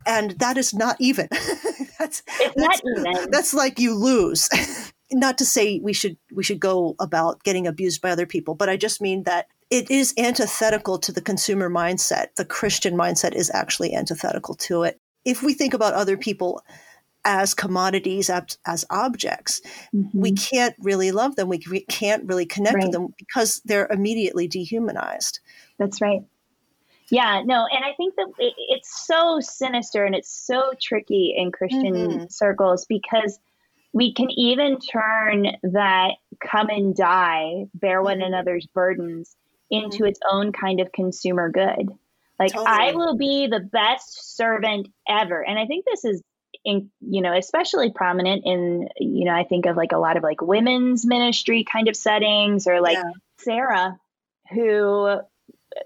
And 0.06 0.32
that 0.38 0.56
is 0.56 0.72
not 0.72 0.96
even. 0.98 1.28
that's, 1.98 2.22
it's 2.40 2.54
that's, 2.56 2.82
not 2.82 2.82
even. 2.96 3.30
That's 3.30 3.52
like 3.52 3.78
you 3.78 3.94
lose. 3.94 4.48
not 5.12 5.38
to 5.38 5.44
say 5.44 5.80
we 5.82 5.92
should 5.92 6.16
we 6.32 6.42
should 6.42 6.60
go 6.60 6.94
about 7.00 7.42
getting 7.42 7.66
abused 7.66 8.00
by 8.00 8.10
other 8.10 8.26
people, 8.26 8.54
but 8.54 8.68
I 8.68 8.76
just 8.76 9.00
mean 9.00 9.24
that 9.24 9.46
it 9.70 9.90
is 9.90 10.14
antithetical 10.18 10.98
to 10.98 11.12
the 11.12 11.20
consumer 11.20 11.70
mindset. 11.70 12.34
The 12.36 12.44
Christian 12.44 12.94
mindset 12.94 13.34
is 13.34 13.50
actually 13.52 13.94
antithetical 13.94 14.54
to 14.56 14.82
it. 14.82 15.00
If 15.24 15.42
we 15.42 15.54
think 15.54 15.74
about 15.74 15.94
other 15.94 16.16
people 16.16 16.62
as 17.24 17.54
commodities, 17.54 18.30
as 18.30 18.84
objects, 18.90 19.60
mm-hmm. 19.94 20.18
we 20.18 20.32
can't 20.32 20.74
really 20.80 21.12
love 21.12 21.36
them. 21.36 21.48
We 21.48 21.58
can't 21.58 22.24
really 22.26 22.46
connect 22.46 22.76
right. 22.76 22.84
with 22.84 22.92
them 22.92 23.14
because 23.18 23.60
they're 23.64 23.88
immediately 23.88 24.48
dehumanized. 24.48 25.40
That's 25.78 26.00
right. 26.00 26.22
Yeah, 27.10 27.42
no, 27.44 27.66
and 27.70 27.84
I 27.84 27.92
think 27.96 28.14
that 28.16 28.28
it, 28.38 28.54
it's 28.56 29.06
so 29.06 29.40
sinister 29.40 30.04
and 30.04 30.14
it's 30.14 30.30
so 30.30 30.72
tricky 30.80 31.34
in 31.36 31.50
Christian 31.50 31.94
mm-hmm. 31.94 32.24
circles 32.28 32.86
because 32.86 33.38
we 33.92 34.14
can 34.14 34.30
even 34.30 34.78
turn 34.78 35.46
that 35.62 36.12
come 36.40 36.68
and 36.68 36.94
die, 36.94 37.66
bear 37.74 38.02
one 38.02 38.18
mm-hmm. 38.18 38.32
another's 38.32 38.66
burdens 38.66 39.36
into 39.70 39.98
mm-hmm. 39.98 40.06
its 40.06 40.20
own 40.30 40.52
kind 40.52 40.80
of 40.80 40.92
consumer 40.92 41.50
good. 41.50 41.88
Like 42.38 42.52
totally. 42.52 42.66
I 42.68 42.92
will 42.92 43.16
be 43.16 43.48
the 43.48 43.60
best 43.60 44.36
servant 44.36 44.88
ever. 45.08 45.44
And 45.44 45.58
I 45.58 45.66
think 45.66 45.84
this 45.84 46.04
is 46.04 46.22
in, 46.64 46.90
you 47.00 47.22
know, 47.22 47.36
especially 47.36 47.90
prominent 47.90 48.42
in, 48.46 48.88
you 48.98 49.24
know, 49.24 49.34
I 49.34 49.44
think 49.44 49.66
of 49.66 49.76
like 49.76 49.92
a 49.92 49.98
lot 49.98 50.16
of 50.16 50.22
like 50.22 50.40
women's 50.40 51.04
ministry 51.04 51.64
kind 51.70 51.88
of 51.88 51.96
settings 51.96 52.66
or 52.66 52.80
like 52.80 52.96
yeah. 52.96 53.12
Sarah, 53.40 53.98
who 54.50 55.20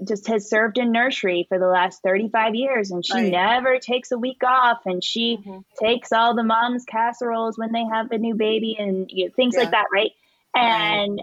just 0.06 0.26
has 0.28 0.48
served 0.48 0.78
in 0.78 0.92
nursery 0.92 1.46
for 1.48 1.58
the 1.58 1.66
last 1.66 2.02
35 2.02 2.54
years 2.54 2.90
and 2.90 3.04
she 3.04 3.14
right. 3.14 3.32
never 3.32 3.78
takes 3.78 4.12
a 4.12 4.18
week 4.18 4.42
off 4.42 4.80
and 4.86 5.04
she 5.04 5.36
mm-hmm. 5.36 5.58
takes 5.78 6.12
all 6.12 6.34
the 6.34 6.42
mom's 6.42 6.84
casseroles 6.84 7.58
when 7.58 7.72
they 7.72 7.84
have 7.84 8.10
a 8.10 8.18
new 8.18 8.34
baby 8.34 8.76
and 8.78 9.10
you 9.10 9.26
know, 9.26 9.32
things 9.36 9.54
yeah. 9.54 9.62
like 9.62 9.70
that. 9.72 9.86
Right. 9.92 10.12
And 10.54 11.22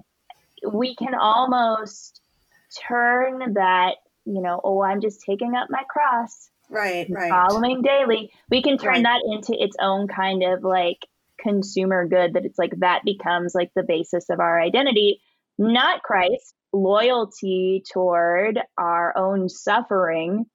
we 0.72 0.96
can 0.96 1.16
almost 1.16 2.22
turn 2.88 3.54
that, 3.54 3.96
you 4.26 4.42
know, 4.42 4.62
oh, 4.64 4.82
I'm 4.82 5.02
just 5.02 5.22
taking 5.22 5.56
up 5.56 5.70
my 5.70 5.84
cross. 5.90 6.50
Right, 6.70 7.08
right. 7.10 7.30
Following 7.30 7.82
daily. 7.82 8.32
We 8.50 8.62
can 8.62 8.78
turn 8.78 9.04
right. 9.04 9.04
that 9.04 9.22
into 9.26 9.62
its 9.62 9.76
own 9.80 10.08
kind 10.08 10.44
of 10.44 10.64
like 10.64 11.06
consumer 11.40 12.08
good 12.08 12.34
that 12.34 12.46
it's 12.46 12.60
like 12.60 12.80
that 12.80 13.04
becomes 13.04 13.56
like 13.56 13.72
the 13.76 13.84
basis 13.84 14.30
of 14.30 14.40
our 14.40 14.62
identity, 14.62 15.22
not 15.58 16.04
Christ. 16.04 16.54
Loyalty 16.74 17.84
toward 17.92 18.60
our 18.78 19.18
own 19.18 19.50
suffering 19.50 20.46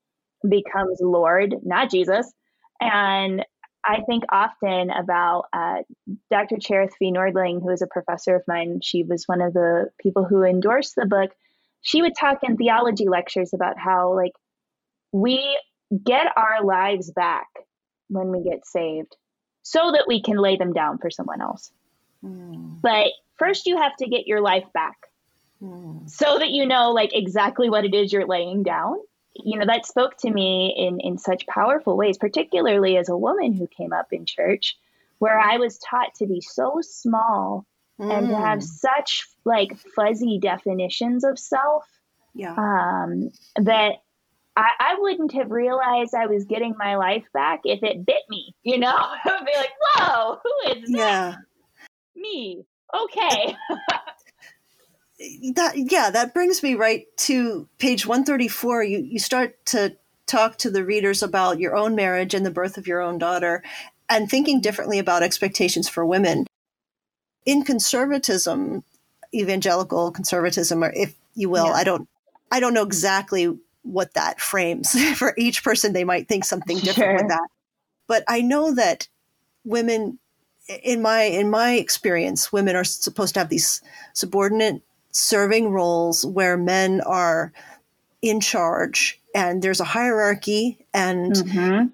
becomes 0.48 0.98
Lord, 1.00 1.54
not 1.62 1.90
Jesus. 1.90 2.32
And 2.80 3.44
I 3.84 4.02
think 4.02 4.24
often 4.30 4.90
about 4.90 5.44
uh, 5.52 5.82
Dr. 6.30 6.56
Cherith 6.58 6.94
Fee 6.98 7.12
Nordling, 7.12 7.62
who 7.62 7.70
is 7.70 7.82
a 7.82 7.86
professor 7.86 8.34
of 8.34 8.42
mine. 8.48 8.80
She 8.82 9.04
was 9.04 9.24
one 9.26 9.40
of 9.40 9.52
the 9.52 9.90
people 10.00 10.24
who 10.24 10.42
endorsed 10.42 10.94
the 10.96 11.06
book. 11.06 11.30
She 11.82 12.02
would 12.02 12.14
talk 12.18 12.38
in 12.42 12.56
theology 12.56 13.08
lectures 13.08 13.52
about 13.54 13.78
how, 13.78 14.14
like, 14.14 14.32
we 15.12 15.58
get 16.04 16.26
our 16.36 16.64
lives 16.64 17.12
back 17.12 17.46
when 18.08 18.30
we 18.30 18.42
get 18.42 18.66
saved 18.66 19.16
so 19.62 19.92
that 19.92 20.06
we 20.08 20.20
can 20.20 20.36
lay 20.36 20.56
them 20.56 20.72
down 20.72 20.98
for 20.98 21.10
someone 21.10 21.40
else. 21.40 21.70
Mm. 22.24 22.80
But 22.80 23.12
first, 23.38 23.66
you 23.66 23.76
have 23.76 23.94
to 23.96 24.08
get 24.08 24.26
your 24.26 24.40
life 24.40 24.66
back 24.74 24.96
mm. 25.62 26.08
so 26.08 26.38
that 26.38 26.50
you 26.50 26.66
know, 26.66 26.92
like, 26.92 27.14
exactly 27.14 27.70
what 27.70 27.84
it 27.84 27.94
is 27.94 28.12
you're 28.12 28.26
laying 28.26 28.62
down 28.62 28.96
you 29.44 29.58
know 29.58 29.66
that 29.66 29.86
spoke 29.86 30.16
to 30.18 30.30
me 30.30 30.74
in 30.76 31.00
in 31.00 31.18
such 31.18 31.46
powerful 31.46 31.96
ways 31.96 32.18
particularly 32.18 32.96
as 32.96 33.08
a 33.08 33.16
woman 33.16 33.52
who 33.52 33.66
came 33.66 33.92
up 33.92 34.12
in 34.12 34.24
church 34.24 34.76
where 35.18 35.38
i 35.38 35.58
was 35.58 35.78
taught 35.78 36.14
to 36.14 36.26
be 36.26 36.40
so 36.40 36.80
small 36.80 37.66
mm. 38.00 38.16
and 38.16 38.28
to 38.28 38.36
have 38.36 38.58
mm. 38.58 38.62
such 38.62 39.26
like 39.44 39.76
fuzzy 39.94 40.38
definitions 40.38 41.24
of 41.24 41.38
self 41.38 41.84
yeah 42.34 42.54
um 42.56 43.30
that 43.56 43.96
I, 44.58 44.70
I 44.80 44.96
wouldn't 44.98 45.34
have 45.34 45.50
realized 45.50 46.14
I 46.14 46.28
was 46.28 46.46
getting 46.46 46.76
my 46.78 46.96
life 46.96 47.26
back 47.34 47.60
if 47.64 47.82
it 47.82 48.06
bit 48.06 48.22
me, 48.30 48.54
you 48.62 48.78
know? 48.78 48.88
I 48.96 49.18
would 49.26 49.44
be 49.44 49.52
like, 49.54 49.72
whoa, 49.82 50.38
who 50.42 50.72
is 50.72 50.90
that? 50.92 50.96
Yeah. 50.96 51.36
Me. 52.16 52.64
Okay. 52.98 53.54
that 55.54 55.72
yeah 55.76 56.10
that 56.10 56.34
brings 56.34 56.62
me 56.62 56.74
right 56.74 57.06
to 57.16 57.68
page 57.78 58.06
134 58.06 58.84
you 58.84 58.98
you 58.98 59.18
start 59.18 59.64
to 59.64 59.96
talk 60.26 60.58
to 60.58 60.70
the 60.70 60.84
readers 60.84 61.22
about 61.22 61.58
your 61.58 61.74
own 61.74 61.94
marriage 61.94 62.34
and 62.34 62.44
the 62.44 62.50
birth 62.50 62.76
of 62.76 62.86
your 62.86 63.00
own 63.00 63.16
daughter 63.16 63.62
and 64.10 64.28
thinking 64.28 64.60
differently 64.60 64.98
about 64.98 65.22
expectations 65.22 65.88
for 65.88 66.04
women 66.04 66.46
in 67.46 67.62
conservatism 67.62 68.84
evangelical 69.34 70.10
conservatism 70.10 70.84
or 70.84 70.92
if 70.94 71.14
you 71.34 71.48
will 71.48 71.66
yeah. 71.66 71.72
i 71.72 71.84
don't 71.84 72.08
i 72.52 72.60
don't 72.60 72.74
know 72.74 72.84
exactly 72.84 73.56
what 73.82 74.12
that 74.14 74.40
frames 74.40 74.94
for 75.16 75.32
each 75.38 75.64
person 75.64 75.92
they 75.92 76.04
might 76.04 76.28
think 76.28 76.44
something 76.44 76.76
different 76.78 76.96
sure. 76.96 77.14
with 77.16 77.28
that 77.28 77.48
but 78.06 78.22
i 78.28 78.42
know 78.42 78.74
that 78.74 79.08
women 79.64 80.18
in 80.82 81.00
my 81.00 81.22
in 81.22 81.48
my 81.48 81.72
experience 81.74 82.52
women 82.52 82.76
are 82.76 82.84
supposed 82.84 83.34
to 83.34 83.40
have 83.40 83.48
these 83.48 83.80
subordinate 84.12 84.82
serving 85.16 85.70
roles 85.70 86.26
where 86.26 86.56
men 86.56 87.00
are 87.00 87.52
in 88.20 88.40
charge 88.40 89.20
and 89.34 89.62
there's 89.62 89.80
a 89.80 89.84
hierarchy 89.84 90.86
and 90.92 91.32
mm-hmm. 91.32 91.86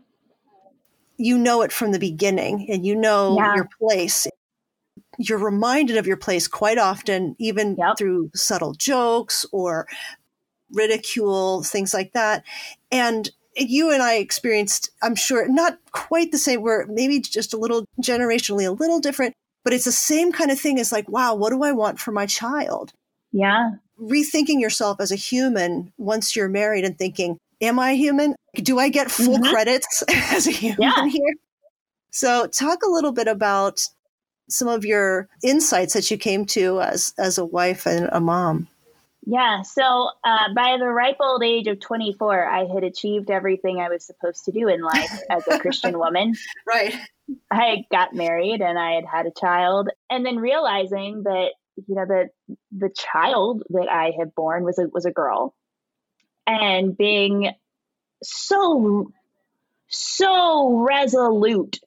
you 1.18 1.38
know 1.38 1.62
it 1.62 1.72
from 1.72 1.92
the 1.92 1.98
beginning 1.98 2.66
and 2.68 2.84
you 2.84 2.96
know 2.96 3.36
yeah. 3.36 3.54
your 3.54 3.68
place 3.78 4.26
you're 5.18 5.38
reminded 5.38 5.96
of 5.96 6.06
your 6.06 6.16
place 6.16 6.48
quite 6.48 6.78
often 6.78 7.36
even 7.38 7.76
yep. 7.78 7.96
through 7.96 8.28
subtle 8.34 8.72
jokes 8.74 9.46
or 9.52 9.86
ridicule 10.72 11.62
things 11.62 11.94
like 11.94 12.12
that 12.14 12.42
and 12.90 13.30
you 13.54 13.90
and 13.90 14.02
I 14.02 14.14
experienced, 14.14 14.90
I'm 15.02 15.14
sure, 15.14 15.46
not 15.46 15.78
quite 15.90 16.32
the 16.32 16.38
same, 16.38 16.62
where 16.62 16.86
maybe 16.88 17.20
just 17.20 17.52
a 17.52 17.58
little 17.58 17.84
generationally, 18.00 18.66
a 18.66 18.70
little 18.70 18.98
different, 18.98 19.34
but 19.62 19.74
it's 19.74 19.84
the 19.84 19.92
same 19.92 20.32
kind 20.32 20.50
of 20.50 20.58
thing 20.58 20.78
as 20.78 20.90
like, 20.90 21.06
wow, 21.08 21.34
what 21.34 21.50
do 21.50 21.62
I 21.62 21.72
want 21.72 22.00
for 22.00 22.12
my 22.12 22.24
child? 22.24 22.94
Yeah. 23.32 23.72
Rethinking 24.00 24.60
yourself 24.60 25.00
as 25.00 25.10
a 25.10 25.16
human 25.16 25.92
once 25.98 26.36
you're 26.36 26.48
married 26.48 26.84
and 26.84 26.98
thinking, 26.98 27.38
am 27.60 27.78
I 27.78 27.94
human? 27.94 28.34
Do 28.54 28.78
I 28.78 28.88
get 28.88 29.10
full 29.10 29.38
mm-hmm. 29.38 29.52
credits 29.52 30.02
as 30.32 30.46
a 30.46 30.50
human 30.50 30.82
yeah. 30.82 31.06
here? 31.06 31.34
So, 32.10 32.46
talk 32.46 32.82
a 32.82 32.90
little 32.90 33.12
bit 33.12 33.26
about 33.26 33.80
some 34.50 34.68
of 34.68 34.84
your 34.84 35.28
insights 35.42 35.94
that 35.94 36.10
you 36.10 36.18
came 36.18 36.44
to 36.44 36.80
as 36.82 37.14
as 37.18 37.38
a 37.38 37.44
wife 37.44 37.86
and 37.86 38.08
a 38.12 38.20
mom. 38.20 38.68
Yeah, 39.24 39.62
so 39.62 40.10
uh, 40.24 40.52
by 40.54 40.76
the 40.78 40.88
ripe 40.88 41.18
old 41.20 41.44
age 41.44 41.68
of 41.68 41.78
24, 41.78 42.44
I 42.44 42.66
had 42.66 42.82
achieved 42.82 43.30
everything 43.30 43.78
I 43.78 43.88
was 43.88 44.04
supposed 44.04 44.44
to 44.46 44.52
do 44.52 44.66
in 44.66 44.82
life 44.82 45.12
as 45.30 45.46
a 45.46 45.60
Christian 45.60 45.96
woman. 46.00 46.34
Right. 46.66 46.96
I 47.52 47.84
got 47.92 48.14
married 48.14 48.60
and 48.60 48.76
I 48.78 48.94
had 48.94 49.04
had 49.04 49.26
a 49.26 49.40
child, 49.40 49.90
and 50.10 50.26
then 50.26 50.38
realizing 50.38 51.22
that 51.22 51.52
you 51.76 51.94
know 51.94 52.06
the 52.06 52.28
the 52.70 52.90
child 52.90 53.62
that 53.70 53.88
I 53.90 54.12
had 54.18 54.34
born 54.34 54.64
was 54.64 54.78
a 54.78 54.88
was 54.92 55.04
a 55.04 55.10
girl, 55.10 55.54
and 56.46 56.96
being 56.96 57.52
so 58.22 59.12
so 59.88 60.78
resolute, 60.78 61.78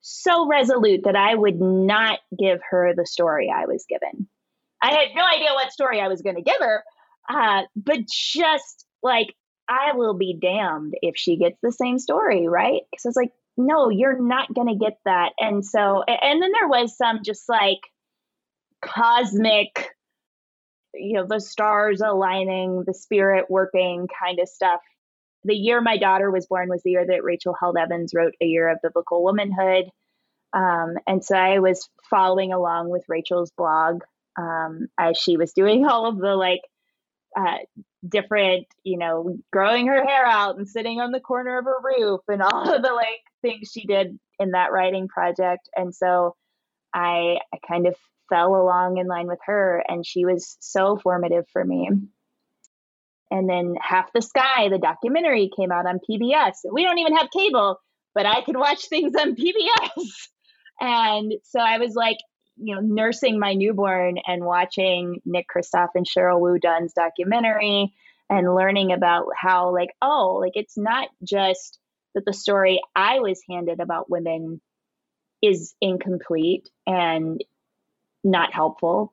so 0.00 0.46
resolute 0.46 1.04
that 1.04 1.16
I 1.16 1.34
would 1.34 1.60
not 1.60 2.20
give 2.38 2.60
her 2.70 2.94
the 2.94 3.06
story 3.06 3.52
I 3.54 3.66
was 3.66 3.84
given. 3.88 4.28
I 4.82 4.90
had 4.90 5.08
no 5.14 5.24
idea 5.24 5.50
what 5.52 5.72
story 5.72 6.00
I 6.00 6.08
was 6.08 6.22
going 6.22 6.36
to 6.36 6.42
give 6.42 6.60
her, 6.60 6.82
uh, 7.28 7.62
but 7.76 8.00
just 8.08 8.86
like 9.02 9.34
I 9.68 9.92
will 9.94 10.14
be 10.14 10.36
damned 10.40 10.94
if 11.02 11.16
she 11.16 11.36
gets 11.36 11.58
the 11.62 11.72
same 11.72 11.98
story, 11.98 12.48
right? 12.48 12.82
Because 12.90 13.06
I 13.06 13.08
was 13.08 13.16
like, 13.16 13.32
no, 13.56 13.90
you're 13.90 14.20
not 14.20 14.52
going 14.52 14.68
to 14.68 14.74
get 14.74 14.98
that. 15.04 15.32
And 15.38 15.64
so, 15.64 16.02
and 16.02 16.42
then 16.42 16.52
there 16.52 16.68
was 16.68 16.96
some 16.96 17.20
just 17.24 17.48
like 17.48 17.80
cosmic, 18.82 19.88
you 20.94 21.14
know, 21.14 21.26
the 21.26 21.40
stars 21.40 22.00
aligning, 22.00 22.84
the 22.86 22.94
spirit 22.94 23.46
working 23.48 24.08
kind 24.20 24.38
of 24.40 24.48
stuff. 24.48 24.80
The 25.44 25.54
year 25.54 25.80
my 25.80 25.96
daughter 25.96 26.30
was 26.30 26.46
born 26.46 26.68
was 26.68 26.82
the 26.82 26.90
year 26.90 27.06
that 27.06 27.24
Rachel 27.24 27.56
Held 27.58 27.76
Evans 27.76 28.12
wrote 28.14 28.34
A 28.40 28.44
Year 28.44 28.68
of 28.68 28.78
Biblical 28.82 29.24
Womanhood. 29.24 29.86
Um, 30.52 30.96
and 31.06 31.24
so 31.24 31.36
I 31.36 31.58
was 31.60 31.88
following 32.10 32.52
along 32.52 32.90
with 32.90 33.04
Rachel's 33.08 33.50
blog 33.56 34.02
um, 34.38 34.88
as 34.98 35.16
she 35.16 35.36
was 35.36 35.52
doing 35.52 35.86
all 35.88 36.06
of 36.06 36.18
the 36.18 36.36
like 36.36 36.60
uh, 37.36 37.58
different, 38.06 38.66
you 38.84 38.98
know, 38.98 39.38
growing 39.50 39.86
her 39.86 40.04
hair 40.04 40.26
out 40.26 40.58
and 40.58 40.68
sitting 40.68 41.00
on 41.00 41.12
the 41.12 41.20
corner 41.20 41.58
of 41.58 41.64
her 41.64 41.78
roof 41.82 42.20
and 42.28 42.42
all 42.42 42.74
of 42.74 42.82
the 42.82 42.92
like 42.92 43.22
things 43.40 43.70
she 43.72 43.86
did 43.86 44.18
in 44.38 44.50
that 44.50 44.72
writing 44.72 45.08
project. 45.08 45.68
And 45.76 45.94
so 45.94 46.36
I, 46.94 47.38
I 47.52 47.58
kind 47.66 47.86
of 47.86 47.96
fell 48.28 48.54
along 48.54 48.98
in 48.98 49.06
line 49.06 49.26
with 49.26 49.38
her, 49.46 49.82
and 49.86 50.06
she 50.06 50.24
was 50.24 50.56
so 50.60 50.98
formative 51.02 51.44
for 51.52 51.64
me. 51.64 51.88
And 53.30 53.48
then 53.48 53.74
Half 53.80 54.12
the 54.12 54.20
Sky, 54.20 54.68
the 54.68 54.78
documentary, 54.78 55.50
came 55.56 55.72
out 55.72 55.86
on 55.86 56.00
PBS. 56.08 56.52
We 56.70 56.84
don't 56.84 56.98
even 56.98 57.16
have 57.16 57.30
cable, 57.30 57.80
but 58.14 58.26
I 58.26 58.42
could 58.42 58.56
watch 58.56 58.88
things 58.88 59.14
on 59.18 59.34
PBS. 59.34 60.12
and 60.80 61.32
so 61.44 61.58
I 61.58 61.78
was 61.78 61.94
like, 61.94 62.18
you 62.56 62.74
know, 62.74 62.82
nursing 62.82 63.38
my 63.38 63.54
newborn 63.54 64.18
and 64.26 64.44
watching 64.44 65.20
Nick 65.24 65.46
Kristof 65.54 65.88
and 65.94 66.06
Sheryl 66.06 66.40
WuDunn's 66.40 66.92
documentary 66.92 67.94
and 68.28 68.54
learning 68.54 68.92
about 68.92 69.26
how, 69.34 69.72
like, 69.72 69.90
oh, 70.02 70.38
like 70.40 70.52
it's 70.54 70.76
not 70.76 71.08
just 71.24 71.78
that 72.14 72.24
the 72.26 72.34
story 72.34 72.80
I 72.94 73.20
was 73.20 73.40
handed 73.48 73.80
about 73.80 74.10
women 74.10 74.60
is 75.42 75.74
incomplete 75.80 76.68
and 76.86 77.42
not 78.24 78.52
helpful. 78.52 79.12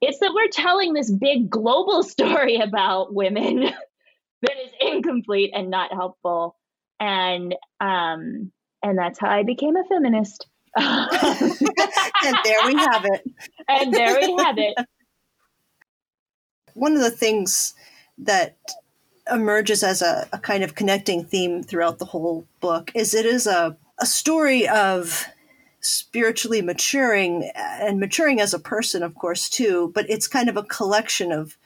It's 0.00 0.18
that 0.20 0.32
we're 0.34 0.48
telling 0.48 0.92
this 0.92 1.10
big 1.10 1.50
global 1.50 2.02
story 2.14 2.56
about 2.56 3.14
women 3.14 3.60
that 4.42 4.56
is 4.64 4.70
incomplete 4.80 5.50
and 5.54 5.70
not 5.70 5.92
helpful. 5.92 6.56
And 6.98 7.54
um 7.80 8.52
and 8.82 8.98
that's 8.98 9.18
how 9.18 9.28
I 9.28 9.42
became 9.42 9.76
a 9.76 9.84
feminist. 9.84 10.46
and 10.76 12.38
there 12.44 12.58
we 12.66 12.74
have 12.74 13.04
it. 13.04 13.30
And 13.68 13.92
there 13.92 14.14
we 14.14 14.36
have 14.42 14.56
it. 14.56 14.74
One 16.74 16.94
of 16.94 17.02
the 17.02 17.10
things 17.10 17.74
that 18.18 18.56
emerges 19.30 19.82
as 19.82 20.02
a, 20.02 20.28
a, 20.32 20.38
kind 20.38 20.62
of 20.62 20.74
connecting 20.74 21.24
theme 21.24 21.62
throughout 21.62 21.98
the 21.98 22.04
whole 22.04 22.46
book 22.60 22.90
is 22.94 23.14
it 23.14 23.26
is 23.26 23.46
a, 23.46 23.76
a 23.98 24.06
story 24.06 24.68
of 24.68 25.26
spiritually 25.80 26.62
maturing 26.62 27.50
and 27.54 28.00
maturing 28.00 28.40
as 28.40 28.54
a 28.54 28.58
person, 28.58 29.02
of 29.02 29.14
course, 29.14 29.48
too. 29.48 29.90
But 29.94 30.08
it's 30.08 30.28
kind 30.28 30.48
of 30.48 30.56
a 30.56 30.62
collection 30.62 31.32
of 31.32 31.56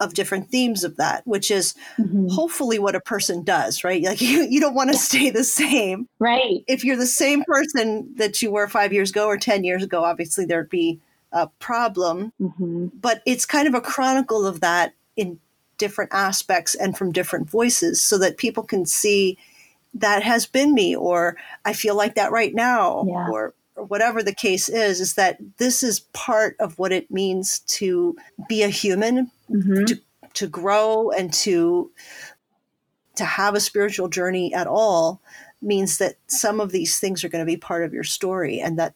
of 0.00 0.14
different 0.14 0.48
themes 0.48 0.82
of 0.82 0.96
that, 0.96 1.26
which 1.26 1.50
is 1.50 1.74
mm-hmm. 1.98 2.26
hopefully 2.28 2.78
what 2.78 2.96
a 2.96 3.00
person 3.00 3.42
does, 3.42 3.84
right? 3.84 4.02
Like 4.02 4.20
you, 4.22 4.46
you 4.48 4.58
don't 4.58 4.74
want 4.74 4.90
to 4.90 4.96
stay 4.96 5.30
the 5.30 5.44
same. 5.44 6.08
Right. 6.18 6.64
If 6.66 6.84
you're 6.84 6.96
the 6.96 7.06
same 7.06 7.44
person 7.44 8.12
that 8.16 8.40
you 8.42 8.50
were 8.50 8.66
five 8.66 8.92
years 8.92 9.10
ago 9.10 9.26
or 9.26 9.36
10 9.36 9.62
years 9.62 9.82
ago, 9.82 10.02
obviously 10.02 10.46
there'd 10.46 10.70
be 10.70 10.98
a 11.32 11.46
problem, 11.58 12.32
mm-hmm. 12.40 12.86
but 13.00 13.22
it's 13.26 13.46
kind 13.46 13.68
of 13.68 13.74
a 13.74 13.80
chronicle 13.80 14.46
of 14.46 14.60
that 14.62 14.94
in 15.16 15.38
different 15.78 16.10
aspects 16.12 16.74
and 16.74 16.96
from 16.96 17.12
different 17.12 17.48
voices 17.48 18.02
so 18.02 18.18
that 18.18 18.36
people 18.36 18.62
can 18.62 18.84
see 18.84 19.38
that 19.94 20.22
has 20.22 20.46
been 20.46 20.74
me 20.74 20.94
or 20.94 21.36
I 21.64 21.72
feel 21.72 21.96
like 21.96 22.14
that 22.14 22.32
right 22.32 22.54
now 22.54 23.04
yeah. 23.06 23.28
or, 23.30 23.54
or 23.76 23.84
whatever 23.84 24.22
the 24.22 24.34
case 24.34 24.68
is 24.68 25.00
is 25.00 25.14
that 25.14 25.38
this 25.58 25.82
is 25.82 26.00
part 26.12 26.56
of 26.60 26.78
what 26.78 26.92
it 26.92 27.10
means 27.10 27.60
to 27.60 28.16
be 28.48 28.62
a 28.62 28.68
human 28.68 29.30
mm-hmm. 29.50 29.84
to 29.84 29.96
to 30.34 30.46
grow 30.46 31.10
and 31.10 31.32
to 31.32 31.90
to 33.16 33.24
have 33.24 33.54
a 33.54 33.60
spiritual 33.60 34.08
journey 34.08 34.54
at 34.54 34.66
all 34.66 35.20
means 35.62 35.98
that 35.98 36.16
some 36.26 36.60
of 36.60 36.72
these 36.72 36.98
things 36.98 37.22
are 37.24 37.28
going 37.28 37.44
to 37.44 37.50
be 37.50 37.56
part 37.56 37.84
of 37.84 37.92
your 37.92 38.04
story 38.04 38.60
and 38.60 38.78
that 38.78 38.94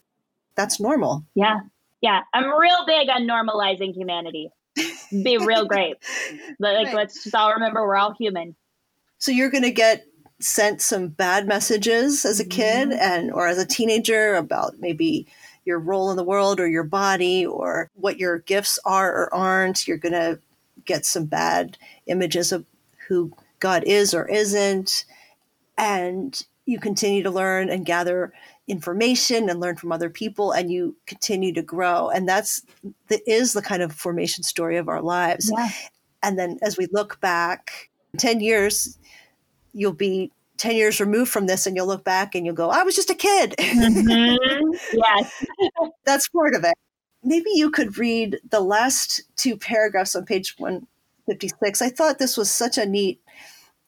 that's 0.54 0.80
normal. 0.80 1.24
Yeah. 1.34 1.60
Yeah. 2.00 2.22
I'm 2.32 2.44
real 2.58 2.86
big 2.86 3.08
on 3.08 3.26
normalizing 3.26 3.94
humanity. 3.94 4.50
Be 5.10 5.38
real 5.38 5.66
great. 5.66 5.96
Like 6.58 6.86
right. 6.86 6.94
let's 6.94 7.24
just 7.24 7.34
all 7.34 7.52
remember 7.52 7.82
we're 7.82 7.96
all 7.96 8.14
human. 8.14 8.54
So 9.18 9.30
you're 9.30 9.50
going 9.50 9.64
to 9.64 9.70
get 9.70 10.04
sent 10.44 10.82
some 10.82 11.08
bad 11.08 11.46
messages 11.46 12.24
as 12.26 12.38
a 12.38 12.44
kid 12.44 12.90
mm-hmm. 12.90 13.00
and 13.00 13.32
or 13.32 13.48
as 13.48 13.56
a 13.56 13.66
teenager 13.66 14.34
about 14.34 14.78
maybe 14.78 15.26
your 15.64 15.78
role 15.78 16.10
in 16.10 16.18
the 16.18 16.24
world 16.24 16.60
or 16.60 16.68
your 16.68 16.84
body 16.84 17.46
or 17.46 17.90
what 17.94 18.18
your 18.18 18.40
gifts 18.40 18.78
are 18.84 19.10
or 19.10 19.34
aren't. 19.34 19.88
You're 19.88 19.96
going 19.96 20.12
to 20.12 20.38
get 20.84 21.06
some 21.06 21.24
bad 21.24 21.78
images 22.06 22.52
of 22.52 22.66
who 23.08 23.32
God 23.58 23.84
is 23.84 24.12
or 24.12 24.28
isn't. 24.28 25.06
And 25.78 26.44
you 26.66 26.78
continue 26.78 27.22
to 27.22 27.30
learn 27.30 27.70
and 27.70 27.86
gather 27.86 28.32
information 28.68 29.48
and 29.48 29.60
learn 29.60 29.76
from 29.76 29.92
other 29.92 30.10
people 30.10 30.52
and 30.52 30.70
you 30.70 30.96
continue 31.04 31.52
to 31.52 31.60
grow 31.60 32.08
and 32.08 32.26
that's 32.26 32.62
that 33.08 33.20
is 33.26 33.52
the 33.52 33.60
kind 33.60 33.82
of 33.82 33.92
formation 33.92 34.42
story 34.42 34.78
of 34.78 34.88
our 34.88 35.02
lives 35.02 35.52
yeah. 35.54 35.68
and 36.22 36.38
then 36.38 36.58
as 36.62 36.78
we 36.78 36.86
look 36.90 37.20
back 37.20 37.90
10 38.16 38.40
years 38.40 38.98
you'll 39.74 39.92
be 39.92 40.30
10 40.58 40.76
years 40.76 41.00
removed 41.00 41.30
from 41.30 41.46
this 41.46 41.66
and 41.66 41.76
you'll 41.76 41.86
look 41.86 42.04
back 42.04 42.34
and 42.34 42.46
you'll 42.46 42.54
go 42.54 42.70
i 42.70 42.82
was 42.82 42.94
just 42.94 43.10
a 43.10 43.14
kid. 43.14 43.54
Mm-hmm. 43.58 44.72
yes. 44.92 45.44
That's 46.04 46.28
part 46.28 46.54
of 46.54 46.64
it. 46.64 46.74
Maybe 47.22 47.50
you 47.54 47.70
could 47.70 47.98
read 47.98 48.38
the 48.48 48.60
last 48.60 49.22
two 49.36 49.56
paragraphs 49.56 50.14
on 50.14 50.24
page 50.24 50.54
156 50.58 51.82
i 51.82 51.88
thought 51.88 52.18
this 52.18 52.36
was 52.36 52.50
such 52.50 52.78
a 52.78 52.86
neat 52.86 53.20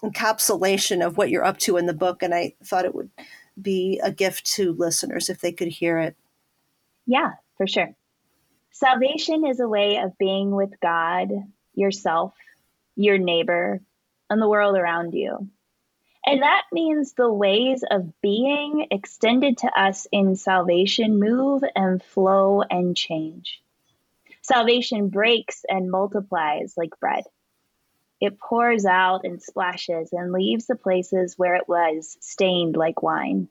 encapsulation 0.03 1.05
of 1.05 1.17
what 1.17 1.31
you're 1.31 1.45
up 1.45 1.59
to 1.59 1.77
in 1.77 1.87
the 1.87 1.95
book 1.95 2.23
and 2.23 2.35
i 2.35 2.55
thought 2.65 2.85
it 2.85 2.95
would 2.95 3.11
be 3.61 4.01
a 4.03 4.13
gift 4.13 4.45
to 4.45 4.75
listeners 4.75 5.31
if 5.31 5.41
they 5.41 5.51
could 5.51 5.69
hear 5.69 5.99
it. 5.99 6.15
Yeah 7.07 7.33
for 7.57 7.67
sure. 7.67 7.95
Salvation 8.71 9.47
is 9.47 9.61
a 9.61 9.69
way 9.69 9.97
of 9.97 10.19
being 10.19 10.51
with 10.51 10.79
god 10.81 11.31
yourself 11.75 12.35
your 12.97 13.19
neighbor 13.19 13.81
and 14.31 14.41
the 14.41 14.49
world 14.49 14.77
around 14.77 15.13
you 15.15 15.49
and 16.27 16.43
that 16.43 16.65
means 16.73 17.13
the 17.13 17.33
ways 17.33 17.85
of 17.89 18.21
being 18.21 18.89
extended 18.91 19.59
to 19.59 19.69
us 19.81 20.09
in 20.11 20.35
salvation 20.35 21.21
move 21.21 21.63
and 21.77 22.03
flow 22.03 22.63
and 22.63 22.97
change. 22.97 23.63
Salvation 24.43 25.09
breaks 25.09 25.65
and 25.69 25.91
multiplies 25.91 26.75
like 26.77 26.99
bread. 26.99 27.25
It 28.21 28.41
pours 28.41 28.87
out 28.87 29.25
and 29.25 29.41
splashes 29.41 30.09
and 30.13 30.33
leaves 30.33 30.67
the 30.67 30.75
places 30.75 31.35
where 31.37 31.55
it 31.55 31.69
was 31.69 32.17
stained 32.21 32.77
like 32.77 33.03
wine. 33.03 33.49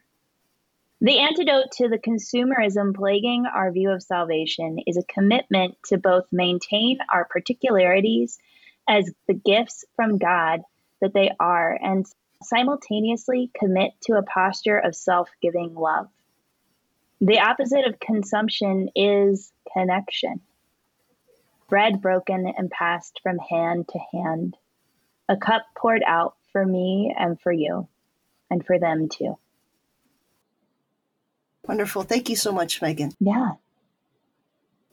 The 1.00 1.20
antidote 1.20 1.72
to 1.74 1.88
the 1.88 2.00
consumerism 2.00 2.96
plaguing 2.96 3.46
our 3.46 3.72
view 3.72 3.92
of 3.92 4.04
salvation 4.04 4.80
is 4.88 4.98
a 4.98 5.04
commitment 5.04 5.76
to 5.88 5.98
both 5.98 6.26
maintain 6.32 6.98
our 7.14 7.26
particularities 7.26 8.38
as 8.88 9.12
the 9.28 9.34
gifts 9.34 9.86
from 9.96 10.18
God 10.18 10.62
that 11.02 11.14
they 11.14 11.32
are 11.40 11.78
and 11.82 12.06
simultaneously 12.44 13.52
commit 13.58 13.92
to 14.02 14.14
a 14.14 14.24
posture 14.24 14.78
of 14.78 14.96
self 14.96 15.30
giving 15.42 15.74
love. 15.76 16.08
The 17.22 17.40
opposite 17.40 17.88
of 17.88 18.00
consumption 18.00 18.90
is 18.96 19.52
connection. 19.74 20.42
Bread 21.68 22.02
broken 22.02 22.54
and 22.58 22.70
passed 22.70 23.20
from 23.24 23.40
hand 23.40 23.88
to 23.90 24.00
hand, 24.14 24.56
a 25.28 25.36
cup 25.36 25.64
poured 25.76 26.04
out 26.06 26.36
for 26.52 26.66
me 26.66 27.14
and 27.18 27.40
for 27.42 27.52
you, 27.52 27.88
and 28.52 28.66
for 28.66 28.78
them 28.78 29.10
too. 29.10 29.38
Wonderful. 31.68 32.04
Thank 32.04 32.30
you 32.30 32.36
so 32.36 32.52
much, 32.52 32.82
Megan. 32.82 33.14
Yeah. 33.20 33.54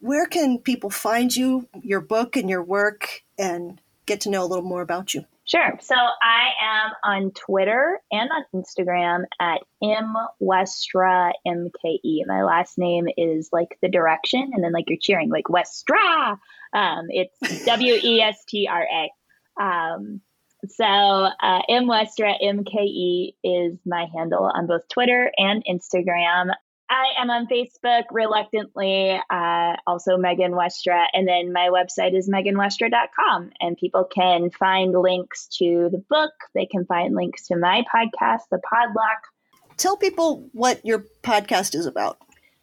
Where 0.01 0.26
can 0.26 0.59
people 0.59 0.90
find 0.90 1.34
you, 1.34 1.68
your 1.82 2.01
book, 2.01 2.36
and 2.36 2.49
your 2.49 2.62
work, 2.62 3.22
and 3.38 3.80
get 4.07 4.22
to 4.22 4.30
know 4.30 4.43
a 4.43 4.49
little 4.49 4.64
more 4.64 4.82
about 4.82 5.14
you? 5.14 5.26
Sure. 5.45 5.76
So 5.80 5.95
I 5.97 6.51
am 6.62 6.93
on 7.03 7.30
Twitter 7.32 8.01
and 8.12 8.30
on 8.30 8.45
Instagram 8.55 9.24
at 9.40 9.61
M 9.82 10.14
Westra 10.40 11.32
MKE. 11.47 12.26
My 12.26 12.45
last 12.45 12.78
name 12.78 13.09
is 13.16 13.49
like 13.53 13.76
the 13.82 13.88
direction, 13.88 14.53
and 14.55 14.62
then 14.62 14.72
like 14.72 14.88
you're 14.88 14.99
cheering, 15.01 15.30
like 15.30 15.47
Westra. 15.47 16.38
Um, 16.72 17.07
it's 17.09 17.64
W 17.66 17.95
E 18.03 18.20
S 18.20 18.45
T 18.45 18.68
R 18.70 18.86
A. 18.86 19.62
Um, 19.62 20.20
so 20.68 20.84
uh, 20.84 21.62
M 21.68 21.86
Westra 21.86 22.40
MKE 22.40 23.34
is 23.43 23.78
my 23.84 24.07
handle 24.14 24.45
on 24.45 24.68
both 24.68 24.86
Twitter 24.88 25.32
and 25.36 25.64
Instagram. 25.68 26.53
I 26.93 27.22
am 27.22 27.30
on 27.30 27.47
Facebook 27.47 28.03
reluctantly, 28.11 29.18
uh, 29.30 29.76
also 29.86 30.18
Megan 30.18 30.53
Westra. 30.53 31.07
And 31.14 31.26
then 31.26 31.51
my 31.51 31.70
website 31.70 32.14
is 32.14 32.28
meganwestra.com. 32.28 33.51
And 33.61 33.78
people 33.78 34.05
can 34.05 34.51
find 34.51 34.93
links 34.93 35.47
to 35.59 35.88
the 35.90 36.05
book. 36.11 36.32
They 36.55 36.66
can 36.66 36.84
find 36.84 37.14
links 37.14 37.47
to 37.47 37.57
my 37.57 37.82
podcast, 37.95 38.43
The 38.51 38.59
Podluck. 38.59 39.76
Tell 39.78 39.97
people 39.97 40.51
what 40.53 40.84
your 40.84 41.07
podcast 41.22 41.74
is 41.74 41.86
about. 41.86 42.18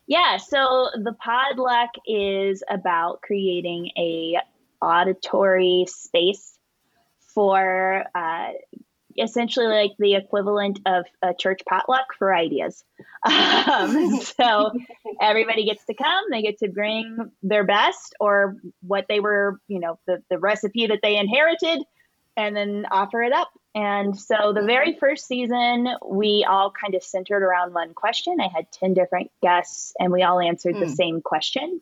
Yeah, 0.05 0.37
so 0.37 0.89
The 0.93 1.15
Podluck 1.25 1.89
is 2.05 2.61
about 2.69 3.23
creating 3.23 3.89
a 3.97 4.35
auditory 4.79 5.87
space 5.87 6.55
for 7.33 8.03
uh, 8.13 8.49
essentially 9.19 9.67
like 9.67 9.91
the 9.99 10.15
equivalent 10.15 10.79
of 10.85 11.05
a 11.21 11.33
church 11.33 11.61
potluck 11.67 12.13
for 12.17 12.33
ideas. 12.33 12.83
Um, 13.69 14.21
so 14.21 14.71
everybody 15.21 15.65
gets 15.65 15.83
to 15.85 15.93
come, 15.93 16.23
they 16.31 16.41
get 16.41 16.59
to 16.59 16.69
bring 16.69 17.31
their 17.43 17.65
best 17.65 18.15
or 18.19 18.55
what 18.81 19.05
they 19.09 19.19
were, 19.19 19.59
you 19.67 19.79
know, 19.79 19.99
the, 20.07 20.23
the 20.29 20.37
recipe 20.37 20.87
that 20.87 20.99
they 21.03 21.17
inherited 21.17 21.83
and 22.37 22.55
then 22.55 22.85
offer 22.89 23.21
it 23.21 23.33
up. 23.33 23.49
And 23.75 24.17
so 24.17 24.53
the 24.53 24.63
very 24.63 24.95
first 24.97 25.27
season, 25.27 25.89
we 26.05 26.45
all 26.49 26.71
kind 26.71 26.95
of 26.95 27.03
centered 27.03 27.43
around 27.43 27.73
one 27.73 27.93
question. 27.93 28.37
I 28.41 28.47
had 28.47 28.71
10 28.71 28.93
different 28.93 29.31
guests 29.41 29.93
and 29.99 30.11
we 30.11 30.23
all 30.23 30.39
answered 30.39 30.75
mm. 30.75 30.79
the 30.79 30.87
hmm. 30.87 30.93
same 30.93 31.21
question, 31.21 31.81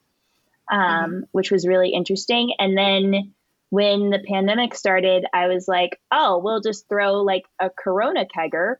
um, 0.71 0.81
mm-hmm. 0.81 1.19
which 1.31 1.51
was 1.51 1.67
really 1.67 1.89
interesting. 1.89 2.53
And 2.59 2.77
then 2.77 3.33
when 3.70 4.09
the 4.09 4.20
pandemic 4.20 4.76
started, 4.76 5.26
I 5.34 5.47
was 5.47 5.68
like, 5.68 5.99
oh, 6.11 6.39
we'll 6.39 6.61
just 6.61 6.88
throw 6.88 7.22
like 7.22 7.43
a 7.59 7.70
Corona 7.70 8.26
kegger 8.26 8.76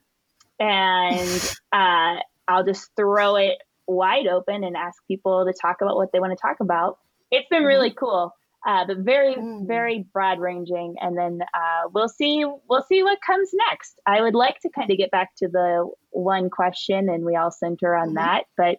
and 0.58 1.56
uh, 1.72 2.16
I'll 2.46 2.64
just 2.64 2.90
throw 2.96 3.36
it 3.36 3.58
wide 3.86 4.26
open 4.26 4.64
and 4.64 4.76
ask 4.76 5.02
people 5.06 5.46
to 5.46 5.52
talk 5.52 5.78
about 5.80 5.96
what 5.96 6.10
they 6.12 6.20
want 6.20 6.32
to 6.32 6.40
talk 6.40 6.56
about. 6.60 6.98
It's 7.30 7.48
been 7.48 7.64
really 7.64 7.90
mm-hmm. 7.90 7.98
cool. 7.98 8.34
Uh, 8.66 8.84
but 8.86 8.98
very, 8.98 9.36
mm. 9.36 9.66
very 9.68 10.04
broad 10.12 10.40
ranging, 10.40 10.96
and 11.00 11.16
then 11.16 11.38
uh, 11.54 11.88
we'll 11.94 12.08
see. 12.08 12.44
We'll 12.68 12.82
see 12.82 13.04
what 13.04 13.18
comes 13.24 13.50
next. 13.52 14.00
I 14.04 14.20
would 14.20 14.34
like 14.34 14.58
to 14.60 14.68
kind 14.68 14.90
of 14.90 14.98
get 14.98 15.12
back 15.12 15.30
to 15.36 15.48
the 15.48 15.88
one 16.10 16.50
question, 16.50 17.08
and 17.08 17.24
we 17.24 17.36
all 17.36 17.52
center 17.52 17.94
on 17.94 18.08
mm-hmm. 18.08 18.16
that. 18.16 18.44
But 18.56 18.78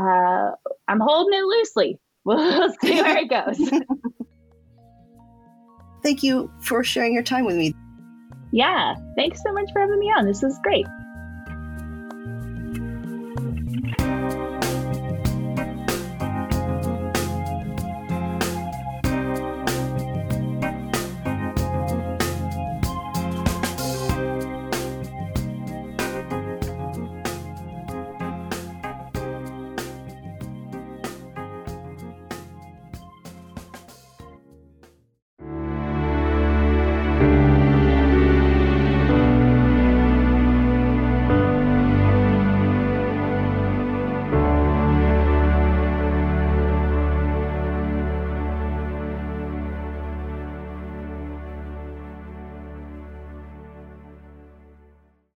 uh, 0.00 0.52
I'm 0.86 1.00
holding 1.00 1.36
it 1.38 1.44
loosely. 1.44 2.00
We'll 2.24 2.74
see 2.82 3.00
where 3.00 3.18
it 3.18 3.30
goes. 3.30 3.58
Thank 6.02 6.22
you 6.22 6.50
for 6.60 6.84
sharing 6.84 7.14
your 7.14 7.22
time 7.22 7.44
with 7.44 7.56
me. 7.56 7.74
Yeah, 8.50 8.94
thanks 9.16 9.42
so 9.42 9.52
much 9.52 9.70
for 9.72 9.80
having 9.80 9.98
me 9.98 10.06
on. 10.06 10.26
This 10.26 10.42
is 10.42 10.58
great. 10.62 10.86